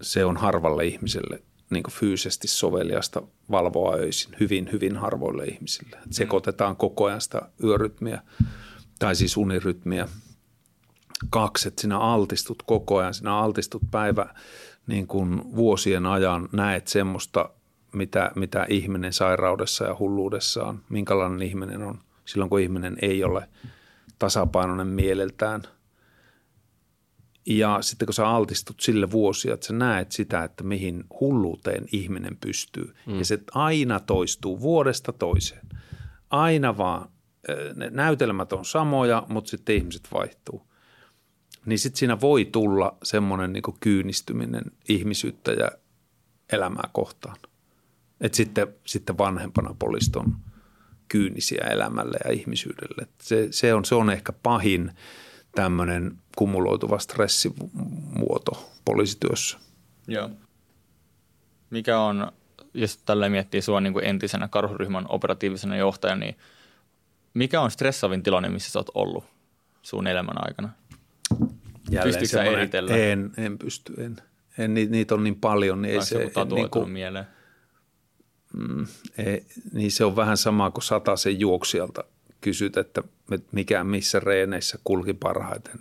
[0.01, 5.97] se on harvalle ihmiselle niin fyysisesti soveliasta valvoa öisin, hyvin, hyvin harvoille ihmisille.
[5.97, 8.23] Et sekoitetaan koko ajan sitä yörytmiä
[8.99, 10.09] tai siis unirytmiä.
[11.31, 14.35] Kaksi, että sinä altistut koko ajan, sinä altistut päivä
[14.87, 17.51] niin kuin vuosien ajan, näet semmoista,
[17.93, 23.49] mitä, mitä ihminen sairaudessa ja hulluudessaan, minkälainen ihminen on silloin, kun ihminen ei ole
[24.19, 25.63] tasapainoinen mieleltään–
[27.59, 32.37] ja sitten kun sä altistut sille vuosia, että sä näet sitä, että mihin hulluuteen ihminen
[32.37, 32.95] pystyy.
[33.07, 33.19] Mm.
[33.19, 35.67] Ja se aina toistuu vuodesta toiseen.
[36.31, 37.09] Aina vaan
[37.75, 40.71] ne näytelmät on samoja, mutta sitten ihmiset vaihtuu.
[41.67, 45.71] Niin sitten siinä voi tulla semmoinen niin kyynistyminen ihmisyyttä ja
[46.53, 47.37] elämää kohtaan.
[48.21, 50.37] Että sitten, sitten vanhempana poliisit on
[51.09, 53.07] kyynisiä elämälle ja ihmisyydelle.
[53.23, 54.91] Se, se, on, se on ehkä pahin–
[55.55, 59.59] tämmöinen kumuloituva stressimuoto poliisityössä.
[60.09, 60.31] Joo.
[61.71, 62.33] Mikä on,
[62.75, 66.37] jos tällä miettii sinua niin kuin entisenä karhuryhmän operatiivisena johtajana, niin
[67.35, 69.25] mikä on stressaavin tilanne, missä olet ollut
[69.83, 70.69] sun elämän aikana?
[72.03, 72.97] Pystytkö eritellä?
[72.97, 74.17] En, en pysty, en.
[74.59, 75.83] en niitä on niin paljon.
[75.83, 77.27] Niin ei se, en, niin kuin, mieleen?
[78.57, 78.87] Mm,
[79.19, 80.85] ei, niin se on vähän sama kuin
[81.19, 82.05] sen juoksijalta
[82.41, 83.03] kysyt, että
[83.53, 85.81] mikä missä reeneissä kulki parhaiten.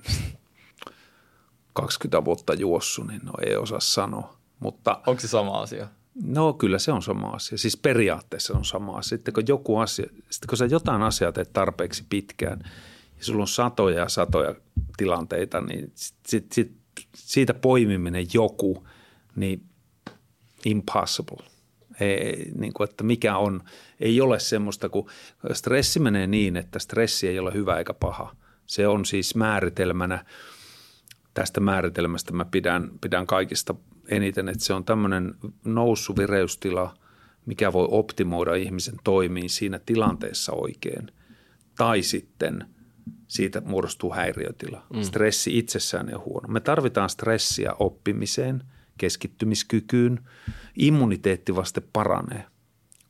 [1.73, 4.37] 20 vuotta juossu, niin no ei osaa sanoa.
[4.59, 5.87] Mutta, Onko se sama asia?
[6.23, 7.57] No kyllä se on sama asia.
[7.57, 9.09] Siis periaatteessa on sama asia.
[9.09, 12.59] Sitten kun joku asia, sitten kun sä jotain asiaa teet tarpeeksi pitkään
[13.17, 14.55] ja sulla on satoja ja satoja
[14.97, 15.91] tilanteita, niin
[16.25, 16.71] sit, sit,
[17.15, 18.87] siitä poimiminen joku,
[19.35, 19.63] niin
[20.65, 21.45] impossible–
[21.99, 23.63] ei, niin kuin, että mikä on,
[23.99, 25.09] ei ole semmoista, kun
[25.53, 28.35] stressi menee niin, että stressi ei ole hyvä eikä paha.
[28.65, 30.25] Se on siis määritelmänä,
[31.33, 33.75] tästä määritelmästä mä pidän, pidän kaikista
[34.09, 35.35] eniten, että se on tämmöinen
[36.17, 36.93] vireystila,
[37.45, 41.11] mikä voi optimoida ihmisen toimiin siinä tilanteessa oikein.
[41.77, 42.65] Tai sitten
[43.27, 44.85] siitä muodostuu häiriötila.
[44.93, 45.01] Mm.
[45.01, 46.47] Stressi itsessään on huono.
[46.47, 48.63] Me tarvitaan stressiä oppimiseen–
[48.99, 50.19] keskittymiskykyyn,
[50.75, 52.45] immuniteetti vasta paranee,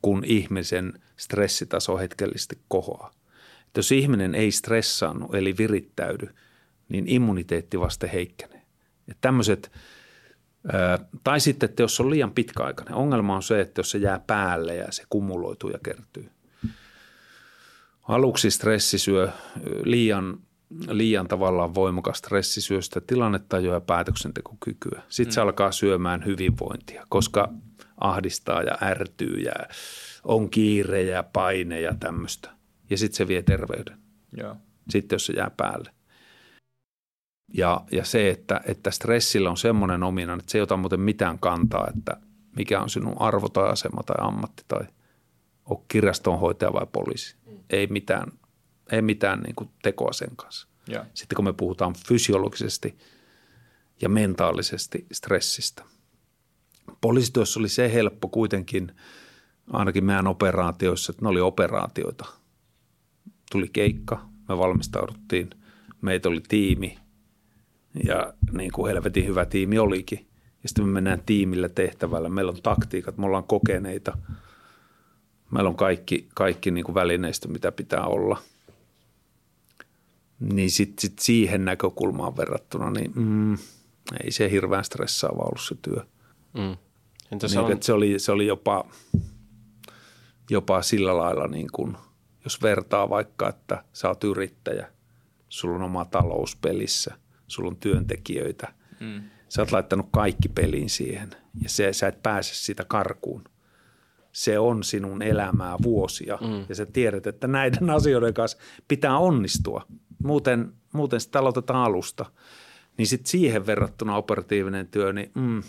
[0.02, 3.10] kun ihmisen stressitaso hetkellisesti kohoaa.
[3.66, 6.34] Että jos ihminen ei stressaannu eli virittäydy,
[6.88, 8.62] niin immuniteetti vasta heikkenee.
[9.06, 9.72] Ja tämmöiset,
[11.24, 12.94] tai sitten, että jos on liian pitkäaikainen.
[12.94, 16.30] Ongelma on se, että jos se jää päälle ja se kumuloituu ja kertyy.
[18.02, 19.28] Aluksi stressi syö
[19.84, 20.38] liian
[20.88, 25.02] liian tavallaan voimakas stressi syö sitä tilannetajua ja päätöksentekokykyä.
[25.08, 25.34] Sitten mm.
[25.34, 27.52] se alkaa syömään hyvinvointia, koska
[28.00, 29.52] ahdistaa ja ärtyy ja
[30.24, 32.50] on kiire ja paine ja tämmöistä.
[32.90, 33.98] Ja sitten se vie terveyden.
[34.36, 34.56] Joo.
[34.90, 35.90] Sitten jos se jää päälle.
[37.54, 41.38] Ja, ja se, että, että stressillä on semmoinen ominainen, että se ei ota muuten mitään
[41.38, 42.16] kantaa, että
[42.56, 44.86] mikä on sinun arvo tai asema tai ammatti tai
[45.64, 47.36] on kirjastonhoitaja vai poliisi.
[47.46, 47.58] Mm.
[47.70, 48.32] Ei mitään
[48.92, 50.68] ei mitään niin kuin tekoa sen kanssa.
[50.88, 51.06] Ja.
[51.14, 52.98] Sitten kun me puhutaan fysiologisesti
[54.02, 55.82] ja mentaalisesti stressistä.
[57.00, 58.92] Poliisityössä oli se helppo kuitenkin,
[59.72, 62.26] ainakin meidän operaatioissa, että ne oli operaatioita.
[63.52, 65.50] Tuli keikka, me valmistauduttiin,
[66.00, 66.98] meitä oli tiimi,
[68.04, 70.26] Ja niin kuin helvetin hyvä tiimi olikin.
[70.62, 72.28] Ja sitten me mennään tiimillä tehtävällä.
[72.28, 74.18] Meillä on taktiikat, me ollaan kokeneita.
[75.50, 78.42] Meillä on kaikki, kaikki niin kuin välineistä, mitä pitää olla.
[80.40, 83.52] Niin sitten sit siihen näkökulmaan verrattuna, niin mm,
[84.24, 86.06] ei se hirveän stressaava ollut se työ.
[86.54, 86.76] Mm.
[87.32, 87.82] Entä se, niin, on...
[87.82, 88.84] se, oli, se oli jopa,
[90.50, 91.96] jopa sillä lailla, niin kuin,
[92.44, 94.92] jos vertaa vaikka, että sä oot yrittäjä,
[95.48, 97.14] sulla on oma talous pelissä,
[97.46, 99.22] sulla on työntekijöitä, mm.
[99.48, 101.30] sä oot laittanut kaikki peliin siihen
[101.62, 103.44] ja se, sä et pääse sitä karkuun.
[104.32, 106.64] Se on sinun elämää vuosia mm.
[106.68, 108.58] ja sä tiedät, että näiden asioiden kanssa
[108.88, 109.86] pitää onnistua.
[110.24, 112.26] Muuten, muuten sitä aloitetaan alusta.
[112.96, 115.62] Niin sitten siihen verrattuna operatiivinen työ, niin mm,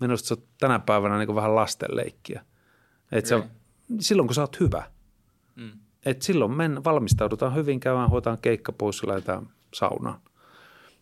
[0.00, 2.44] minusta se on tänä päivänä niin vähän lastenleikkiä.
[3.12, 3.44] Et se on,
[4.00, 4.82] silloin kun sä oot hyvä.
[5.56, 5.72] Mm.
[6.06, 10.20] Et silloin men, valmistaudutaan hyvin, käydään, hoitaan keikka pois ja lähdetään saunaan.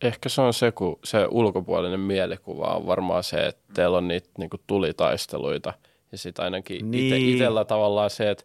[0.03, 4.29] Ehkä se on se, kun se ulkopuolinen mielikuva on varmaan se, että teillä on niitä
[4.39, 5.75] niin tulitaisteluita.
[6.13, 7.35] Ja sitten ainakin niin.
[7.35, 8.45] itsellä tavallaan se, että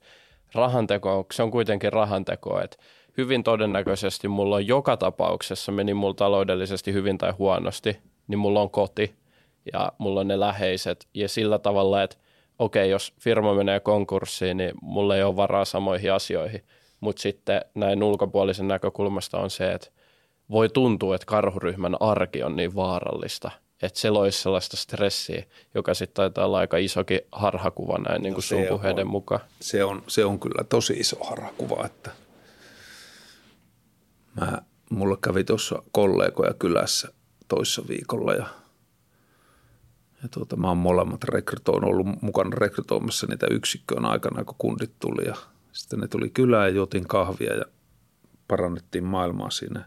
[0.53, 2.77] rahanteko, se on kuitenkin rahanteko, että
[3.17, 8.69] hyvin todennäköisesti mulla on joka tapauksessa, meni mulla taloudellisesti hyvin tai huonosti, niin mulla on
[8.69, 9.15] koti
[9.73, 11.07] ja mulla on ne läheiset.
[11.13, 12.17] Ja sillä tavalla, että
[12.59, 16.63] okei, jos firma menee konkurssiin, niin mulla ei ole varaa samoihin asioihin.
[16.99, 19.87] Mutta sitten näin ulkopuolisen näkökulmasta on se, että
[20.51, 25.43] voi tuntua, että karhuryhmän arki on niin vaarallista, että se loisi sellaista stressiä,
[25.75, 29.41] joka sitten taitaa olla aika isokin harhakuva näin niin kuin no sun puheiden on, mukaan.
[29.59, 32.11] Se on, se on kyllä tosi iso harhakuva, että
[34.39, 37.13] mä, mulla kävi tuossa kollegoja kylässä
[37.47, 38.47] toissa viikolla ja,
[40.23, 45.25] ja tuota, mä oon molemmat rekrytoin, ollut mukana rekrytoimassa niitä yksikköön aikana, kun kundit tuli
[45.25, 45.35] ja
[45.71, 47.65] sitten ne tuli kylään ja juotin kahvia ja
[48.47, 49.79] parannettiin maailmaa siinä.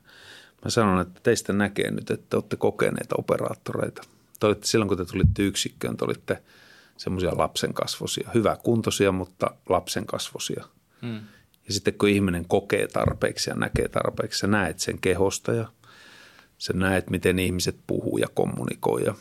[0.64, 4.02] Mä sanon, että teistä näkee nyt, että te olette kokeneita operaattoreita.
[4.40, 6.43] Te silloin kun te tulitte yksikköön, te olitte
[6.97, 10.64] semmoisia lapsen kasvosia, hyvä kuntoisia, mutta lapsen kasvosia.
[11.02, 11.20] Hmm.
[11.66, 15.68] Ja sitten kun ihminen kokee tarpeeksi ja näkee tarpeeksi, sä näet sen kehosta ja
[16.59, 19.05] sä näet, miten ihmiset puhuu ja kommunikoi.
[19.05, 19.14] Ja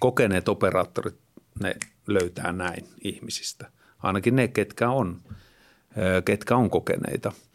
[0.00, 1.18] kokeneet operaattorit,
[1.62, 3.70] ne löytää näin ihmisistä.
[3.98, 5.22] Ainakin ne, ketkä on,
[6.24, 7.32] ketkä on kokeneita–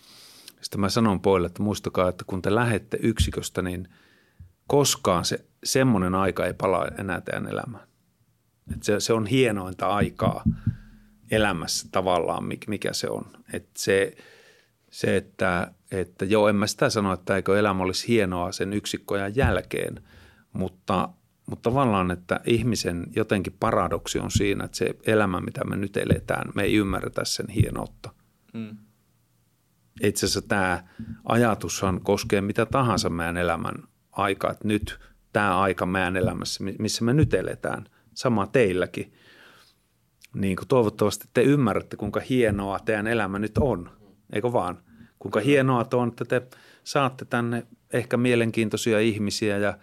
[0.61, 3.87] sitten mä sanon poille, että muistakaa, että kun te lähette yksiköstä, niin
[4.67, 7.87] koskaan se semmoinen aika ei palaa enää teidän elämään.
[8.75, 10.43] Et se, se on hienointa aikaa
[11.31, 13.25] elämässä tavallaan, mikä se on.
[13.53, 14.15] Et se,
[14.91, 19.35] se että, että joo, en mä sitä sano, että eikö elämä olisi hienoa sen yksikkojen
[19.35, 20.03] jälkeen,
[20.53, 21.09] mutta,
[21.45, 26.51] mutta tavallaan, että ihmisen jotenkin paradoksi on siinä, että se elämä, mitä me nyt eletään,
[26.55, 28.09] me ei ymmärretä sen hienoutta.
[28.53, 28.77] Mm
[30.03, 30.83] itse asiassa tämä
[31.23, 33.75] ajatushan koskee mitä tahansa meidän elämän
[34.11, 34.99] aikaa, että nyt
[35.33, 39.13] tämä aika meidän elämässä, missä me nyt eletään, sama teilläkin,
[40.33, 43.91] niin kuin toivottavasti te ymmärrätte, kuinka hienoa teidän elämä nyt on,
[44.33, 44.79] eikö vaan?
[45.19, 46.41] Kuinka hienoa on, että te
[46.83, 49.77] saatte tänne ehkä mielenkiintoisia ihmisiä ja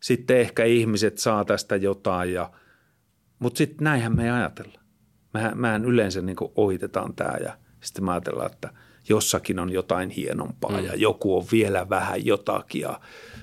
[0.00, 2.50] sitten ehkä ihmiset saa tästä jotain, ja,
[3.38, 4.80] mutta sitten näinhän me ei ajatella.
[5.34, 8.70] Mehän, mehän yleensä niin ohitetaan tämä ja sitten me ajatellaan, että–
[9.08, 10.84] jossakin on jotain hienompaa mm.
[10.84, 13.00] ja joku on vielä vähän jotakin ja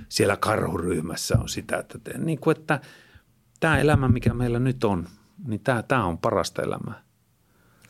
[0.10, 2.80] siellä karhuryhmässä on sitä, että, te, niin kuin, että
[3.60, 5.08] tämä elämä, mikä meillä nyt on,
[5.48, 7.04] niin tämä, tämä on parasta elämää.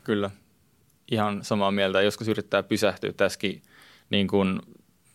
[0.04, 0.30] Kyllä,
[1.10, 2.02] ihan samaa mieltä.
[2.02, 3.62] Joskus yrittää pysähtyä tässäkin,
[4.10, 4.60] niin kuin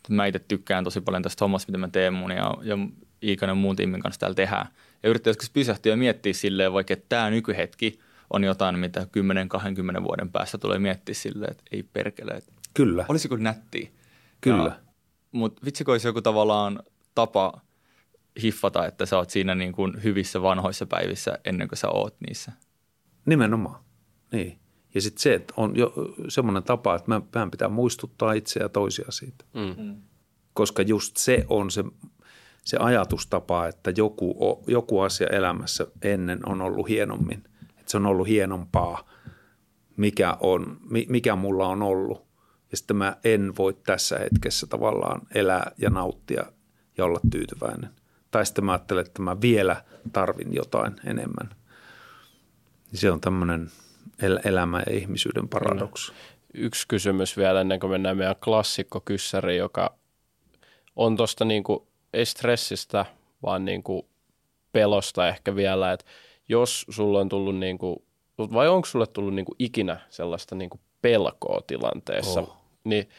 [0.09, 2.77] mä itse tykkään tosi paljon tästä hommasta, mitä mä teen mun ja, ja
[3.23, 4.67] Iikanen muun tiimin kanssa täällä tehdään.
[5.03, 7.99] Ja yrittää joskus pysähtyä ja miettiä silleen vaikka, että tämä nykyhetki–
[8.29, 9.07] on jotain, mitä
[9.99, 12.31] 10-20 vuoden päästä tulee miettiä silleen, että ei perkele.
[12.31, 13.05] Että Kyllä.
[13.09, 13.93] Olisiko nätti?
[14.41, 14.79] Kyllä.
[15.31, 16.79] Mutta vitsikö olisi joku tavallaan
[17.15, 17.61] tapa
[18.41, 22.51] hiffata, että sä oot siinä niin kuin hyvissä vanhoissa päivissä ennen kuin sä oot niissä?
[23.25, 23.83] Nimenomaan,
[24.31, 24.59] niin.
[24.97, 25.93] Ja sitten se, että on jo
[26.27, 29.45] semmoinen tapa, että meidän pitää muistuttaa itseä ja toisia siitä.
[29.53, 29.83] Mm.
[29.83, 29.95] mm.
[30.53, 31.83] Koska just se on se,
[32.63, 37.43] se ajatustapa, että joku, joku asia elämässä ennen on ollut hienommin–
[37.87, 39.09] että se on ollut hienompaa,
[39.97, 42.27] mikä, on, mikä mulla on ollut.
[42.71, 46.45] Ja sitten mä en voi tässä hetkessä tavallaan elää ja nauttia
[46.97, 47.89] ja olla tyytyväinen.
[48.31, 49.83] Tai sitten mä ajattelen, että mä vielä
[50.13, 51.49] tarvin jotain enemmän.
[52.93, 53.71] Se on tämmöinen
[54.21, 56.11] el- elämä ja ihmisyyden paradoksi.
[56.53, 59.95] Yksi kysymys vielä ennen kuin mennään meidän klassikkokyssäriin, joka
[60.95, 61.79] on tuosta niin kuin,
[62.13, 63.05] ei stressistä,
[63.43, 64.05] vaan niin kuin
[64.71, 66.05] pelosta ehkä vielä, että
[66.49, 67.97] jos sulla on tullut niin kuin,
[68.37, 72.57] vai onko sulle tullut niin kuin ikinä sellaista niin kuin pelkoa tilanteessa, oh.
[72.83, 73.09] niin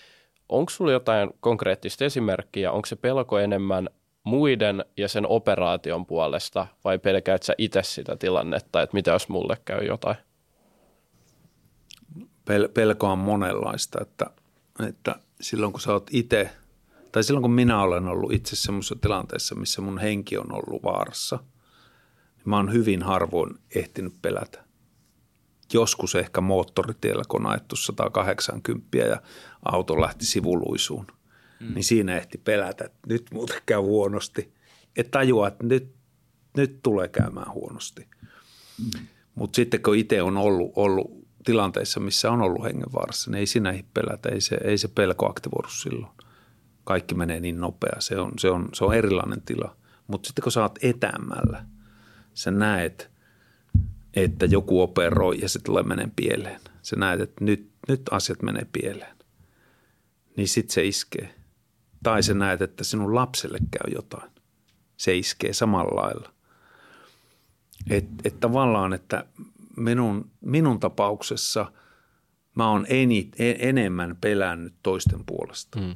[0.48, 3.88] onko sulla jotain konkreettista esimerkkiä, onko se pelko enemmän
[4.24, 9.56] muiden ja sen operaation puolesta vai pelkäät sä itse sitä tilannetta, että mitä jos mulle
[9.64, 10.16] käy jotain?
[12.48, 14.26] Pel- pelko on monenlaista, että,
[14.88, 16.50] että silloin kun sä oot itse,
[17.12, 21.38] tai silloin kun minä olen ollut itse semmoisessa tilanteessa, missä mun henki on ollut vaarassa,
[22.36, 24.64] niin mä oon hyvin harvoin ehtinyt pelätä.
[25.72, 29.22] Joskus ehkä moottoritiellä, kun on ajettu 180 ja
[29.64, 31.06] auto lähti sivuluisuun,
[31.60, 31.74] mm.
[31.74, 34.52] niin siinä ehti pelätä, että nyt muuten käy huonosti.
[34.96, 35.94] Että tajua, että nyt,
[36.56, 38.08] nyt tulee käymään huonosti.
[38.78, 39.06] Mm.
[39.34, 41.17] Mutta sitten kun itse on ollut, ollut
[41.48, 45.28] tilanteissa, missä on ollut hengenvaarassa, niin ei siinä ei pelätä, ei se, ei se pelko
[45.28, 46.12] aktivoidu silloin.
[46.84, 49.76] Kaikki menee niin nopea, se on, se on, se on erilainen tila.
[50.06, 51.64] Mutta sitten kun sä oot etäämällä,
[52.34, 53.10] sä näet,
[54.14, 56.60] että joku operoi ja se tulee menee pieleen.
[56.82, 59.16] Sä näet, että nyt, nyt asiat menee pieleen.
[60.36, 61.34] Niin sitten se iskee.
[62.02, 64.30] Tai sä näet, että sinun lapselle käy jotain.
[64.96, 66.32] Se iskee samalla lailla.
[67.90, 69.24] Että et tavallaan, että
[69.78, 71.72] minun, minun tapauksessa
[72.54, 75.80] mä oon eni, enemmän pelännyt toisten puolesta.
[75.80, 75.94] Mm.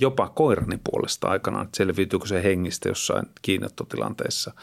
[0.00, 4.54] Jopa koirani puolesta aikanaan, että selviytyykö se hengistä jossain kiinnottotilanteessa,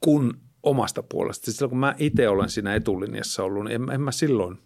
[0.00, 1.52] kun omasta puolesta.
[1.52, 4.58] Silloin kun mä itse olen siinä etulinjassa ollut, niin en, en mä silloin,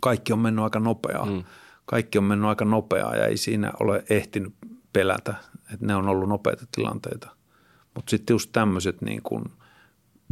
[0.00, 1.26] kaikki on mennyt aika nopeaa.
[1.26, 1.44] Mm.
[1.86, 4.54] Kaikki on mennyt aika nopeaa ja ei siinä ole ehtinyt
[4.92, 5.34] pelätä,
[5.72, 7.36] että ne on ollut nopeita tilanteita.
[7.94, 9.44] Mutta sitten just tämmöiset, niin kuin,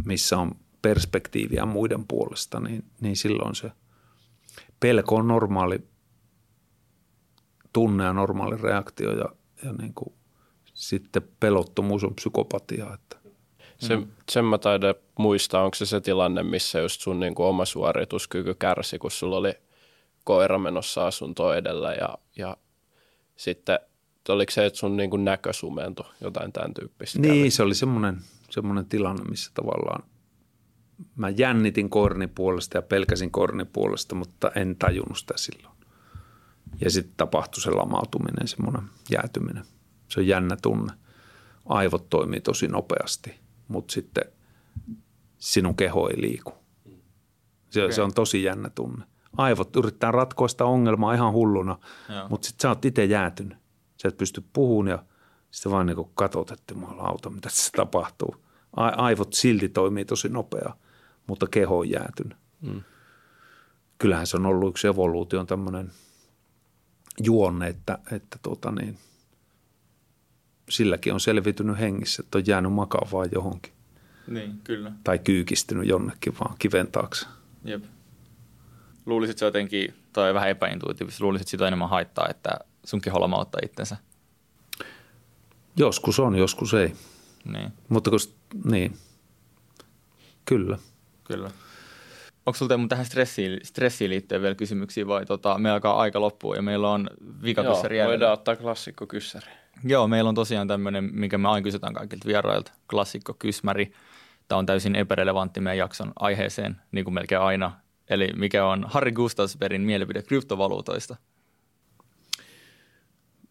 [0.05, 0.51] missä on
[0.85, 3.73] perspektiiviä muiden puolesta, niin, niin silloin se
[4.81, 5.78] pelko on normaali
[7.73, 9.28] tunne ja normaali reaktio ja,
[9.65, 10.15] ja niin kuin
[10.74, 12.94] sitten pelottomuus on psykopatia.
[12.94, 13.16] Että.
[13.78, 13.98] Se,
[14.31, 18.55] sen mä taidan muistaa, onko se se tilanne, missä just sun niin kuin oma suorituskyky
[18.55, 19.52] kärsi, kun sulla oli
[20.24, 22.56] koira menossa asuntoon edellä ja, ja
[23.36, 23.78] sitten
[24.28, 27.19] oliko se, että sun niin kuin näkö sumentui, jotain tämän tyyppistä?
[27.19, 27.51] Niin, kävi?
[27.51, 28.19] se oli semmoinen,
[28.51, 30.02] semmoinen tilanne, missä tavallaan
[31.16, 35.74] mä jännitin korni puolesta ja pelkäsin korni puolesta, mutta en tajunnut sitä silloin.
[36.81, 39.64] Ja sitten tapahtui se lamautuminen, semmoinen jäätyminen.
[40.09, 40.93] Se on jännä tunne.
[41.66, 44.24] Aivot toimii tosi nopeasti, mutta sitten
[45.39, 46.52] sinun keho ei liiku.
[47.70, 47.93] Se, okay.
[47.93, 49.05] se on tosi jännä tunne.
[49.36, 51.78] Aivot yrittää ratkoa sitä ongelmaa ihan hulluna,
[52.09, 52.28] Joo.
[52.28, 53.59] mutta sitten sä oot itse jäätynyt.
[54.02, 55.05] Sä et pysty puhumaan ja
[55.51, 58.36] sitten vaan niin katsot, että auto, mitä tässä tapahtuu.
[58.76, 60.76] Aivot silti toimii tosi nopeaa
[61.26, 62.38] mutta keho on jäätynyt.
[62.60, 62.82] Mm.
[63.98, 65.92] Kyllähän se on ollut yksi evoluution tämmöinen
[67.22, 68.98] juonne, että, että tota niin,
[70.68, 73.72] silläkin on selvitynyt hengissä, että on jäänyt makaa vaan johonkin.
[74.28, 74.92] Niin, kyllä.
[75.05, 77.26] Tai kyykistynyt jonnekin vaan kiven taakse.
[77.64, 77.84] Jep.
[79.06, 82.51] Luulisit se jotenkin, tai vähän epäintuitiivisesti, luulisit sitä enemmän haittaa, että
[82.84, 83.96] sun keho lamauttaa itsensä?
[85.76, 86.94] Joskus on, joskus ei.
[87.44, 87.72] Niin.
[87.88, 88.18] Mutta kun,
[88.64, 88.96] niin,
[90.44, 90.78] kyllä–
[91.24, 91.51] Kyllä.
[92.46, 96.62] Onko sinulla tähän stressiin, stressiin liittyen vielä kysymyksiä vai tota, me alkaa aika loppua ja
[96.62, 97.10] meillä on
[97.42, 99.46] vikakyssäri Joo, voidaan ottaa klassikko kyssäri.
[99.84, 103.92] Joo, meillä on tosiaan tämmöinen, mikä me aina kysytään kaikilta vierailta, klassikko kysmäri.
[104.48, 107.72] Tämä on täysin epärelevantti meidän jakson aiheeseen, niin kuin melkein aina.
[108.10, 111.16] Eli mikä on Harry Gustafsbergin mielipide kryptovaluutoista?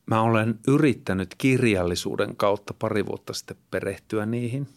[0.06, 4.68] Mä olen yrittänyt kirjallisuuden kautta pari vuotta sitten perehtyä niihin,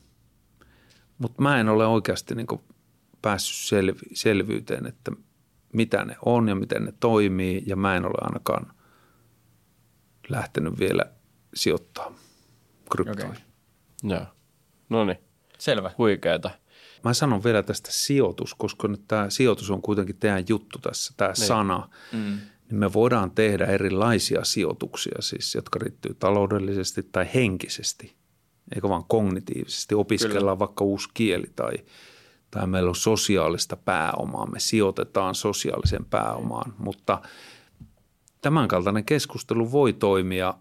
[1.18, 2.46] mutta mä en ole oikeasti niin
[3.22, 5.12] päässyt selvi, selvyyteen, että
[5.72, 8.72] mitä ne on ja miten ne toimii ja mä en ole ainakaan
[10.28, 11.02] lähtenyt vielä
[11.54, 12.14] sijoittaa
[12.90, 13.30] kryptoihin.
[13.30, 13.42] Okay.
[14.02, 14.26] Joo.
[14.88, 15.18] No niin.
[15.58, 15.90] Selvä.
[15.98, 16.50] Huikeeta.
[17.04, 21.32] Mä sanon vielä tästä sijoitus, koska nyt tämä sijoitus on kuitenkin teidän juttu tässä, tämä
[21.36, 21.46] niin.
[21.46, 21.88] sana.
[22.12, 22.38] Mm.
[22.70, 28.16] Niin me voidaan tehdä erilaisia sijoituksia siis, jotka riittyy taloudellisesti tai henkisesti,
[28.74, 29.94] eikä vaan kognitiivisesti.
[29.94, 30.58] Opiskellaan Kyllä.
[30.58, 31.74] vaikka uusi kieli tai–
[32.56, 37.22] tai meillä on sosiaalista pääomaa, me sijoitetaan sosiaaliseen pääomaan, mutta
[38.42, 40.54] tämänkaltainen keskustelu voi toimia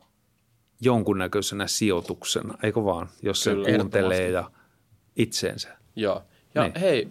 [0.82, 4.52] jonkunnäköisenä sijoituksena, eikö vaan, jos se Kyllä, kuuntelee ja
[5.16, 5.78] itseensä.
[5.96, 6.24] Joo,
[6.56, 6.74] ja niin.
[6.80, 7.10] hei,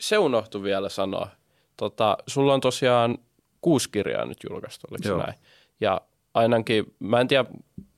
[0.00, 1.28] se unohtui vielä sanoa.
[1.76, 3.18] Tota, sulla on tosiaan
[3.60, 5.18] kuusi kirjaa nyt julkaistu, oliko Joo.
[5.18, 5.34] näin?
[5.80, 6.00] Ja
[6.34, 7.44] ainakin, mä en tiedä,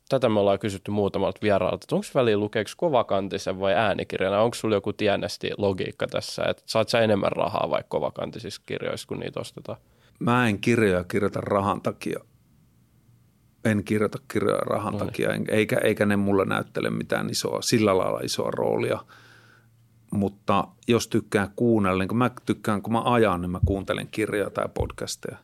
[0.09, 4.43] tätä me ollaan kysytty muutamalta vieraalta, että onko väliin lukeeksi kovakantisen vai äänikirjana?
[4.43, 9.19] Onko sulla joku tienesti logiikka tässä, että saat sä enemmän rahaa vai kovakantisissa kirjoissa, kun
[9.21, 9.79] niitä ostetaan?
[10.19, 12.21] Mä en kirjoja kirjoita rahan takia.
[13.65, 15.07] En kirjoita kirjoja rahan no niin.
[15.07, 18.99] takia, eikä, eikä ne mulle näyttele mitään isoa, sillä lailla isoa roolia.
[20.11, 24.51] Mutta jos tykkään kuunnella, niin kun mä tykkään, kun mä ajan, niin mä kuuntelen kirjoja
[24.51, 25.39] tai podcasteja.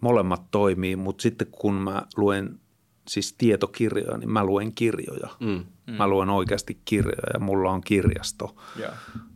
[0.00, 2.60] Molemmat toimii, mutta sitten kun mä luen
[3.08, 5.28] siis tietokirjoja, niin mä luen kirjoja.
[5.40, 5.64] Mm.
[5.96, 8.56] Mä luen oikeasti kirjoja ja mulla on kirjasto.
[8.76, 8.92] Joo.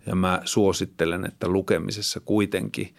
[0.06, 2.94] Ja mä suosittelen, että lukemisessa kuitenkin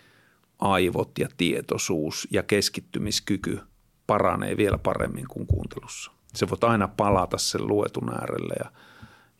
[0.59, 3.59] aivot ja tietoisuus ja keskittymiskyky
[4.07, 6.11] paranee vielä paremmin kuin kuuntelussa.
[6.33, 8.71] Se voit aina palata sen luetun äärelle ja,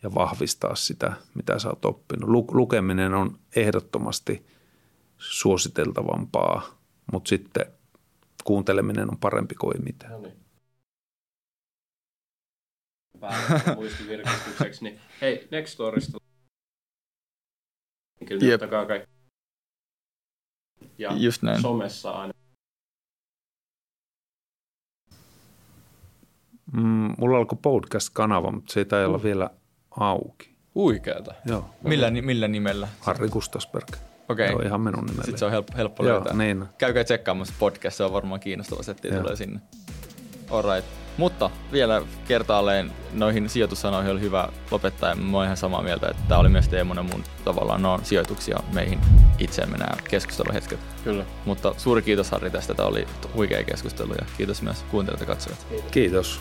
[0.02, 2.30] ja vahvistaa sitä, mitä sä oot oppinut.
[2.30, 4.46] Lu, lukeminen on ehdottomasti
[5.18, 6.62] suositeltavampaa,
[7.12, 7.66] mutta sitten
[8.44, 10.12] kuunteleminen on parempi kuin mitään.
[10.12, 10.45] No niin.
[13.28, 16.18] Päällä muistivirkistykseksi, niin hei, Nextorista.
[18.28, 18.62] Kyllä Jep.
[18.62, 19.10] ottakaa kaikki.
[20.98, 21.62] Ja Just näin.
[21.62, 22.32] somessa aina.
[26.72, 29.50] Mm, mulla alkoi podcast-kanava, mutta se ei taida olla vielä
[29.90, 30.56] auki.
[30.74, 31.34] Huikeeta.
[31.46, 32.88] Joo, Millä, millä nimellä?
[33.00, 33.88] Harri Kustasberg.
[34.28, 34.50] Okei.
[34.50, 35.22] Joo, ihan minun nimellä.
[35.22, 36.32] Sitten se on helppo, helppo Joo, löytää.
[36.32, 36.64] niin.
[36.78, 39.60] Käykää tsekkaamassa podcast, se on varmaan kiinnostava setti, tulee sinne.
[40.50, 40.90] Alright.
[41.16, 45.08] Mutta vielä kertaalleen noihin sijoitussanoihin oli hyvä lopettaa.
[45.08, 48.00] Ja mä oon ihan samaa mieltä, että tämä oli myös Teemon ja mun tavallaan no,
[48.02, 49.00] sijoituksia meihin
[49.38, 50.80] itseemme nämä keskusteluhetket.
[51.04, 51.24] Kyllä.
[51.44, 55.66] Mutta suuri kiitos Harri tästä, tämä oli huikea keskustelu ja kiitos myös kuuntelijat ja katsojat.
[55.90, 56.40] Kiitos.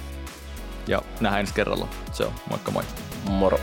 [0.88, 1.88] Ja nähdään ensi kerralla.
[2.12, 2.84] Se on, moikka moi.
[3.30, 3.60] Moro.